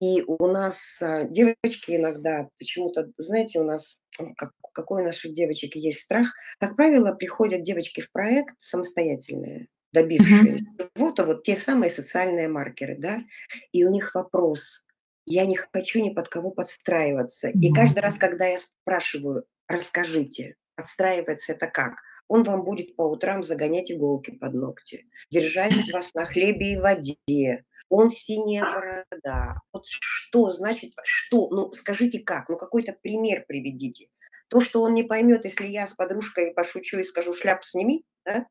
И 0.00 0.22
у 0.26 0.46
нас 0.46 0.98
а, 1.02 1.24
девочки 1.24 1.96
иногда 1.96 2.48
почему-то, 2.58 3.10
знаете, 3.18 3.60
у 3.60 3.64
нас, 3.64 3.98
как, 4.36 4.52
какой 4.72 5.02
у 5.02 5.04
наших 5.04 5.34
девочек 5.34 5.76
есть 5.76 6.00
страх, 6.00 6.28
как 6.58 6.76
правило, 6.76 7.12
приходят 7.12 7.62
девочки 7.62 8.00
в 8.00 8.10
проект 8.10 8.54
самостоятельные 8.60 9.68
добившиеся 9.92 10.64
чего-то, 10.94 11.24
вот 11.24 11.42
те 11.44 11.56
самые 11.56 11.90
социальные 11.90 12.48
маркеры, 12.48 12.96
да, 12.98 13.20
и 13.72 13.84
у 13.84 13.90
них 13.90 14.14
вопрос, 14.14 14.84
я 15.26 15.46
не 15.46 15.56
хочу 15.56 16.02
ни 16.02 16.10
под 16.10 16.28
кого 16.28 16.50
подстраиваться. 16.50 17.48
И 17.48 17.72
каждый 17.72 18.00
раз, 18.00 18.18
когда 18.18 18.46
я 18.46 18.58
спрашиваю, 18.58 19.44
расскажите, 19.68 20.56
подстраиваться 20.76 21.52
это 21.52 21.66
как? 21.66 21.94
Он 22.28 22.42
вам 22.44 22.64
будет 22.64 22.96
по 22.96 23.02
утрам 23.02 23.42
загонять 23.42 23.90
иголки 23.90 24.30
под 24.30 24.54
ногти, 24.54 25.06
держать 25.30 25.72
вас 25.92 26.14
на 26.14 26.24
хлебе 26.24 26.74
и 26.74 26.78
воде, 26.78 27.64
он 27.90 28.10
синяя 28.10 28.62
борода. 28.62 29.60
Вот 29.72 29.84
что 29.86 30.52
значит, 30.52 30.92
что? 31.04 31.48
Ну, 31.50 31.72
скажите 31.72 32.20
как? 32.20 32.48
Ну, 32.48 32.56
какой-то 32.56 32.96
пример 33.02 33.44
приведите. 33.46 34.08
То, 34.48 34.60
что 34.60 34.80
он 34.82 34.94
не 34.94 35.02
поймет, 35.02 35.44
если 35.44 35.66
я 35.66 35.86
с 35.86 35.94
подружкой 35.94 36.52
пошучу 36.52 37.00
и 37.00 37.04
скажу 37.04 37.34
«шляпу 37.34 37.64
сними», 37.64 38.04
да? 38.24 38.46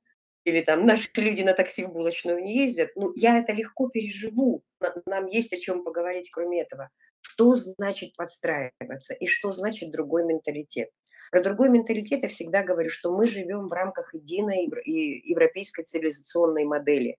Или 0.50 0.62
там 0.62 0.86
наши 0.86 1.10
люди 1.16 1.41
на 1.41 1.54
такси 1.54 1.86
в 1.86 1.91
булочную 1.91 2.41
не 2.43 2.58
ездят, 2.58 2.91
ну, 2.95 3.12
я 3.16 3.38
это 3.38 3.54
легко 3.54 3.89
переживу. 3.89 4.64
Нам 5.06 5.26
есть 5.28 5.54
о 5.54 5.58
чем 5.58 5.84
поговорить, 5.84 6.30
кроме 6.32 6.62
этого. 6.62 6.89
Что 7.22 7.54
значит 7.56 8.16
подстраиваться 8.18 9.14
и 9.14 9.28
что 9.28 9.52
значит 9.52 9.91
другой 9.91 10.26
менталитет? 10.26 10.89
Про 11.32 11.43
другой 11.43 11.70
менталитет 11.70 12.24
я 12.24 12.30
всегда 12.30 12.64
говорю, 12.64 12.89
что 12.89 13.16
мы 13.16 13.28
живем 13.28 13.68
в 13.68 13.72
рамках 13.74 14.14
единой 14.14 14.66
европейской 15.26 15.84
цивилизационной 15.84 16.66
модели. 16.66 17.18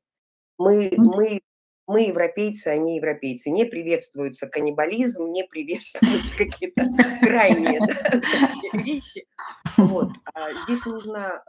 Мы, 0.58 0.90
мы, 0.96 1.40
мы 1.86 2.02
европейцы, 2.02 2.68
они 2.68 2.96
европейцы. 2.96 3.50
Не 3.50 3.64
приветствуется 3.64 4.46
каннибализм, 4.46 5.30
не 5.30 5.44
приветствуются 5.44 6.36
какие-то 6.36 6.88
крайние 7.22 7.80
вещи. 8.72 9.26
Вот. 9.76 10.08
А 10.34 10.52
здесь 10.64 10.84
нужно 10.86 11.42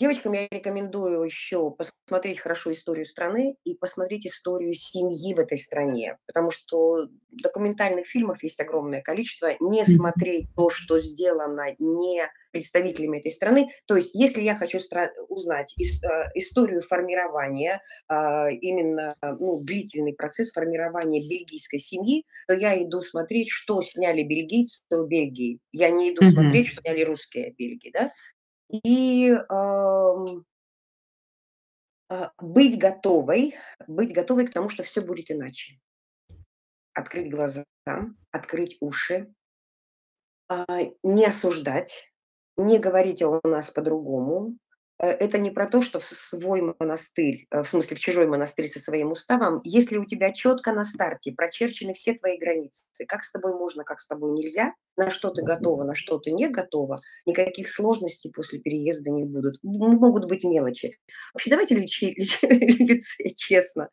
Девочкам 0.00 0.32
я 0.32 0.48
рекомендую 0.50 1.22
еще 1.24 1.72
посмотреть 1.72 2.38
хорошо 2.38 2.72
историю 2.72 3.04
страны 3.04 3.56
и 3.64 3.74
посмотреть 3.74 4.26
историю 4.26 4.72
семьи 4.72 5.34
в 5.34 5.38
этой 5.38 5.58
стране, 5.58 6.16
потому 6.26 6.50
что 6.50 7.08
документальных 7.30 8.06
фильмов 8.06 8.42
есть 8.42 8.58
огромное 8.60 9.02
количество. 9.02 9.50
Не 9.60 9.84
смотреть 9.84 10.48
то, 10.56 10.70
что 10.70 10.98
сделано 10.98 11.76
не 11.78 12.26
представителями 12.50 13.18
этой 13.18 13.30
страны. 13.30 13.68
То 13.86 13.94
есть, 13.94 14.14
если 14.14 14.40
я 14.40 14.56
хочу 14.56 14.78
узнать 15.28 15.74
э, 15.78 15.84
историю 16.34 16.80
формирования, 16.80 17.80
а, 18.08 18.48
именно 18.48 19.14
ну, 19.22 19.60
длительный 19.62 20.14
процесс 20.14 20.50
формирования 20.50 21.20
бельгийской 21.20 21.78
семьи, 21.78 22.24
то 22.48 22.54
я 22.54 22.82
иду 22.82 23.02
смотреть, 23.02 23.50
что 23.50 23.82
сняли 23.82 24.22
бельгийцы 24.22 24.82
в 24.90 25.06
Бельгии. 25.06 25.60
Я 25.72 25.90
не 25.90 26.12
иду 26.12 26.22
mm-hmm. 26.22 26.32
смотреть, 26.32 26.66
что 26.68 26.80
сняли 26.80 27.02
русские 27.02 27.54
Бельгии. 27.56 27.90
Да? 27.92 28.10
И 28.72 29.32
а, 32.10 32.32
быть 32.38 32.78
готовой, 32.78 33.56
быть 33.86 34.12
готовой 34.12 34.46
к 34.46 34.52
тому, 34.52 34.68
что 34.68 34.82
все 34.82 35.00
будет 35.00 35.30
иначе. 35.30 35.80
Открыть 36.92 37.30
глаза, 37.30 37.64
открыть 38.32 38.76
уши, 38.80 39.32
а, 40.48 40.66
не 41.04 41.24
осуждать, 41.24 42.12
не 42.56 42.80
говорить, 42.80 43.22
у 43.22 43.40
нас 43.44 43.70
по-другому, 43.70 44.58
это 45.06 45.38
не 45.38 45.50
про 45.50 45.66
то, 45.66 45.80
что 45.80 45.98
в 45.98 46.04
свой 46.04 46.74
монастырь, 46.78 47.46
э, 47.50 47.62
в 47.62 47.68
смысле 47.68 47.96
в 47.96 48.00
чужой 48.00 48.26
монастырь 48.26 48.68
со 48.68 48.78
своим 48.78 49.12
уставом, 49.12 49.60
если 49.64 49.96
у 49.96 50.04
тебя 50.04 50.32
четко 50.32 50.72
на 50.72 50.84
старте 50.84 51.32
прочерчены 51.32 51.94
все 51.94 52.14
твои 52.14 52.38
границы, 52.38 52.84
как 53.08 53.24
с 53.24 53.32
тобой 53.32 53.54
можно, 53.54 53.82
как 53.84 54.00
с 54.00 54.06
тобой 54.06 54.32
нельзя, 54.32 54.74
на 54.96 55.10
что 55.10 55.30
ты 55.30 55.42
готова, 55.42 55.84
на 55.84 55.94
что 55.94 56.18
ты 56.18 56.32
не 56.32 56.48
готова, 56.48 57.00
никаких 57.24 57.68
сложностей 57.68 58.30
после 58.30 58.60
переезда 58.60 59.10
не 59.10 59.24
будут. 59.24 59.56
Могут 59.62 60.28
быть 60.28 60.44
мелочи. 60.44 60.98
Вообще 61.32 61.50
давайте 61.50 61.74
любиться 61.74 63.16
честно. 63.36 63.88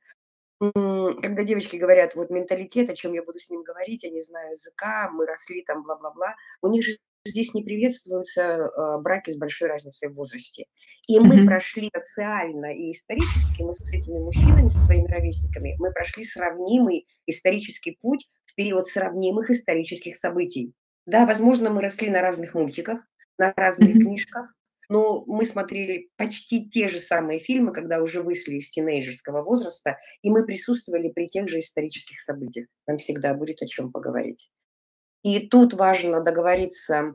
Когда 0.60 1.43
девочки 1.43 1.76
говорят, 1.76 2.16
вот 2.16 2.32
менталитет, 2.32 2.89
о 2.89 2.95
чем 2.95 3.14
я 3.14 3.24
буду 3.24 3.39
с 3.39 3.49
ним 3.49 3.62
говорить, 3.64 4.03
я 4.03 4.10
не 4.10 4.22
знаю 4.22 4.51
языка, 4.51 5.10
мы 5.12 5.26
росли 5.28 5.64
там, 5.64 5.84
бла-бла-бла, 5.84 6.36
у 6.62 6.68
них 6.68 6.84
же 6.84 6.97
здесь 7.28 7.53
не 7.53 7.63
приветствуются 7.63 8.41
э, 8.41 9.01
браки 9.01 9.32
с 9.32 9.38
большой 9.38 9.69
разницей 9.69 10.09
в 10.09 10.13
возрасте. 10.13 10.65
И 11.07 11.19
мы 11.19 11.39
mm-hmm. 11.39 11.45
прошли 11.45 11.89
социально 11.95 12.73
и 12.73 12.91
исторически, 12.91 13.61
мы 13.61 13.73
с 13.73 13.93
этими 13.93 14.19
мужчинами, 14.19 14.67
со 14.67 14.80
своими 14.80 15.07
ровесниками, 15.07 15.75
мы 15.80 15.91
прошли 15.91 16.23
сравнимый 16.23 17.07
исторический 17.25 17.97
путь 18.01 18.28
в 18.45 18.55
период 18.55 18.86
сравнимых 18.88 19.49
исторических 19.49 20.15
событий. 20.15 20.73
Да, 21.05 21.25
возможно, 21.25 21.69
мы 21.69 21.82
росли 21.82 22.09
на 22.09 22.21
разных 22.21 22.53
мультиках, 22.53 23.01
на 23.38 23.53
разных 23.55 23.95
mm-hmm. 23.95 24.01
книжках, 24.01 24.53
но 24.89 25.23
мы 25.25 25.45
смотрели 25.45 26.09
почти 26.15 26.69
те 26.69 26.88
же 26.88 26.99
самые 26.99 27.39
фильмы, 27.39 27.73
когда 27.73 28.01
уже 28.01 28.21
вышли 28.21 28.55
из 28.55 28.69
тинейджерского 28.69 29.43
возраста, 29.43 29.97
и 30.21 30.30
мы 30.30 30.45
присутствовали 30.45 31.09
при 31.09 31.28
тех 31.28 31.49
же 31.49 31.59
исторических 31.59 32.19
событиях. 32.21 32.67
Нам 32.88 32.97
всегда 32.97 33.34
будет 33.34 33.61
о 33.61 33.67
чем 33.67 33.91
поговорить. 33.91 34.49
И 35.28 35.45
тут 35.45 35.73
важно 35.73 36.21
договориться. 36.21 37.13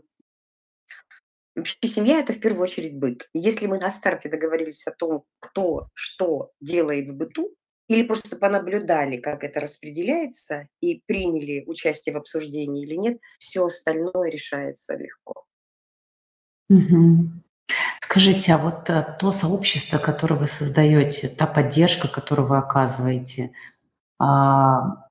Вообще 1.56 1.78
семья– 1.86 2.20
это 2.20 2.34
в 2.34 2.40
первую 2.40 2.64
очередь 2.64 2.94
быт. 2.94 3.26
если 3.32 3.66
мы 3.66 3.78
на 3.78 3.90
старте 3.90 4.28
договорились 4.28 4.86
о 4.86 4.90
том, 4.90 5.24
кто 5.40 5.88
что 5.94 6.50
делает 6.60 7.08
в 7.08 7.14
быту, 7.14 7.54
или 7.88 8.02
просто 8.02 8.36
понаблюдали, 8.36 9.16
как 9.16 9.44
это 9.44 9.60
распределяется, 9.60 10.68
и 10.82 11.00
приняли 11.06 11.64
участие 11.66 12.14
в 12.14 12.18
обсуждении 12.18 12.84
или 12.84 12.96
нет, 12.96 13.18
все 13.38 13.64
остальное 13.64 14.28
решается 14.28 14.94
легко. 14.94 15.46
Угу. 16.68 17.30
Скажите, 18.02 18.52
а 18.52 18.58
вот 18.58 18.90
э, 18.90 19.16
то 19.18 19.32
сообщество, 19.32 19.96
которое 19.96 20.34
вы 20.34 20.46
создаете, 20.46 21.30
та 21.30 21.46
поддержка, 21.46 22.08
которую 22.08 22.46
вы 22.46 22.58
оказываете, 22.58 23.52
а, 24.18 25.08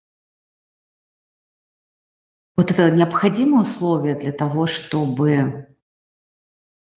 вот 2.62 2.70
это 2.70 2.92
необходимое 2.92 3.64
условие 3.64 4.14
для 4.14 4.32
того, 4.32 4.68
чтобы 4.68 5.68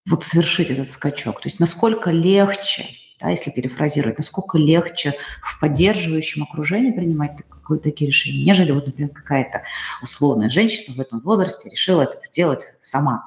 вот 0.07 0.23
совершить 0.23 0.69
этот 0.69 0.89
скачок? 0.89 1.41
То 1.41 1.47
есть 1.47 1.59
насколько 1.59 2.11
легче, 2.11 2.85
да, 3.19 3.31
если 3.31 3.49
перефразировать, 3.49 4.19
насколько 4.19 4.59
легче 4.59 5.15
в 5.41 5.59
поддерживающем 5.59 6.43
окружении 6.43 6.91
принимать 6.91 7.37
такие 7.81 8.09
решения, 8.09 8.43
нежели 8.43 8.71
вот, 8.71 8.85
например, 8.85 9.09
какая-то 9.09 9.63
условная 10.03 10.51
женщина 10.51 10.95
в 10.95 10.99
этом 10.99 11.19
возрасте 11.21 11.71
решила 11.71 12.03
это 12.03 12.19
сделать 12.19 12.61
сама? 12.79 13.25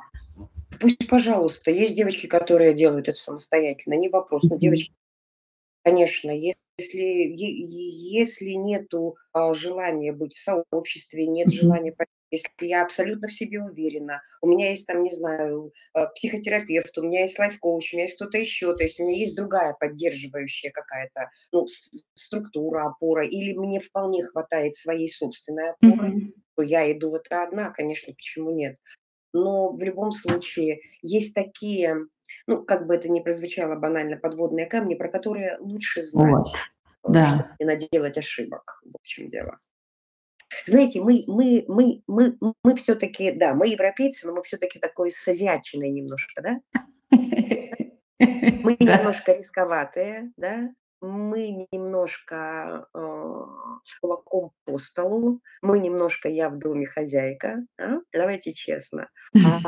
Пусть, 0.79 1.09
пожалуйста, 1.09 1.73
есть 1.73 1.97
девочки, 1.97 2.27
которые 2.27 2.73
делают 2.73 3.09
это 3.09 3.19
самостоятельно, 3.19 3.95
не 3.95 4.09
вопрос. 4.09 4.45
Но 4.45 4.57
девочки, 4.57 4.93
конечно, 5.83 6.31
если 6.31 6.61
если 6.79 8.53
нету 8.53 9.17
а, 9.33 9.53
желания 9.55 10.13
быть 10.13 10.35
в 10.35 10.41
сообществе, 10.41 11.27
нет 11.27 11.53
желания 11.53 11.91
если 12.31 12.49
я 12.61 12.83
абсолютно 12.83 13.29
в 13.29 13.33
себе 13.33 13.61
уверена, 13.63 14.23
у 14.43 14.49
меня 14.49 14.71
есть 14.71 14.87
там, 14.87 15.03
не 15.03 15.11
знаю, 15.11 15.73
э, 15.95 16.07
психотерапевт, 16.15 16.97
у 16.99 17.03
меня 17.03 17.23
есть 17.23 17.39
лайф-коуч, 17.39 17.93
у 17.93 17.97
меня 17.97 18.05
есть 18.05 18.17
кто-то 18.17 18.39
еще, 18.39 18.75
то 18.75 18.83
есть 18.83 19.01
у 19.01 19.05
меня 19.05 19.17
есть 19.17 19.37
другая 19.37 19.75
поддерживающая 19.79 20.71
какая-то 20.71 21.31
ну, 21.53 21.67
структура, 22.15 22.87
опора, 22.87 23.27
или 23.27 23.57
мне 23.57 23.81
вполне 23.81 24.25
хватает 24.25 24.75
своей 24.75 25.11
собственной 25.11 25.71
опоры, 25.71 26.09
mm-hmm. 26.09 26.33
то 26.57 26.63
я 26.63 26.93
иду 26.93 27.11
в 27.11 27.15
это 27.15 27.43
одна, 27.43 27.71
конечно, 27.71 28.13
почему 28.13 28.51
нет. 28.51 28.77
Но 29.33 29.73
в 29.73 29.83
любом 29.83 30.13
случае 30.13 30.81
есть 31.03 31.35
такие, 31.35 31.97
ну, 32.47 32.65
как 32.65 32.87
бы 32.87 32.95
это 32.95 33.09
ни 33.09 33.21
прозвучало 33.21 33.77
банально, 33.77 34.17
подводные 34.17 34.67
камни, 34.67 34.95
про 34.95 35.09
которые 35.09 35.59
лучше 35.61 36.03
знать, 36.03 36.47
вот. 37.03 37.13
да. 37.13 37.25
чтобы 37.25 37.51
не 37.59 37.67
наделать 37.67 38.19
ошибок, 38.19 38.81
в 38.85 38.97
общем 38.97 39.31
дело. 39.31 39.59
Знаете, 40.67 41.01
мы, 41.01 41.25
мы, 41.27 41.65
мы, 41.69 42.03
мы, 42.07 42.35
мы 42.63 42.75
все-таки, 42.77 43.33
да, 43.33 43.55
мы 43.55 43.69
европейцы, 43.69 44.27
но 44.27 44.35
мы 44.35 44.43
все-таки 44.43 44.79
такой 44.79 45.11
с 45.11 45.27
азиатчиной 45.29 45.91
немножко, 45.91 46.43
да? 46.43 46.61
Мы 47.11 48.77
немножко 48.81 49.33
рисковатые, 49.33 50.33
да? 50.37 50.71
Мы 51.01 51.69
немножко 51.71 52.89
э, 52.93 53.45
кулаком 54.01 54.51
по 54.65 54.79
столу, 54.79 55.41
мы 55.63 55.79
немножко 55.79 56.29
я 56.29 56.51
в 56.51 56.59
доме 56.59 56.87
хозяйка, 56.87 57.65
а? 57.81 57.99
давайте 58.13 58.53
честно. 58.53 59.09
А, 59.37 59.61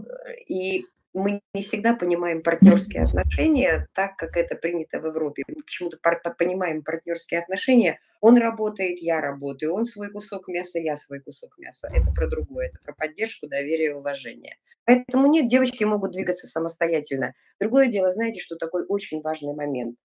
и 0.48 0.86
мы 1.12 1.40
не 1.54 1.62
всегда 1.62 1.94
понимаем 1.94 2.42
партнерские 2.42 3.04
отношения 3.04 3.88
так, 3.94 4.16
как 4.16 4.36
это 4.36 4.54
принято 4.54 5.00
в 5.00 5.06
Европе. 5.06 5.42
Мы 5.48 5.62
почему-то 5.62 5.98
понимаем 6.38 6.82
партнерские 6.82 7.40
отношения. 7.40 8.00
Он 8.20 8.36
работает, 8.36 8.98
я 9.00 9.20
работаю. 9.20 9.74
Он 9.74 9.84
свой 9.84 10.10
кусок 10.10 10.48
мяса, 10.48 10.78
я 10.78 10.96
свой 10.96 11.20
кусок 11.20 11.58
мяса. 11.58 11.88
Это 11.92 12.12
про 12.12 12.28
другое. 12.28 12.68
Это 12.68 12.78
про 12.84 12.94
поддержку, 12.94 13.48
доверие, 13.48 13.96
уважение. 13.96 14.56
Поэтому 14.84 15.26
нет, 15.26 15.48
девочки 15.48 15.84
могут 15.84 16.12
двигаться 16.12 16.46
самостоятельно. 16.46 17.34
Другое 17.58 17.88
дело, 17.88 18.12
знаете, 18.12 18.40
что 18.40 18.56
такой 18.56 18.84
очень 18.86 19.20
важный 19.20 19.54
момент. 19.54 19.96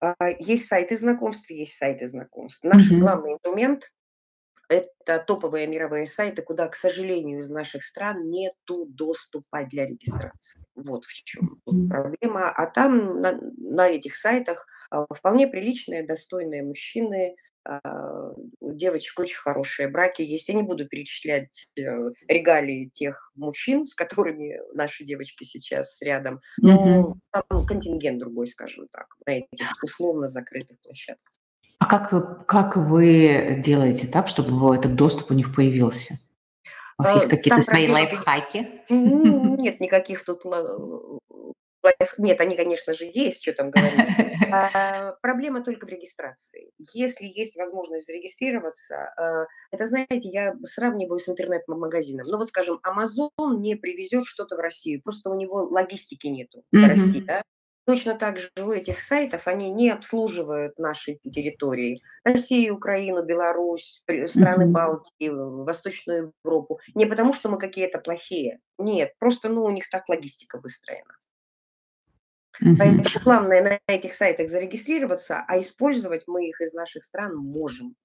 А, 0.00 0.14
есть 0.38 0.66
сайты 0.66 0.96
знакомств, 0.96 1.50
есть 1.50 1.76
сайты 1.76 2.06
знакомств. 2.06 2.62
Наш 2.62 2.90
mm-hmm. 2.90 2.98
главный 2.98 3.32
инструмент 3.32 3.82
это 4.68 5.18
топовые 5.26 5.66
мировые 5.66 6.06
сайты, 6.06 6.42
куда, 6.42 6.68
к 6.68 6.76
сожалению, 6.76 7.40
из 7.40 7.48
наших 7.48 7.82
стран 7.82 8.28
нету 8.30 8.86
доступа 8.86 9.64
для 9.64 9.86
регистрации. 9.86 10.62
Вот 10.74 11.04
в 11.04 11.12
чем 11.12 11.60
тут 11.64 11.88
проблема. 11.88 12.50
А 12.50 12.66
там 12.66 13.20
на, 13.20 13.38
на 13.56 13.88
этих 13.88 14.14
сайтах 14.14 14.66
а, 14.90 15.06
вполне 15.14 15.48
приличные, 15.48 16.06
достойные 16.06 16.62
мужчины, 16.62 17.36
а, 17.64 18.32
у 18.60 18.72
девочек 18.74 19.18
очень 19.18 19.36
хорошие 19.36 19.88
браки 19.88 20.22
есть. 20.22 20.48
Я 20.48 20.54
не 20.54 20.62
буду 20.62 20.86
перечислять 20.86 21.66
э, 21.78 21.82
регалии 22.28 22.90
тех 22.92 23.30
мужчин, 23.34 23.86
с 23.86 23.94
которыми 23.94 24.58
наши 24.74 25.04
девочки 25.04 25.44
сейчас 25.44 26.00
рядом, 26.00 26.40
но 26.58 27.14
mm-hmm. 27.32 27.42
там 27.50 27.66
контингент 27.66 28.18
другой, 28.18 28.46
скажем 28.46 28.88
так, 28.92 29.06
на 29.26 29.38
этих 29.38 29.82
условно 29.82 30.28
закрытых 30.28 30.78
площадках. 30.80 31.37
А 31.78 31.86
как 31.86 32.12
вы, 32.12 32.44
как 32.46 32.76
вы 32.76 33.60
делаете 33.62 34.06
так, 34.06 34.28
чтобы 34.28 34.74
этот 34.74 34.94
доступ 34.96 35.30
у 35.30 35.34
них 35.34 35.54
появился? 35.54 36.18
У 36.98 37.04
вас 37.04 37.14
есть 37.14 37.26
а, 37.26 37.36
какие-то 37.36 37.60
свои 37.60 37.88
лайфхаки? 37.88 38.82
Нет 38.90 39.80
никаких 39.80 40.24
тут 40.24 40.44
нет, 42.18 42.40
они, 42.40 42.56
конечно 42.56 42.92
же, 42.92 43.10
есть, 43.12 43.42
что 43.42 43.52
там 43.52 43.70
говорить. 43.70 43.98
А, 44.50 45.12
проблема 45.20 45.62
только 45.62 45.84
в 45.84 45.90
регистрации. 45.90 46.72
Если 46.94 47.26
есть 47.26 47.56
возможность 47.56 48.06
зарегистрироваться, 48.06 49.12
а, 49.16 49.46
это, 49.70 49.86
знаете, 49.86 50.20
я 50.22 50.54
сравниваю 50.64 51.18
с 51.18 51.28
интернет-магазином. 51.28 52.26
Ну 52.26 52.38
вот, 52.38 52.48
скажем, 52.48 52.80
Amazon 52.82 53.58
не 53.58 53.74
привезет 53.74 54.24
что-то 54.24 54.56
в 54.56 54.60
Россию, 54.60 55.02
просто 55.02 55.28
у 55.28 55.34
него 55.34 55.64
логистики 55.64 56.28
нету 56.28 56.62
в 56.72 56.82
России, 56.82 57.20
да? 57.20 57.42
Точно 57.88 58.18
так 58.18 58.36
же 58.36 58.50
у 58.60 58.70
этих 58.70 59.00
сайтов 59.00 59.46
они 59.46 59.70
не 59.70 59.88
обслуживают 59.88 60.78
наши 60.78 61.14
территории. 61.24 62.02
Россию, 62.22 62.74
Украину, 62.74 63.24
Беларусь, 63.24 64.04
страны. 64.26 64.66
Балтии, 64.66 65.30
Восточную 65.30 66.34
Европу. 66.44 66.80
Не 66.94 67.06
потому, 67.06 67.32
что 67.32 67.48
мы 67.48 67.56
какие-то 67.56 67.98
плохие. 67.98 68.60
Нет, 68.76 69.14
просто 69.18 69.48
ну, 69.48 69.64
у 69.64 69.70
них 69.70 69.88
так 69.88 70.06
логистика 70.10 70.60
выстроена. 70.60 71.16
Поэтому 72.60 73.04
главное 73.24 73.62
на 73.62 73.94
этих 73.94 74.12
сайтах 74.12 74.50
зарегистрироваться, 74.50 75.42
а 75.48 75.58
использовать 75.58 76.24
мы 76.26 76.46
их 76.46 76.60
из 76.60 76.74
наших 76.74 77.02
стран 77.02 77.38
можем. 77.38 77.96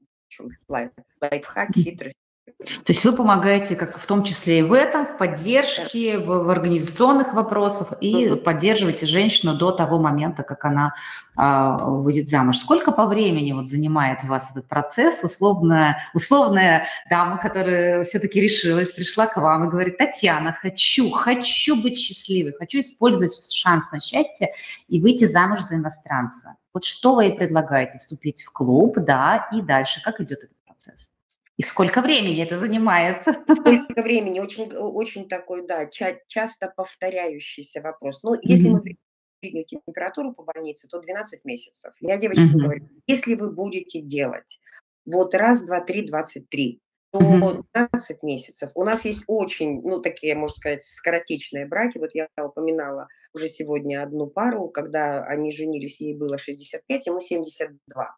Лайф, 0.69 0.91
лайфхак, 1.19 1.71
хитрость 1.75 2.22
то 2.45 2.91
есть 2.91 3.03
вы 3.05 3.13
помогаете 3.13 3.75
как 3.75 3.97
в 3.97 4.05
том 4.05 4.23
числе 4.23 4.59
и 4.59 4.63
в 4.63 4.73
этом, 4.73 5.05
в 5.05 5.17
поддержке, 5.17 6.17
в, 6.17 6.43
в 6.43 6.49
организационных 6.49 7.33
вопросах 7.33 7.93
и 8.01 8.35
поддерживаете 8.35 9.05
женщину 9.05 9.55
до 9.55 9.71
того 9.71 9.97
момента, 9.97 10.43
как 10.43 10.65
она 10.65 10.93
а, 11.35 11.77
выйдет 11.77 12.29
замуж. 12.29 12.57
Сколько 12.57 12.91
по 12.91 13.05
времени 13.05 13.53
вот 13.53 13.67
занимает 13.67 14.23
вас 14.23 14.51
этот 14.51 14.67
процесс? 14.67 15.23
Условная, 15.23 15.99
условная 16.13 16.87
дама, 17.09 17.37
которая 17.37 18.03
все-таки 18.03 18.41
решилась, 18.41 18.91
пришла 18.91 19.27
к 19.27 19.37
вам 19.37 19.65
и 19.65 19.69
говорит, 19.69 19.97
Татьяна, 19.97 20.51
хочу, 20.53 21.11
хочу 21.11 21.81
быть 21.81 21.97
счастливой, 21.97 22.53
хочу 22.53 22.81
использовать 22.81 23.33
шанс 23.53 23.91
на 23.91 24.01
счастье 24.01 24.49
и 24.87 25.01
выйти 25.01 25.25
замуж 25.25 25.61
за 25.61 25.75
иностранца. 25.75 26.55
Вот 26.73 26.83
что 26.83 27.15
вы 27.15 27.25
ей 27.25 27.33
предлагаете? 27.35 27.99
Вступить 27.99 28.43
в 28.43 28.51
клуб, 28.51 28.97
да, 28.97 29.47
и 29.53 29.61
дальше. 29.61 30.01
Как 30.03 30.19
идет 30.19 30.39
этот 30.39 30.57
процесс? 30.65 31.12
И 31.57 31.61
сколько 31.61 32.01
времени 32.01 32.43
это 32.43 32.57
занимает? 32.57 33.23
Сколько 33.23 34.01
времени? 34.01 34.39
Очень, 34.39 34.73
очень 34.75 35.27
такой, 35.27 35.67
да, 35.67 35.85
ча- 35.85 36.19
часто 36.27 36.73
повторяющийся 36.75 37.81
вопрос. 37.81 38.23
Ну, 38.23 38.33
если 38.41 38.71
mm-hmm. 38.71 38.81
мы 38.83 38.97
среднюю 39.39 39.65
температуру 39.65 40.33
по 40.33 40.43
больнице, 40.43 40.87
то 40.87 40.99
12 40.99 41.45
месяцев. 41.45 41.93
Я 41.99 42.17
девочкам 42.17 42.55
mm-hmm. 42.55 42.59
говорю, 42.59 42.89
если 43.05 43.35
вы 43.35 43.51
будете 43.51 44.01
делать 44.01 44.59
вот 45.05 45.35
раз, 45.35 45.65
два, 45.65 45.81
три, 45.81 46.07
двадцать 46.07 46.49
три, 46.49 46.79
то 47.11 47.19
mm-hmm. 47.19 47.63
12 47.73 48.23
месяцев. 48.23 48.71
У 48.73 48.83
нас 48.83 49.05
есть 49.05 49.23
очень, 49.27 49.81
ну, 49.83 50.01
такие, 50.01 50.33
можно 50.33 50.55
сказать, 50.55 50.83
скоротечные 50.83 51.67
браки. 51.67 51.99
Вот 51.99 52.09
я 52.15 52.27
упоминала 52.43 53.07
уже 53.35 53.47
сегодня 53.47 54.01
одну 54.01 54.25
пару, 54.25 54.69
когда 54.69 55.23
они 55.23 55.51
женились, 55.51 56.01
ей 56.01 56.17
было 56.17 56.39
65, 56.39 57.05
ему 57.05 57.19
72. 57.19 58.15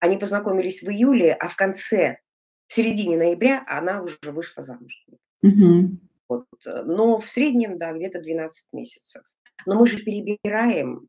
Они 0.00 0.18
познакомились 0.18 0.82
в 0.82 0.90
июле, 0.90 1.32
а 1.32 1.48
в 1.48 1.56
конце 1.56 2.18
в 2.68 2.74
середине 2.74 3.16
ноября 3.16 3.64
она 3.66 4.02
уже 4.02 4.18
вышла 4.30 4.62
замуж. 4.62 5.04
Угу. 5.42 5.98
Вот. 6.28 6.46
Э, 6.66 6.82
но 6.84 7.18
в 7.18 7.26
среднем, 7.26 7.78
да, 7.78 7.92
где-то 7.92 8.20
12 8.20 8.66
месяцев. 8.72 9.22
Но 9.66 9.74
мы 9.74 9.86
же 9.86 9.98
перебираем. 9.98 11.08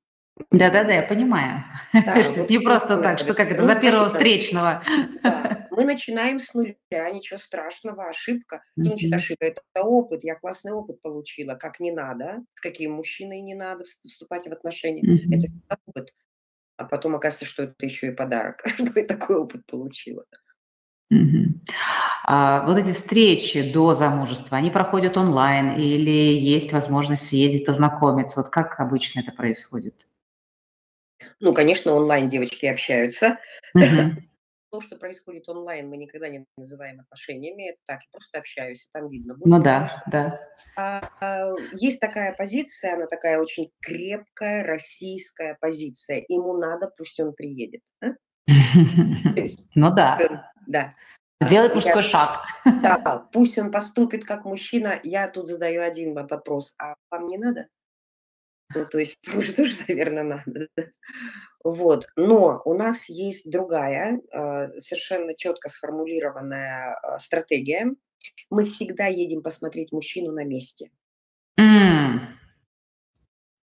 Да-да-да, 0.52 0.94
я 0.94 1.04
понимаю. 1.04 1.66
Да, 1.94 2.24
что 2.24 2.42
вот 2.42 2.50
не 2.50 2.60
просто 2.60 2.98
так, 3.02 3.20
что 3.20 3.34
как 3.34 3.52
это, 3.52 3.66
за 3.66 3.76
первого 3.76 4.08
встречного. 4.08 4.82
Да. 5.22 5.68
Мы 5.72 5.86
начинаем 5.86 6.40
с 6.40 6.54
нуля, 6.54 6.76
ничего 6.92 7.40
страшного, 7.40 8.10
ошибка. 8.10 8.64
Значит, 8.76 9.14
ошибка– 9.14 9.46
это 9.48 9.62
опыт, 9.82 10.26
я 10.26 10.36
классный 10.36 10.74
опыт 10.74 11.02
получила, 11.02 11.56
как 11.56 11.80
не 11.80 11.92
надо, 11.92 12.44
с 12.56 12.60
каким 12.60 12.94
мужчиной 12.94 13.40
не 13.40 13.56
надо 13.56 13.86
вступать 13.86 14.48
в 14.48 14.52
отношения. 14.52 15.02
Это 15.34 15.48
опыт. 15.86 16.14
А 16.76 16.86
потом 16.86 17.16
оказывается, 17.16 17.46
что 17.46 17.64
это 17.64 17.86
еще 17.86 18.08
и 18.08 18.12
подарок, 18.12 18.62
что 18.74 19.00
я 19.00 19.06
такой 19.06 19.38
опыт 19.38 19.66
получила. 19.68 20.26
А 22.26 22.66
вот 22.68 22.78
эти 22.78 22.92
встречи 22.92 23.72
до 23.72 23.96
замужества, 23.96 24.58
они 24.58 24.70
проходят 24.70 25.18
онлайн 25.18 25.80
или 25.80 26.38
есть 26.38 26.72
возможность 26.74 27.28
съездить, 27.28 27.66
познакомиться? 27.66 28.42
Вот 28.42 28.50
как 28.50 28.80
обычно 28.80 29.22
это 29.22 29.32
происходит? 29.32 30.06
Ну, 31.40 31.54
конечно, 31.54 31.94
онлайн 31.94 32.30
девочки 32.30 32.68
общаются. 32.68 33.40
Мгм. 33.74 34.24
то, 34.72 34.82
что 34.82 34.98
происходит 34.98 35.50
онлайн, 35.50 35.90
мы 35.90 35.98
никогда 35.98 36.30
не 36.30 36.46
называем 36.56 37.00
отношениями, 37.00 37.72
это 37.72 37.80
так, 37.88 38.02
я 38.02 38.10
просто 38.12 38.38
общаюсь, 38.38 38.88
там 38.94 39.08
видно. 39.08 39.34
Будет 39.34 39.48
ну 39.48 39.62
да, 39.64 40.04
да. 40.06 40.40
А, 40.76 41.10
а, 41.20 41.54
есть 41.74 42.00
такая 42.00 42.36
позиция, 42.36 42.94
она 42.94 43.08
такая 43.08 43.40
очень 43.40 43.72
крепкая 43.82 44.64
российская 44.64 45.58
позиция. 45.60 46.24
Ему 46.28 46.58
надо, 46.58 46.92
пусть 46.96 47.20
он 47.20 47.34
приедет. 47.34 47.82
А? 48.02 48.10
Ну 49.76 49.94
да. 49.94 50.52
Да. 50.70 50.94
Сделать 51.42 51.74
мужской 51.74 52.04
шаг. 52.04 52.46
Да, 52.66 53.28
пусть 53.34 53.58
он 53.58 53.72
поступит 53.72 54.24
как 54.24 54.46
мужчина. 54.46 55.00
Я 55.04 55.28
тут 55.28 55.48
задаю 55.50 55.82
один 55.82 56.14
вопрос. 56.14 56.76
А 56.78 56.96
вам 57.10 57.28
не 57.28 57.38
надо? 57.38 57.68
Ну, 58.76 58.86
то 58.86 59.00
есть 59.00 59.18
мужу 59.34 59.54
тоже, 59.54 59.76
наверное, 59.88 60.24
надо. 60.24 60.68
Вот. 61.64 62.06
Но 62.16 62.62
у 62.66 62.74
нас 62.76 63.10
есть 63.10 63.50
другая, 63.50 64.22
а, 64.32 64.70
совершенно 64.80 65.36
четко 65.36 65.70
сформулированная 65.70 66.94
а, 66.94 67.18
стратегия. 67.18 67.94
Мы 68.52 68.66
всегда 68.66 69.08
едем 69.08 69.42
посмотреть 69.42 69.92
мужчину 69.92 70.32
на 70.32 70.44
месте. 70.44 70.92
Mm. 71.60 72.20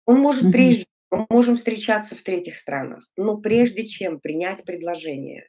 Он 0.07 0.18
может 0.18 0.44
mm-hmm. 0.44 0.52
приезжать, 0.52 0.88
мы 1.11 1.26
можем 1.30 1.57
встречаться 1.57 2.16
в 2.16 2.22
третьих 2.22 2.57
странах, 2.57 3.09
но 3.16 3.36
прежде 3.36 3.84
чем 3.84 4.18
принять 4.18 4.64
предложение, 4.64 5.48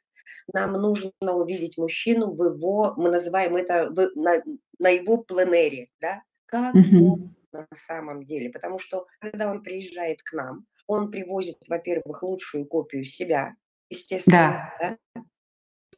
нам 0.53 0.73
нужно 0.73 1.11
увидеть 1.21 1.77
мужчину 1.77 2.31
в 2.35 2.43
его, 2.43 2.93
мы 2.97 3.09
называем 3.09 3.55
это 3.55 3.89
в, 3.89 4.09
на, 4.15 4.43
на 4.79 4.89
его 4.89 5.17
пленере, 5.17 5.89
да, 5.99 6.23
как 6.45 6.75
mm-hmm. 6.75 6.99
он 6.99 7.35
на 7.51 7.67
самом 7.73 8.23
деле. 8.23 8.49
Потому 8.49 8.79
что 8.79 9.07
когда 9.19 9.49
он 9.49 9.63
приезжает 9.63 10.21
к 10.23 10.33
нам, 10.33 10.65
он 10.87 11.11
привозит, 11.11 11.57
во-первых, 11.67 12.23
лучшую 12.23 12.65
копию 12.65 13.03
себя, 13.03 13.55
естественно. 13.89 14.71
Да. 14.79 14.97
Да? 15.15 15.21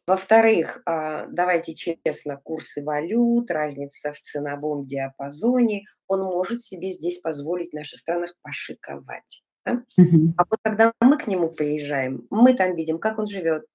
Во-вторых, 0.07 0.81
а, 0.87 1.27
давайте 1.27 1.75
честно, 1.75 2.37
курсы 2.37 2.83
валют, 2.83 3.51
разница 3.51 4.11
в 4.11 4.19
ценовом 4.19 4.87
диапазоне, 4.87 5.85
он 6.07 6.21
может 6.21 6.63
себе 6.63 6.91
здесь 6.91 7.19
позволить 7.19 7.69
в 7.69 7.75
наших 7.75 7.99
странах 7.99 8.33
пошиковать. 8.41 9.43
Да? 9.65 9.83
Угу. 9.97 10.33
А 10.37 10.45
вот 10.49 10.59
когда 10.63 10.93
мы 10.99 11.15
к 11.19 11.27
нему 11.27 11.49
приезжаем, 11.49 12.25
мы 12.31 12.55
там 12.55 12.75
видим, 12.75 12.97
как 12.97 13.19
он 13.19 13.27
живет, 13.27 13.65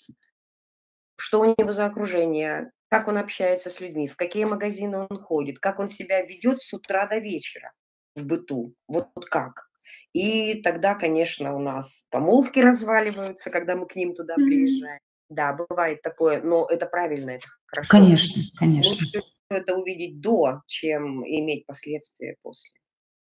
что 1.24 1.40
у 1.40 1.44
него 1.46 1.72
за 1.72 1.86
окружение, 1.86 2.70
как 2.90 3.08
он 3.08 3.16
общается 3.16 3.70
с 3.70 3.80
людьми, 3.80 4.08
в 4.08 4.14
какие 4.14 4.44
магазины 4.44 5.06
он 5.08 5.18
ходит, 5.18 5.58
как 5.58 5.78
он 5.78 5.88
себя 5.88 6.20
ведет 6.20 6.60
с 6.60 6.70
утра 6.74 7.06
до 7.06 7.16
вечера 7.16 7.72
в 8.14 8.26
быту. 8.26 8.74
Вот 8.88 9.08
как. 9.30 9.70
И 10.12 10.60
тогда, 10.60 10.94
конечно, 10.94 11.56
у 11.56 11.60
нас 11.60 12.04
помолвки 12.10 12.60
разваливаются, 12.60 13.48
когда 13.48 13.74
мы 13.74 13.86
к 13.86 13.96
ним 13.96 14.14
туда 14.14 14.34
приезжаем. 14.34 15.00
Да, 15.30 15.54
бывает 15.54 16.02
такое, 16.02 16.42
но 16.42 16.66
это 16.66 16.84
правильно, 16.84 17.30
это 17.30 17.46
хорошо. 17.64 17.88
Конечно, 17.90 18.42
конечно. 18.58 18.90
Лучше 18.90 19.22
это 19.48 19.76
увидеть 19.76 20.20
до, 20.20 20.60
чем 20.66 21.26
иметь 21.26 21.64
последствия 21.64 22.36
после. 22.42 22.78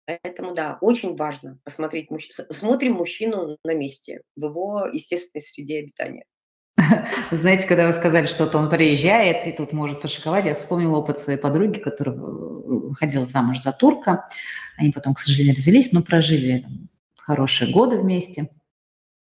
Поэтому, 0.05 0.53
да, 0.53 0.79
очень 0.81 1.15
важно 1.15 1.61
посмотреть, 1.63 2.09
смотрим 2.51 2.95
мужчину 2.95 3.57
на 3.63 3.75
месте, 3.75 4.23
в 4.35 4.47
его 4.47 4.89
естественной 4.93 5.43
среде 5.43 5.79
обитания. 5.79 6.25
Знаете, 7.31 7.67
когда 7.67 7.87
вы 7.87 7.93
сказали, 7.93 8.27
что 8.27 8.47
он 8.57 8.71
приезжает 8.71 9.47
и 9.47 9.53
тут 9.53 9.73
может 9.73 10.01
пошиковать, 10.01 10.47
я 10.47 10.55
вспомнила 10.55 10.99
опыт 10.99 11.21
своей 11.21 11.39
подруги, 11.39 11.79
которая 11.79 12.17
выходила 12.17 13.27
замуж 13.27 13.61
за 13.61 13.73
турка. 13.73 14.29
Они 14.77 14.91
потом, 14.91 15.15
к 15.15 15.19
сожалению, 15.19 15.57
развелись, 15.57 15.93
но 15.93 16.03
прожили 16.03 16.67
хорошие 17.17 17.71
годы 17.71 17.99
вместе. 17.99 18.49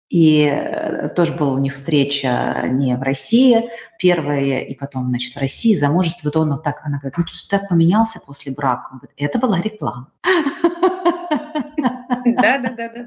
И 0.08 0.44
э, 0.44 1.08
тоже 1.16 1.32
была 1.32 1.52
у 1.52 1.58
них 1.58 1.72
встреча 1.72 2.66
не 2.68 2.96
в 2.96 3.02
России, 3.02 3.70
первая, 3.98 4.58
и 4.58 4.74
потом, 4.74 5.08
значит, 5.08 5.34
в 5.34 5.38
России, 5.38 5.74
замужество. 5.74 6.28
Вот 6.28 6.36
он 6.36 6.62
так, 6.62 6.82
она 6.84 6.98
говорит, 6.98 7.16
ну, 7.16 7.24
ты 7.24 7.32
так 7.48 7.68
поменялся 7.68 8.20
после 8.20 8.52
брака. 8.52 8.90
Он 8.92 8.98
говорит, 8.98 9.16
это 9.16 9.38
была 9.38 9.60
реклама. 9.60 10.12
Да, 12.24 12.58
да, 12.58 12.70
да, 12.70 12.88
да. 12.88 13.06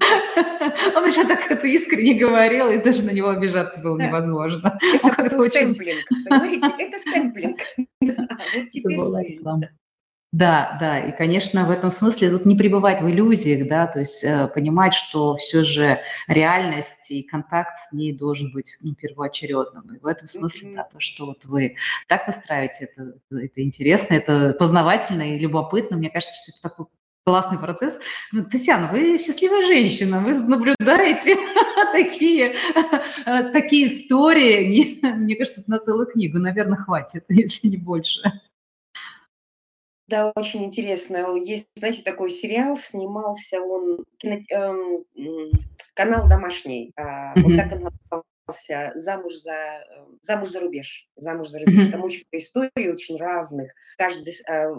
Он 0.95 1.07
еще 1.07 1.25
так 1.25 1.49
это 1.49 1.67
искренне 1.67 2.13
говорил, 2.15 2.69
и 2.71 2.77
даже 2.77 3.03
на 3.03 3.11
него 3.11 3.29
обижаться 3.29 3.81
было 3.81 3.97
невозможно. 3.97 4.77
Это 5.17 5.37
был 5.37 5.49
сэмплинг. 5.49 6.05
Это 6.79 6.97
сэмплинг. 7.11 7.59
Вот 8.01 8.69
теперь 8.71 8.99
жизнь. 9.27 9.45
Да, 10.35 10.75
да, 10.81 10.99
и, 10.99 11.15
конечно, 11.15 11.63
в 11.63 11.71
этом 11.71 11.89
смысле 11.89 12.29
тут 12.29 12.45
не 12.45 12.57
пребывать 12.57 13.01
в 13.01 13.09
иллюзиях, 13.09 13.69
да, 13.69 13.87
то 13.87 13.99
есть 13.99 14.21
э, 14.21 14.49
понимать, 14.53 14.93
что 14.93 15.37
все 15.37 15.63
же 15.63 16.01
реальность 16.27 17.09
и 17.09 17.23
контакт 17.23 17.77
с 17.79 17.93
ней 17.93 18.11
должен 18.11 18.51
быть 18.51 18.75
ну, 18.81 18.93
первоочередным. 18.95 19.95
И 19.95 19.99
в 19.99 20.05
этом 20.05 20.27
смысле, 20.27 20.73
да, 20.75 20.83
то, 20.83 20.99
что 20.99 21.27
вот 21.27 21.45
вы 21.45 21.77
так 22.09 22.27
выстраиваете, 22.27 22.89
это, 22.91 23.13
это 23.31 23.63
интересно, 23.63 24.15
это 24.15 24.53
познавательно 24.59 25.21
и 25.21 25.39
любопытно. 25.39 25.95
Мне 25.95 26.09
кажется, 26.09 26.35
что 26.35 26.51
это 26.51 26.61
такой 26.63 26.87
классный 27.25 27.57
процесс. 27.57 27.99
Ну, 28.31 28.45
Татьяна, 28.45 28.87
вы 28.91 29.17
счастливая 29.17 29.65
женщина, 29.65 30.19
вы 30.19 30.35
наблюдаете 30.35 31.37
такие, 31.91 32.55
такие 33.51 33.87
истории. 33.87 34.99
Мне 35.01 35.35
кажется, 35.35 35.63
на 35.67 35.79
целую 35.79 36.07
книгу, 36.07 36.37
наверное, 36.37 36.77
хватит, 36.77 37.23
если 37.29 37.67
не 37.67 37.77
больше. 37.77 38.21
Да, 40.07 40.31
очень 40.35 40.65
интересно. 40.65 41.35
Есть, 41.35 41.67
знаете, 41.75 42.03
такой 42.03 42.29
сериал, 42.29 42.77
снимался 42.77 43.59
он, 43.59 44.05
кино, 44.17 44.39
эм, 44.51 45.51
канал 45.95 46.29
«Домашний». 46.29 46.93
Э, 46.95 47.33
mm-hmm. 47.33 47.43
Он 47.43 47.57
так 47.57 47.71
и 47.71 47.75
назывался 47.75 48.34
«Замуж 48.95 49.35
за, 49.35 49.83
замуж 50.21 50.49
за 50.49 50.59
рубеж». 50.59 51.07
«Замуж 51.15 51.49
за 51.49 51.59
рубеж». 51.59 51.87
Mm-hmm. 51.87 51.91
Там 51.91 52.03
очень 52.03 52.23
истории 52.31 52.89
очень 52.89 53.17
разных. 53.17 53.71
Каждый, 53.97 54.33
э, 54.47 54.69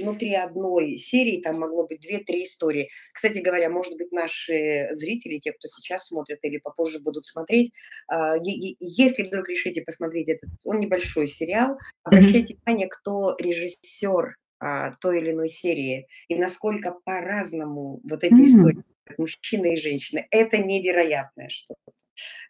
внутри 0.00 0.34
одной 0.34 0.96
серии 0.98 1.40
там 1.40 1.58
могло 1.58 1.86
быть 1.86 2.00
две-три 2.00 2.44
истории. 2.44 2.88
Кстати 3.12 3.38
говоря, 3.38 3.70
может 3.70 3.96
быть, 3.96 4.12
наши 4.12 4.88
зрители, 4.92 5.38
те, 5.38 5.52
кто 5.52 5.68
сейчас 5.68 6.06
смотрит 6.06 6.38
или 6.42 6.58
попозже 6.58 7.00
будут 7.00 7.24
смотреть, 7.24 7.72
э, 8.12 8.34
если 8.44 9.22
вдруг 9.22 9.48
решите 9.48 9.82
посмотреть 9.82 10.28
этот, 10.28 10.50
он 10.64 10.80
небольшой 10.80 11.28
сериал, 11.28 11.78
обращайте 12.02 12.54
mm-hmm. 12.54 12.58
внимание, 12.64 12.88
кто 12.88 13.36
режиссер 13.38 14.36
а, 14.60 14.92
той 15.00 15.18
или 15.18 15.30
иной 15.30 15.48
серии, 15.48 16.08
и 16.28 16.34
насколько 16.34 16.92
по-разному 17.04 18.00
вот 18.02 18.24
эти 18.24 18.34
mm-hmm. 18.34 18.44
истории 18.44 18.84
мужчины 19.16 19.74
и 19.74 19.80
женщины. 19.80 20.26
Это 20.30 20.58
невероятное 20.58 21.48
что-то. 21.48 21.92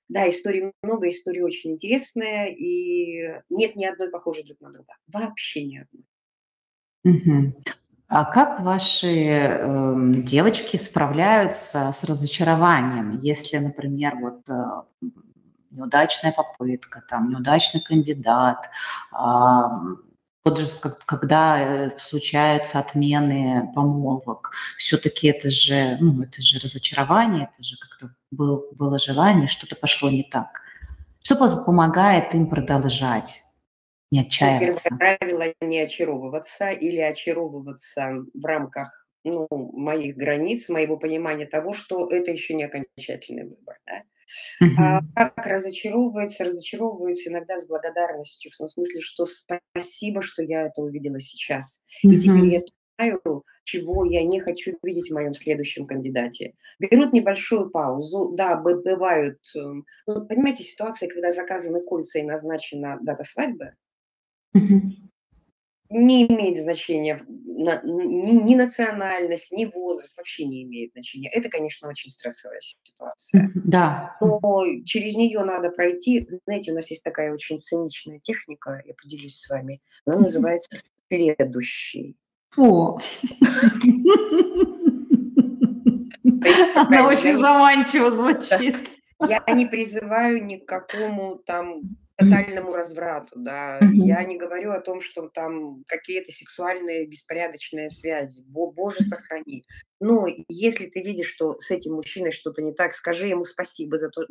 Да, 0.09 0.29
историй 0.29 0.73
много, 0.83 1.09
истории 1.11 1.41
очень 1.41 1.73
интересные, 1.73 2.55
и 2.57 3.41
нет 3.51 3.77
ни 3.77 3.85
одной 3.85 4.11
похожей 4.11 4.45
друг 4.45 4.61
на 4.61 4.73
друга. 4.73 4.95
Вообще 5.07 5.65
ни 5.65 5.79
одной. 5.79 6.05
Угу. 7.05 7.63
А 8.09 8.25
как 8.25 8.61
ваши 8.61 9.27
э, 9.27 9.95
девочки 10.23 10.79
справляются 10.79 11.93
с 11.93 12.05
разочарованием, 12.05 13.19
если, 13.19 13.59
например, 13.59 14.17
вот 14.17 14.49
э, 14.49 15.09
неудачная 15.71 16.33
попытка, 16.33 17.03
там 17.07 17.29
неудачный 17.29 17.83
кандидат, 17.83 18.71
э, 19.13 19.17
вот 20.45 20.59
же 20.59 20.67
когда 21.05 21.61
э, 21.61 21.99
случаются 21.99 22.79
отмены 22.79 23.71
помолвок, 23.75 24.53
все-таки 24.77 25.29
это 25.29 25.51
же, 25.51 25.97
ну, 26.01 26.23
это 26.23 26.41
же 26.41 26.59
разочарование, 26.59 27.51
это 27.53 27.63
же 27.63 27.77
как-то 27.79 28.15
был, 28.31 28.67
было 28.73 28.99
желание, 28.99 29.49
что-то 29.49 29.77
пошло 29.77 30.11
не 30.11 30.23
так. 30.23 30.63
Что 31.23 31.37
помогает 31.65 32.35
им 32.35 32.49
продолжать? 32.49 33.43
Не 34.11 34.21
отчаиваться. 34.21 34.89
Первое 34.89 35.19
правило– 35.19 35.55
не 35.61 35.81
очаровываться 35.81 36.71
или 36.71 37.01
очаровываться 37.01 38.25
в 38.33 38.45
рамках 38.45 39.07
ну, 39.25 39.47
моих 39.51 40.17
границ, 40.17 40.69
моего 40.71 40.97
понимания 40.97 41.47
того, 41.47 41.75
что 41.75 42.09
это 42.09 42.31
еще 42.31 42.55
не 42.55 42.65
окончательный 42.65 43.45
выбор. 43.45 43.79
Да? 43.87 44.03
А 44.77 45.01
как 45.15 45.47
разочаровывается? 45.47 46.45
Разочаровывается 46.45 47.31
иногда 47.31 47.59
с 47.59 47.67
благодарностью, 47.67 48.51
в 48.51 48.57
том 48.57 48.69
смысле, 48.69 49.01
что 49.01 49.25
спасибо, 49.25 50.23
что 50.23 50.43
я 50.43 50.67
это 50.67 50.81
увидела 50.81 51.21
сейчас. 51.21 51.83
И 52.03 52.17
теперь 52.19 52.47
я 52.47 52.63
знаю, 52.99 53.45
чего 53.65 54.05
я 54.05 54.25
не 54.25 54.41
хочу 54.41 54.77
видеть 54.83 55.11
в 55.11 55.15
моем 55.15 55.35
следующем 55.35 55.87
кандидате. 55.87 56.55
Берут 56.79 57.13
небольшую 57.13 57.71
паузу. 57.71 58.33
Да, 58.35 58.57
бывают, 58.57 59.39
эм, 59.55 59.85
ну, 60.07 60.27
понимаете, 60.27 60.65
ситуации, 60.65 61.07
когда 61.07 61.31
заказаны 61.31 61.83
кольца 61.83 62.19
и 62.19 62.23
назначена 62.23 62.99
дата 63.03 63.25
свадьбы 63.25 63.75
не 65.91 66.27
имеет 66.27 66.59
значения 66.59 67.25
ни, 67.59 68.31
ни 68.33 68.55
национальность, 68.55 69.53
ни 69.53 69.65
возраст, 69.65 70.17
вообще 70.17 70.45
не 70.45 70.63
имеет 70.63 70.93
значения. 70.93 71.29
Это, 71.31 71.49
конечно, 71.49 71.89
очень 71.89 72.11
стрессовая 72.11 72.61
ситуация. 72.61 73.51
Да. 73.55 74.17
Но 74.21 74.63
через 74.85 75.17
нее 75.17 75.43
надо 75.43 75.71
пройти. 75.71 76.27
Знаете, 76.45 76.73
у 76.73 76.75
нас 76.75 76.91
есть 76.91 77.03
такая 77.03 77.33
очень 77.33 77.59
циничная 77.59 78.21
техника, 78.21 78.81
я 78.87 78.95
поделюсь 78.95 79.41
с 79.41 79.49
вами. 79.49 79.81
Она 80.07 80.21
называется 80.21 80.81
следующий. 81.09 82.17
О. 82.57 82.99
Она 86.75 87.09
очень 87.09 87.37
заманчиво 87.37 88.11
звучит. 88.11 88.77
Я 89.29 89.43
не 89.53 89.67
призываю 89.67 90.45
ни 90.45 90.57
к 90.57 90.67
какому 90.67 91.37
там 91.45 91.83
тотальному 92.19 92.75
разврату, 92.75 93.39
да. 93.39 93.79
Mm-hmm. 93.79 94.07
Я 94.07 94.25
не 94.25 94.37
говорю 94.37 94.73
о 94.73 94.81
том, 94.81 95.01
что 95.01 95.29
там 95.29 95.85
какие-то 95.87 96.33
сексуальные 96.33 97.07
беспорядочные 97.07 97.91
связи. 97.91 98.43
Боже, 98.49 99.05
сохрани. 99.05 99.65
Но 100.01 100.27
если 100.49 100.87
ты 100.87 101.01
видишь, 101.03 101.29
что 101.29 101.59
с 101.59 101.71
этим 101.71 101.95
мужчиной 101.95 102.31
что-то 102.31 102.63
не 102.63 102.73
так, 102.73 102.95
скажи 102.95 103.29
ему 103.29 103.45
спасибо 103.45 103.99
за 103.99 104.11
то, 104.11 104.23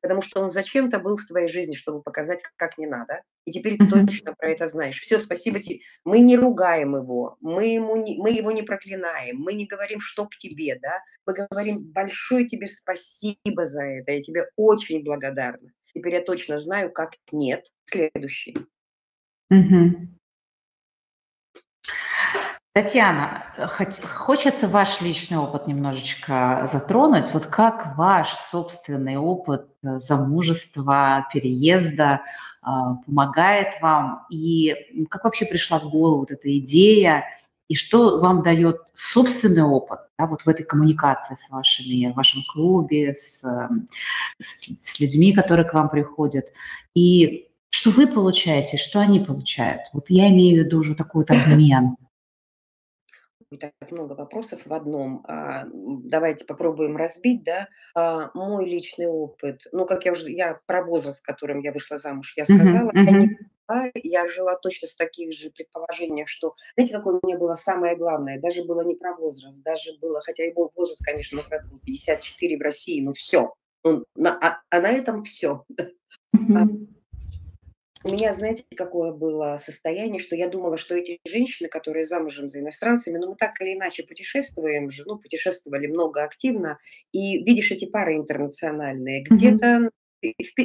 потому 0.00 0.22
что 0.22 0.40
он 0.40 0.50
зачем-то 0.50 0.98
был 0.98 1.16
в 1.16 1.24
твоей 1.24 1.48
жизни, 1.48 1.74
чтобы 1.74 2.02
показать, 2.02 2.40
как 2.56 2.78
не 2.78 2.86
надо. 2.86 3.22
И 3.44 3.52
теперь 3.52 3.78
ты 3.78 3.88
точно 3.88 4.34
про 4.34 4.50
это 4.50 4.66
знаешь. 4.66 5.00
Все, 5.00 5.18
спасибо 5.18 5.60
тебе. 5.60 5.80
Мы 6.04 6.20
не 6.20 6.36
ругаем 6.36 6.96
его, 6.96 7.36
мы, 7.40 7.66
ему 7.66 7.96
не, 7.96 8.18
мы 8.18 8.30
его 8.30 8.52
не 8.52 8.62
проклинаем, 8.62 9.38
мы 9.38 9.54
не 9.54 9.66
говорим, 9.66 10.00
что 10.00 10.26
к 10.26 10.36
тебе, 10.36 10.78
да. 10.80 11.00
Мы 11.26 11.34
говорим, 11.34 11.78
большое 11.92 12.46
тебе 12.46 12.66
спасибо 12.66 13.66
за 13.66 13.82
это, 13.82 14.12
я 14.12 14.22
тебе 14.22 14.46
очень 14.56 15.02
благодарна. 15.02 15.72
Теперь 15.94 16.14
я 16.14 16.22
точно 16.22 16.58
знаю, 16.58 16.92
как 16.92 17.12
нет. 17.30 17.66
Следующий. 17.84 18.56
Угу. 19.50 20.08
Татьяна, 22.74 23.44
хочется 23.68 24.66
ваш 24.66 25.02
личный 25.02 25.36
опыт 25.36 25.66
немножечко 25.66 26.66
затронуть. 26.72 27.34
Вот 27.34 27.44
как 27.44 27.98
ваш 27.98 28.32
собственный 28.32 29.18
опыт 29.18 29.66
э, 29.82 29.98
замужества, 29.98 31.28
переезда 31.30 32.22
а, 32.62 32.94
помогает 33.04 33.74
вам? 33.82 34.24
И 34.30 35.04
как 35.10 35.24
вообще 35.24 35.44
пришла 35.44 35.80
в 35.80 35.90
голову 35.90 36.20
вот 36.20 36.30
эта 36.30 36.58
идея? 36.60 37.26
И 37.72 37.74
что 37.74 38.20
вам 38.20 38.42
дает 38.42 38.82
собственный 38.92 39.62
опыт 39.62 40.00
да, 40.18 40.26
вот 40.26 40.42
в 40.42 40.48
этой 40.48 40.62
коммуникации 40.62 41.34
с 41.34 41.48
вашими, 41.48 42.12
в 42.12 42.16
вашем 42.16 42.42
клубе, 42.52 43.14
с, 43.14 43.42
с, 44.38 44.66
с 44.68 45.00
людьми, 45.00 45.32
которые 45.32 45.66
к 45.66 45.72
вам 45.72 45.88
приходят? 45.88 46.44
И 46.92 47.48
что 47.70 47.88
вы 47.88 48.06
получаете, 48.06 48.76
что 48.76 49.00
они 49.00 49.20
получают? 49.20 49.80
Вот 49.94 50.10
я 50.10 50.28
имею 50.28 50.60
в 50.60 50.66
виду 50.66 50.80
уже 50.80 50.94
такой 50.94 51.24
вот 51.26 51.30
обмен 51.30 51.96
так 53.58 53.72
много 53.90 54.12
вопросов 54.12 54.60
в 54.66 54.72
одном. 54.74 55.24
А, 55.26 55.64
давайте 55.72 56.44
попробуем 56.44 56.96
разбить, 56.96 57.42
да. 57.42 57.68
А, 57.94 58.30
мой 58.34 58.68
личный 58.68 59.06
опыт, 59.06 59.62
ну, 59.72 59.86
как 59.86 60.04
я 60.04 60.12
уже, 60.12 60.30
я 60.30 60.58
про 60.66 60.84
возраст, 60.84 61.20
с 61.20 61.22
которым 61.22 61.60
я 61.60 61.72
вышла 61.72 61.96
замуж, 61.96 62.34
я 62.36 62.44
сказала, 62.44 62.90
uh-huh, 62.90 63.08
uh-huh. 63.08 63.28
Я, 63.68 63.90
я 63.94 64.28
жила 64.28 64.56
точно 64.56 64.88
в 64.88 64.94
таких 64.94 65.32
же 65.32 65.50
предположениях, 65.50 66.28
что, 66.28 66.54
знаете, 66.74 66.94
какое 66.94 67.18
у 67.22 67.26
меня 67.26 67.38
было 67.38 67.54
самое 67.54 67.96
главное, 67.96 68.40
даже 68.40 68.64
было 68.64 68.82
не 68.82 68.94
про 68.94 69.14
возраст, 69.14 69.62
даже 69.64 69.96
было, 70.00 70.20
хотя 70.20 70.44
и 70.44 70.52
был 70.52 70.70
возраст, 70.76 71.04
конечно, 71.04 71.42
54 71.84 72.56
в 72.56 72.60
России, 72.60 73.00
ну, 73.00 73.12
все. 73.12 73.54
Ну, 73.84 74.04
на, 74.14 74.38
а, 74.38 74.60
а 74.70 74.80
на 74.80 74.90
этом 74.90 75.24
все. 75.24 75.64
Uh-huh. 76.36 76.86
У 78.04 78.12
меня, 78.12 78.34
знаете, 78.34 78.64
какое 78.76 79.12
было 79.12 79.60
состояние, 79.62 80.20
что 80.20 80.34
я 80.34 80.48
думала, 80.48 80.76
что 80.76 80.96
эти 80.96 81.20
женщины, 81.24 81.68
которые 81.68 82.04
замужем 82.04 82.48
за 82.48 82.58
иностранцами, 82.58 83.18
ну, 83.18 83.30
мы 83.30 83.36
так 83.36 83.60
или 83.60 83.74
иначе 83.74 84.02
путешествуем 84.02 84.90
же, 84.90 85.04
ну, 85.06 85.18
путешествовали 85.18 85.86
много 85.86 86.24
активно, 86.24 86.78
и 87.12 87.44
видишь 87.44 87.70
эти 87.70 87.84
пары 87.84 88.16
интернациональные, 88.16 89.22
где-то 89.22 89.90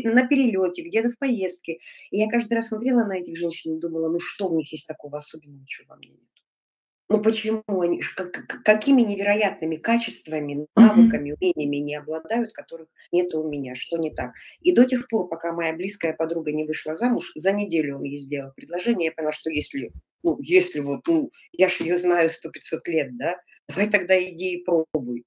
на 0.03 0.28
перелете, 0.28 0.84
где-то 0.84 1.10
в 1.10 1.18
поездке. 1.18 1.80
И 2.12 2.18
я 2.18 2.30
каждый 2.30 2.53
раз 2.53 2.70
смотрела 2.70 3.03
на 3.03 3.18
этих 3.18 3.38
женщин 3.38 3.78
и 3.78 3.80
думала, 3.80 4.10
ну 4.10 4.20
что 4.20 4.47
в 4.47 4.55
них 4.55 4.72
есть 4.72 4.88
такого 4.88 5.18
особенного, 5.18 5.66
чего 5.68 5.88
во 5.89 5.97
мне 5.97 6.10
нет. 6.10 6.22
Ну 7.10 7.22
почему 7.22 7.64
они, 7.68 8.01
как, 8.18 8.64
какими 8.66 9.01
невероятными 9.01 9.78
качествами, 9.78 10.68
навыками, 10.76 11.36
умениями 11.39 11.78
не 11.78 11.95
обладают, 11.95 12.51
которых 12.51 12.89
нет 13.14 13.34
у 13.34 13.47
меня, 13.47 13.76
что 13.76 13.97
не 13.97 14.14
так. 14.14 14.34
И 14.60 14.74
до 14.74 14.84
тех 14.84 15.08
пор, 15.08 15.30
пока 15.30 15.53
моя 15.53 15.74
близкая 15.74 16.14
подруга 16.14 16.51
не 16.51 16.66
вышла 16.66 16.95
замуж, 16.95 17.32
за 17.36 17.53
неделю 17.53 17.97
он 17.97 18.03
ей 18.03 18.18
сделал 18.18 18.51
предложение, 18.53 19.05
я 19.05 19.12
поняла, 19.14 19.32
что 19.32 19.49
если, 19.49 19.93
ну, 20.22 20.38
если 20.41 20.82
вот, 20.82 21.08
ну, 21.08 21.32
я 21.53 21.70
же 21.70 21.86
ее 21.86 21.97
знаю 21.97 22.30
сто 22.30 22.49
пятьсот 22.49 22.86
лет, 22.89 23.16
да, 23.16 23.38
давай 23.70 23.89
тогда 23.89 24.22
иди 24.22 24.55
и 24.55 24.64
пробуй. 24.66 25.24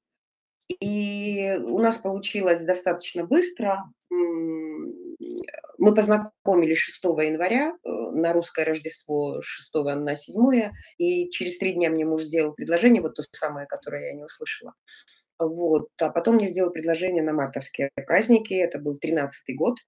И 0.79 1.53
у 1.65 1.79
нас 1.79 1.99
получилось 1.99 2.63
достаточно 2.63 3.25
быстро. 3.25 3.85
Мы 5.79 5.95
познакомились 5.95 6.79
6 6.79 7.05
января 7.05 7.73
э, 7.73 7.89
на 7.89 8.33
русское 8.33 8.65
Рождество 8.65 9.41
6 9.41 9.75
на 9.75 10.15
7, 10.15 10.71
и 10.99 11.31
через 11.31 11.59
три 11.59 11.73
дня 11.73 11.91
мне 11.91 12.05
муж 12.05 12.23
сделал 12.23 12.53
предложение, 12.53 13.03
вот 13.03 13.15
то 13.15 13.23
самое, 13.33 13.67
которое 13.67 14.09
я 14.09 14.15
не 14.15 14.25
услышала. 14.25 14.75
Вот. 15.39 15.89
А 15.99 16.11
потом 16.11 16.35
мне 16.35 16.47
сделал 16.47 16.71
предложение 16.71 17.23
на 17.23 17.33
мартовские 17.33 17.91
праздники, 18.07 18.53
это 18.53 18.79
был 18.79 18.93
13-й 18.93 19.55
год, 19.55 19.79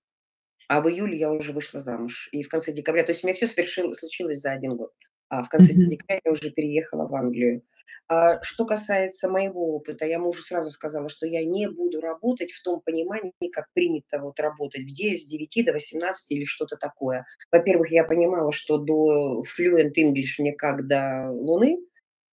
а 0.69 0.81
в 0.81 0.89
июле 0.89 1.19
я 1.19 1.31
уже 1.31 1.53
вышла 1.53 1.83
замуж. 1.83 2.29
И 2.33 2.43
в 2.43 2.49
конце 2.49 2.73
декабря, 2.73 3.05
то 3.05 3.13
есть 3.13 3.23
у 3.23 3.27
меня 3.27 3.35
все 3.35 3.47
совершилось, 3.47 3.99
случилось 3.99 4.41
за 4.41 4.53
один 4.53 4.77
год. 4.77 4.93
А 5.29 5.43
в 5.45 5.49
конце 5.49 5.73
mm-hmm. 5.73 5.87
декабря 5.87 6.21
я 6.25 6.33
уже 6.33 6.51
переехала 6.51 7.07
в 7.07 7.15
Англию. 7.15 7.63
А 8.09 8.43
что 8.43 8.65
касается 8.65 9.29
моего 9.29 9.75
опыта, 9.75 10.05
я 10.05 10.19
мужу 10.19 10.43
сразу 10.43 10.71
сказала, 10.71 11.09
что 11.09 11.27
я 11.27 11.45
не 11.45 11.69
буду 11.69 12.01
работать 12.01 12.53
в 12.53 12.63
том 12.63 12.81
понимании, 12.81 13.51
как 13.53 13.67
принято 13.75 14.19
вот 14.19 14.39
работать 14.41 14.83
в 14.83 14.93
9, 14.93 15.21
с 15.21 15.25
9 15.25 15.67
до 15.67 15.73
18 15.73 16.31
или 16.33 16.45
что-то 16.45 16.77
такое. 16.77 17.25
Во-первых, 17.51 17.91
я 17.91 18.05
понимала, 18.05 18.53
что 18.53 18.79
до 18.79 19.43
fluent 19.43 19.93
English 19.99 20.37
мне 20.39 20.53
как 20.53 20.87
до 20.87 21.31
Луны, 21.31 21.79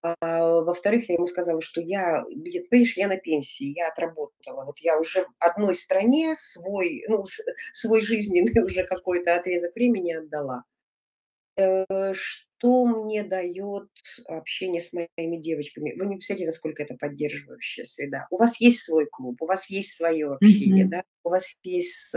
а, 0.02 0.62
во-вторых, 0.62 1.10
я 1.10 1.16
ему 1.16 1.28
сказала, 1.28 1.62
что 1.62 1.82
я, 1.82 2.24
понимаешь, 2.70 2.96
я 2.96 3.08
на 3.08 3.18
пенсии, 3.18 3.78
я 3.78 3.90
отработала. 3.90 4.66
Вот 4.66 4.80
я 4.80 4.98
уже 4.98 5.26
одной 5.40 5.76
стране 5.76 6.36
свой, 6.38 7.04
ну, 7.10 7.26
свой 7.74 8.02
жизненный 8.02 8.54
уже 8.66 8.86
какой-то 8.86 9.36
отрезок 9.36 9.76
времени 9.76 10.14
отдала. 10.14 10.64
Э, 11.60 12.14
что 12.14 12.86
мне 12.86 13.24
дает 13.24 13.90
общение 14.26 14.82
с 14.82 14.94
моими 14.94 15.38
девочками? 15.38 15.94
Вы 15.98 16.06
не 16.06 16.16
представляете, 16.16 16.48
насколько 16.48 16.84
это 16.84 16.96
поддерживающая 16.96 17.84
среда. 17.84 18.28
У 18.32 18.38
вас 18.38 18.62
есть 18.62 18.82
свой 18.82 19.08
клуб, 19.08 19.42
у 19.42 19.46
вас 19.46 19.70
есть 19.70 19.94
свое 19.94 20.34
общение, 20.34 20.86
mm-hmm. 20.86 20.90
да? 20.90 21.04
у 21.24 21.30
вас 21.30 21.54
есть 21.64 22.16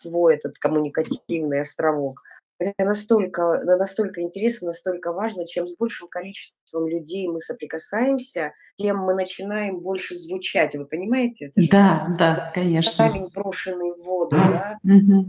свой 0.00 0.34
этот 0.36 0.58
коммуникативный 0.58 1.62
островок. 1.62 2.22
Это 2.60 2.84
настолько, 2.84 3.62
настолько 3.64 4.20
интересно, 4.20 4.68
настолько 4.68 5.12
важно, 5.12 5.46
чем 5.46 5.68
с 5.68 5.76
большим 5.76 6.08
количеством 6.08 6.88
людей 6.88 7.28
мы 7.28 7.40
соприкасаемся, 7.40 8.52
тем 8.76 8.98
мы 8.98 9.14
начинаем 9.14 9.78
больше 9.78 10.16
звучать. 10.16 10.74
Вы 10.74 10.84
понимаете 10.86 11.46
это? 11.46 11.60
Да, 11.70 12.16
да, 12.18 12.52
конечно. 12.54 13.08
Камень 13.08 13.28
брошенный 13.32 13.92
в 13.94 14.04
воду, 14.04 14.36
да? 14.36 14.78
Угу. 14.82 15.26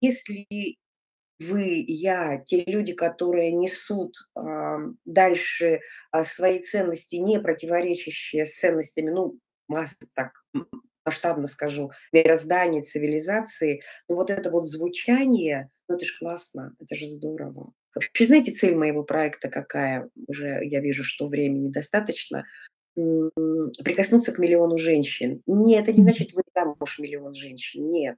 Если 0.00 0.76
вы, 1.38 1.84
я, 1.86 2.38
те 2.46 2.64
люди, 2.64 2.92
которые 2.92 3.52
несут 3.52 4.14
дальше 5.04 5.80
а, 6.10 6.24
свои 6.24 6.60
ценности, 6.60 7.16
не 7.16 7.40
противоречащие 7.40 8.44
с 8.44 8.58
ценностями, 8.58 9.10
ну, 9.10 9.38
так 10.14 10.32
масштабно 11.04 11.48
скажу, 11.48 11.90
мироздания, 12.12 12.82
цивилизации, 12.82 13.82
ну 14.08 14.16
вот 14.16 14.30
это 14.30 14.50
вот 14.50 14.64
звучание, 14.64 15.70
ну 15.88 15.96
это 15.96 16.04
же 16.06 16.18
классно, 16.18 16.74
это 16.80 16.94
же 16.94 17.08
здорово. 17.08 17.72
Вообще, 17.94 18.26
знаете, 18.26 18.52
цель 18.52 18.74
моего 18.74 19.04
проекта 19.04 19.48
какая? 19.48 20.08
Уже 20.26 20.60
я 20.64 20.80
вижу, 20.80 21.04
что 21.04 21.28
времени 21.28 21.70
достаточно. 21.70 22.44
Прикоснуться 22.96 24.32
к 24.32 24.38
миллиону 24.38 24.78
женщин. 24.78 25.42
Нет, 25.46 25.84
это 25.84 25.92
не 25.92 26.02
значит, 26.02 26.32
вы 26.32 26.42
замуж 26.54 26.98
миллион 26.98 27.34
женщин. 27.34 27.90
Нет 27.90 28.16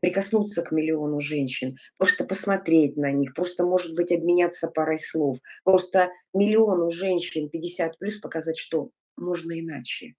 прикоснуться 0.00 0.62
к 0.62 0.72
миллиону 0.72 1.20
женщин, 1.20 1.76
просто 1.96 2.24
посмотреть 2.24 2.96
на 2.96 3.10
них, 3.12 3.34
просто, 3.34 3.64
может 3.64 3.94
быть, 3.94 4.12
обменяться 4.12 4.68
парой 4.68 4.98
слов, 4.98 5.38
просто 5.64 6.10
миллиону 6.32 6.90
женщин 6.90 7.48
50 7.48 7.98
плюс 7.98 8.18
показать, 8.18 8.56
что 8.56 8.90
можно 9.16 9.58
иначе, 9.58 10.14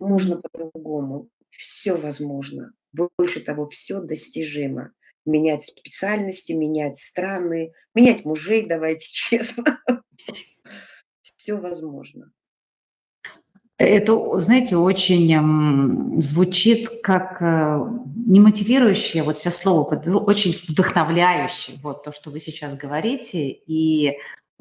можно 0.00 0.40
по-другому, 0.40 1.28
все 1.50 1.94
возможно, 1.94 2.72
больше 2.92 3.40
того, 3.40 3.68
все 3.68 4.00
достижимо. 4.00 4.92
Менять 5.24 5.62
специальности, 5.62 6.52
менять 6.52 6.96
страны, 6.96 7.72
менять 7.94 8.24
мужей, 8.24 8.66
давайте 8.66 9.06
честно. 9.10 9.80
Все 11.22 11.54
возможно. 11.54 12.32
Это, 13.82 14.38
знаете, 14.38 14.76
очень 14.76 16.20
звучит 16.20 17.02
как 17.02 17.38
э, 17.40 17.84
не 18.26 18.38
мотивирующее, 18.38 19.24
вот 19.24 19.38
сейчас 19.38 19.56
слово 19.56 19.82
подберу, 19.82 20.20
очень 20.20 20.56
вдохновляющее, 20.68 21.78
вот 21.82 22.04
то, 22.04 22.12
что 22.12 22.30
вы 22.30 22.38
сейчас 22.38 22.74
говорите, 22.74 23.48
и 23.48 24.18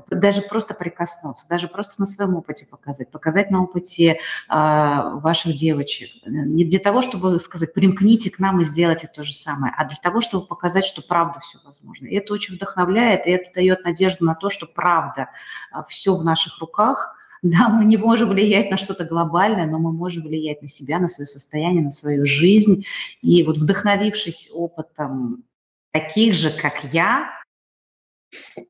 даже 0.09 0.41
просто 0.41 0.74
прикоснуться, 0.74 1.47
даже 1.47 1.67
просто 1.67 2.01
на 2.01 2.07
своем 2.07 2.36
опыте 2.36 2.65
показать, 2.65 3.11
показать 3.11 3.51
на 3.51 3.61
опыте 3.61 4.13
э, 4.13 4.17
ваших 4.49 5.55
девочек. 5.55 6.09
Не 6.26 6.65
для 6.65 6.80
того, 6.80 7.03
чтобы 7.03 7.39
сказать, 7.39 7.76
примкните 7.76 8.32
к 8.32 8.39
нам 8.39 8.61
и 8.61 8.63
сделайте 8.63 9.07
то 9.07 9.24
же 9.24 9.34
самое, 9.34 9.72
а 9.78 9.86
для 9.86 9.97
того, 10.01 10.22
чтобы 10.22 10.47
показать, 10.47 10.86
что 10.86 11.03
правда 11.03 11.41
все 11.41 11.59
возможно. 11.63 12.07
И 12.07 12.15
это 12.15 12.34
очень 12.34 12.55
вдохновляет, 12.55 13.28
и 13.28 13.30
это 13.30 13.53
дает 13.53 13.84
надежду 13.84 14.26
на 14.26 14.34
то, 14.34 14.49
что 14.49 14.65
правда 14.65 15.30
э, 15.72 15.78
все 15.89 16.15
в 16.15 16.24
наших 16.24 16.57
руках– 16.57 17.15
Да, 17.43 17.69
мы 17.69 17.85
не 17.85 17.97
можем 17.97 18.29
влиять 18.29 18.69
на 18.69 18.77
что-то 18.77 19.03
глобальное, 19.03 19.65
но 19.65 19.79
мы 19.79 19.91
можем 19.91 20.23
влиять 20.23 20.61
на 20.61 20.67
себя, 20.67 20.99
на 20.99 21.07
свое 21.07 21.25
состояние, 21.25 21.81
на 21.81 21.89
свою 21.89 22.25
жизнь. 22.25 22.85
И 23.21 23.43
вот 23.43 23.57
вдохновившись 23.57 24.51
опытом 24.53 25.43
таких 25.91 26.35
же, 26.35 26.51
как 26.51 26.83
я, 26.93 27.31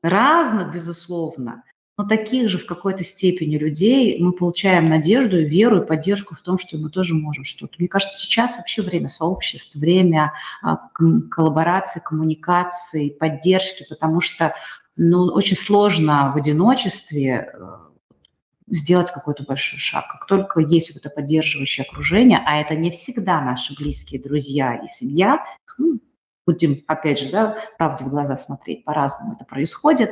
разных, 0.02 0.72
безусловно, 0.72 1.64
но 1.98 2.08
таких 2.08 2.48
же 2.48 2.56
в 2.56 2.64
какой-то 2.64 3.04
степени 3.04 3.58
людей 3.58 4.18
мы 4.18 4.32
получаем 4.32 4.88
надежду, 4.88 5.36
веру 5.36 5.82
и 5.82 5.86
поддержку 5.86 6.34
в 6.34 6.40
том, 6.40 6.58
что 6.58 6.78
мы 6.78 6.88
тоже 6.88 7.12
можем 7.12 7.44
что-то. 7.44 7.74
Мне 7.78 7.88
кажется, 7.88 8.16
сейчас 8.16 8.56
вообще 8.56 8.80
время 8.80 9.08
сообществ, 9.08 9.76
время 9.76 10.32
а, 10.62 10.78
коллаборации, 11.30 12.00
коммуникации, 12.02 13.10
поддержки, 13.10 13.84
потому 13.88 14.22
что 14.22 14.54
ну, 14.96 15.26
очень 15.26 15.56
сложно 15.56 16.32
в 16.34 16.38
одиночестве 16.38 17.52
э, 17.52 17.91
сделать 18.68 19.10
какой-то 19.10 19.44
большой 19.44 19.78
шаг. 19.78 20.06
Как 20.10 20.26
только 20.26 20.60
есть 20.60 20.94
вот 20.94 21.04
это 21.04 21.14
поддерживающее 21.14 21.84
окружение, 21.84 22.42
а 22.46 22.60
это 22.60 22.74
не 22.74 22.90
всегда 22.90 23.40
наши 23.40 23.74
близкие 23.74 24.20
друзья 24.20 24.76
и 24.76 24.86
семья, 24.88 25.44
ну, 25.78 26.00
будем, 26.46 26.82
опять 26.86 27.20
же, 27.20 27.30
да, 27.30 27.58
правде 27.78 28.04
в 28.04 28.08
глаза 28.08 28.36
смотреть, 28.36 28.84
по-разному 28.84 29.34
это 29.34 29.44
происходит, 29.44 30.10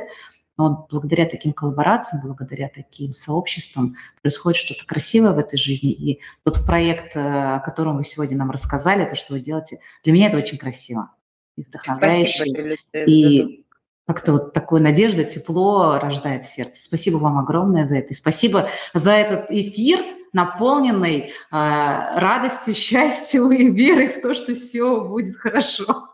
но 0.57 0.85
благодаря 0.89 1.25
таким 1.25 1.53
коллаборациям, 1.53 2.21
благодаря 2.23 2.69
таким 2.69 3.13
сообществам 3.13 3.95
происходит 4.21 4.59
что-то 4.59 4.85
красивое 4.85 5.31
в 5.31 5.39
этой 5.39 5.57
жизни. 5.57 5.91
И 5.91 6.19
тот 6.43 6.65
проект, 6.65 7.15
э, 7.15 7.19
о 7.55 7.59
котором 7.59 7.97
вы 7.97 8.03
сегодня 8.03 8.37
нам 8.37 8.51
рассказали, 8.51 9.09
то, 9.09 9.15
что 9.15 9.33
вы 9.33 9.39
делаете, 9.39 9.79
для 10.03 10.13
меня 10.13 10.27
это 10.27 10.37
очень 10.37 10.57
красиво 10.57 11.11
и 11.57 11.63
вдохновляюще. 11.63 12.45
Спасибо, 12.45 13.09
и 13.09 13.65
как-то 14.07 14.33
вот 14.33 14.53
такое 14.53 14.81
надежда, 14.81 15.23
тепло 15.23 15.99
рождает 15.99 16.45
сердце. 16.45 16.83
Спасибо 16.83 17.17
вам 17.17 17.37
огромное 17.37 17.85
за 17.85 17.97
это. 17.97 18.09
И 18.09 18.13
спасибо 18.13 18.69
за 18.93 19.11
этот 19.11 19.51
эфир, 19.51 19.99
наполненный 20.33 21.29
э, 21.29 21.31
радостью, 21.51 22.73
счастьем 22.75 23.51
и 23.51 23.69
верой 23.69 24.07
в 24.07 24.21
то, 24.21 24.33
что 24.33 24.53
все 24.53 25.01
будет 25.01 25.35
хорошо. 25.35 26.09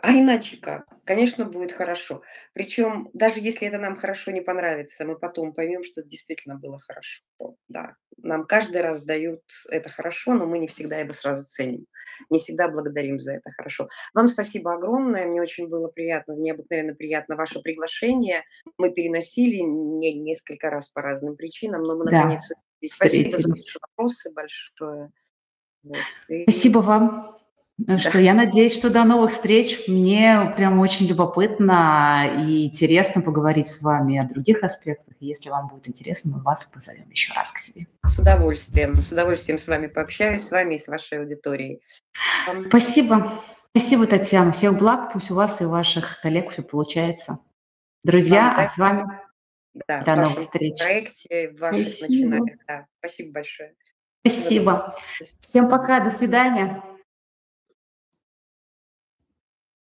А 0.00 0.12
иначе 0.12 0.56
как? 0.56 0.86
Конечно, 1.04 1.44
будет 1.44 1.72
хорошо. 1.72 2.22
Причем, 2.54 3.10
даже 3.12 3.40
если 3.40 3.68
это 3.68 3.78
нам 3.78 3.94
хорошо 3.94 4.30
не 4.30 4.40
понравится, 4.40 5.04
мы 5.04 5.18
потом 5.18 5.52
поймем, 5.52 5.84
что 5.84 6.00
это 6.00 6.08
действительно 6.08 6.56
было 6.56 6.78
хорошо. 6.78 7.22
Да. 7.68 7.96
Нам 8.16 8.46
каждый 8.46 8.80
раз 8.80 9.02
дают 9.02 9.42
это 9.68 9.90
хорошо, 9.90 10.34
но 10.34 10.46
мы 10.46 10.58
не 10.58 10.66
всегда 10.66 10.96
его 10.98 11.12
сразу 11.12 11.42
ценим. 11.42 11.86
Не 12.30 12.38
всегда 12.38 12.68
благодарим 12.68 13.20
за 13.20 13.34
это 13.34 13.50
хорошо. 13.52 13.88
Вам 14.14 14.28
спасибо 14.28 14.74
огромное. 14.74 15.26
Мне 15.26 15.42
очень 15.42 15.68
было 15.68 15.88
приятно, 15.88 16.32
необыкновенно 16.32 16.94
приятно 16.94 17.36
ваше 17.36 17.60
приглашение. 17.60 18.44
Мы 18.78 18.90
переносили 18.90 19.56
не, 19.56 20.14
несколько 20.14 20.70
раз 20.70 20.88
по 20.88 21.02
разным 21.02 21.36
причинам, 21.36 21.82
но 21.82 21.96
мы 21.96 22.06
да. 22.06 22.18
наконец... 22.18 22.42
Спасибо 22.84 23.38
за 23.38 23.48
ваши 23.48 23.78
вопросы 23.80 24.32
большое. 24.32 25.10
Вот. 25.84 25.98
И... 26.28 26.42
Спасибо 26.44 26.78
вам. 26.78 27.41
Э, 27.86 27.96
что 27.96 28.18
я 28.18 28.34
надеюсь, 28.34 28.76
что 28.76 28.90
до 28.90 29.04
новых 29.04 29.30
встреч. 29.30 29.88
Мне 29.88 30.52
прям 30.56 30.78
очень 30.78 31.06
любопытно 31.06 32.44
и 32.46 32.66
интересно 32.66 33.22
поговорить 33.22 33.68
с 33.68 33.82
вами 33.82 34.18
о 34.18 34.24
других 34.24 34.62
аспектах. 34.62 35.14
Если 35.20 35.50
вам 35.50 35.68
будет 35.68 35.88
интересно, 35.88 36.36
мы 36.36 36.42
вас 36.42 36.66
позовем 36.66 37.08
еще 37.10 37.32
раз 37.34 37.52
к 37.52 37.58
себе. 37.58 37.86
С 38.04 38.18
удовольствием. 38.18 39.02
С 39.02 39.12
удовольствием 39.12 39.58
с 39.58 39.66
вами 39.66 39.86
пообщаюсь, 39.86 40.42
с 40.42 40.50
вами 40.50 40.76
и 40.76 40.78
с 40.78 40.88
вашей 40.88 41.20
аудиторией. 41.20 41.82
Спасибо. 42.68 43.32
Спасибо, 43.74 44.06
Татьяна. 44.06 44.52
Всех 44.52 44.78
благ. 44.78 45.12
Пусть 45.12 45.30
у 45.30 45.34
вас 45.34 45.60
и 45.60 45.64
ваших 45.64 46.20
коллег 46.20 46.50
все 46.50 46.62
получается. 46.62 47.38
Друзья, 48.04 48.54
а 48.56 48.68
с 48.68 48.76
вами 48.76 49.04
да, 49.88 50.02
до 50.02 50.16
новых 50.16 50.40
встреч. 50.40 50.78
проекте, 50.78 51.50
в 51.50 51.60
ваших 51.60 51.86
Спасибо. 51.86 52.28
начинаниях. 52.30 52.58
Да. 52.68 52.86
Спасибо 52.98 53.32
большое. 53.32 53.74
Спасибо. 54.26 54.94
Всем 55.40 55.70
пока. 55.70 56.00
До 56.00 56.10
свидания. 56.10 56.82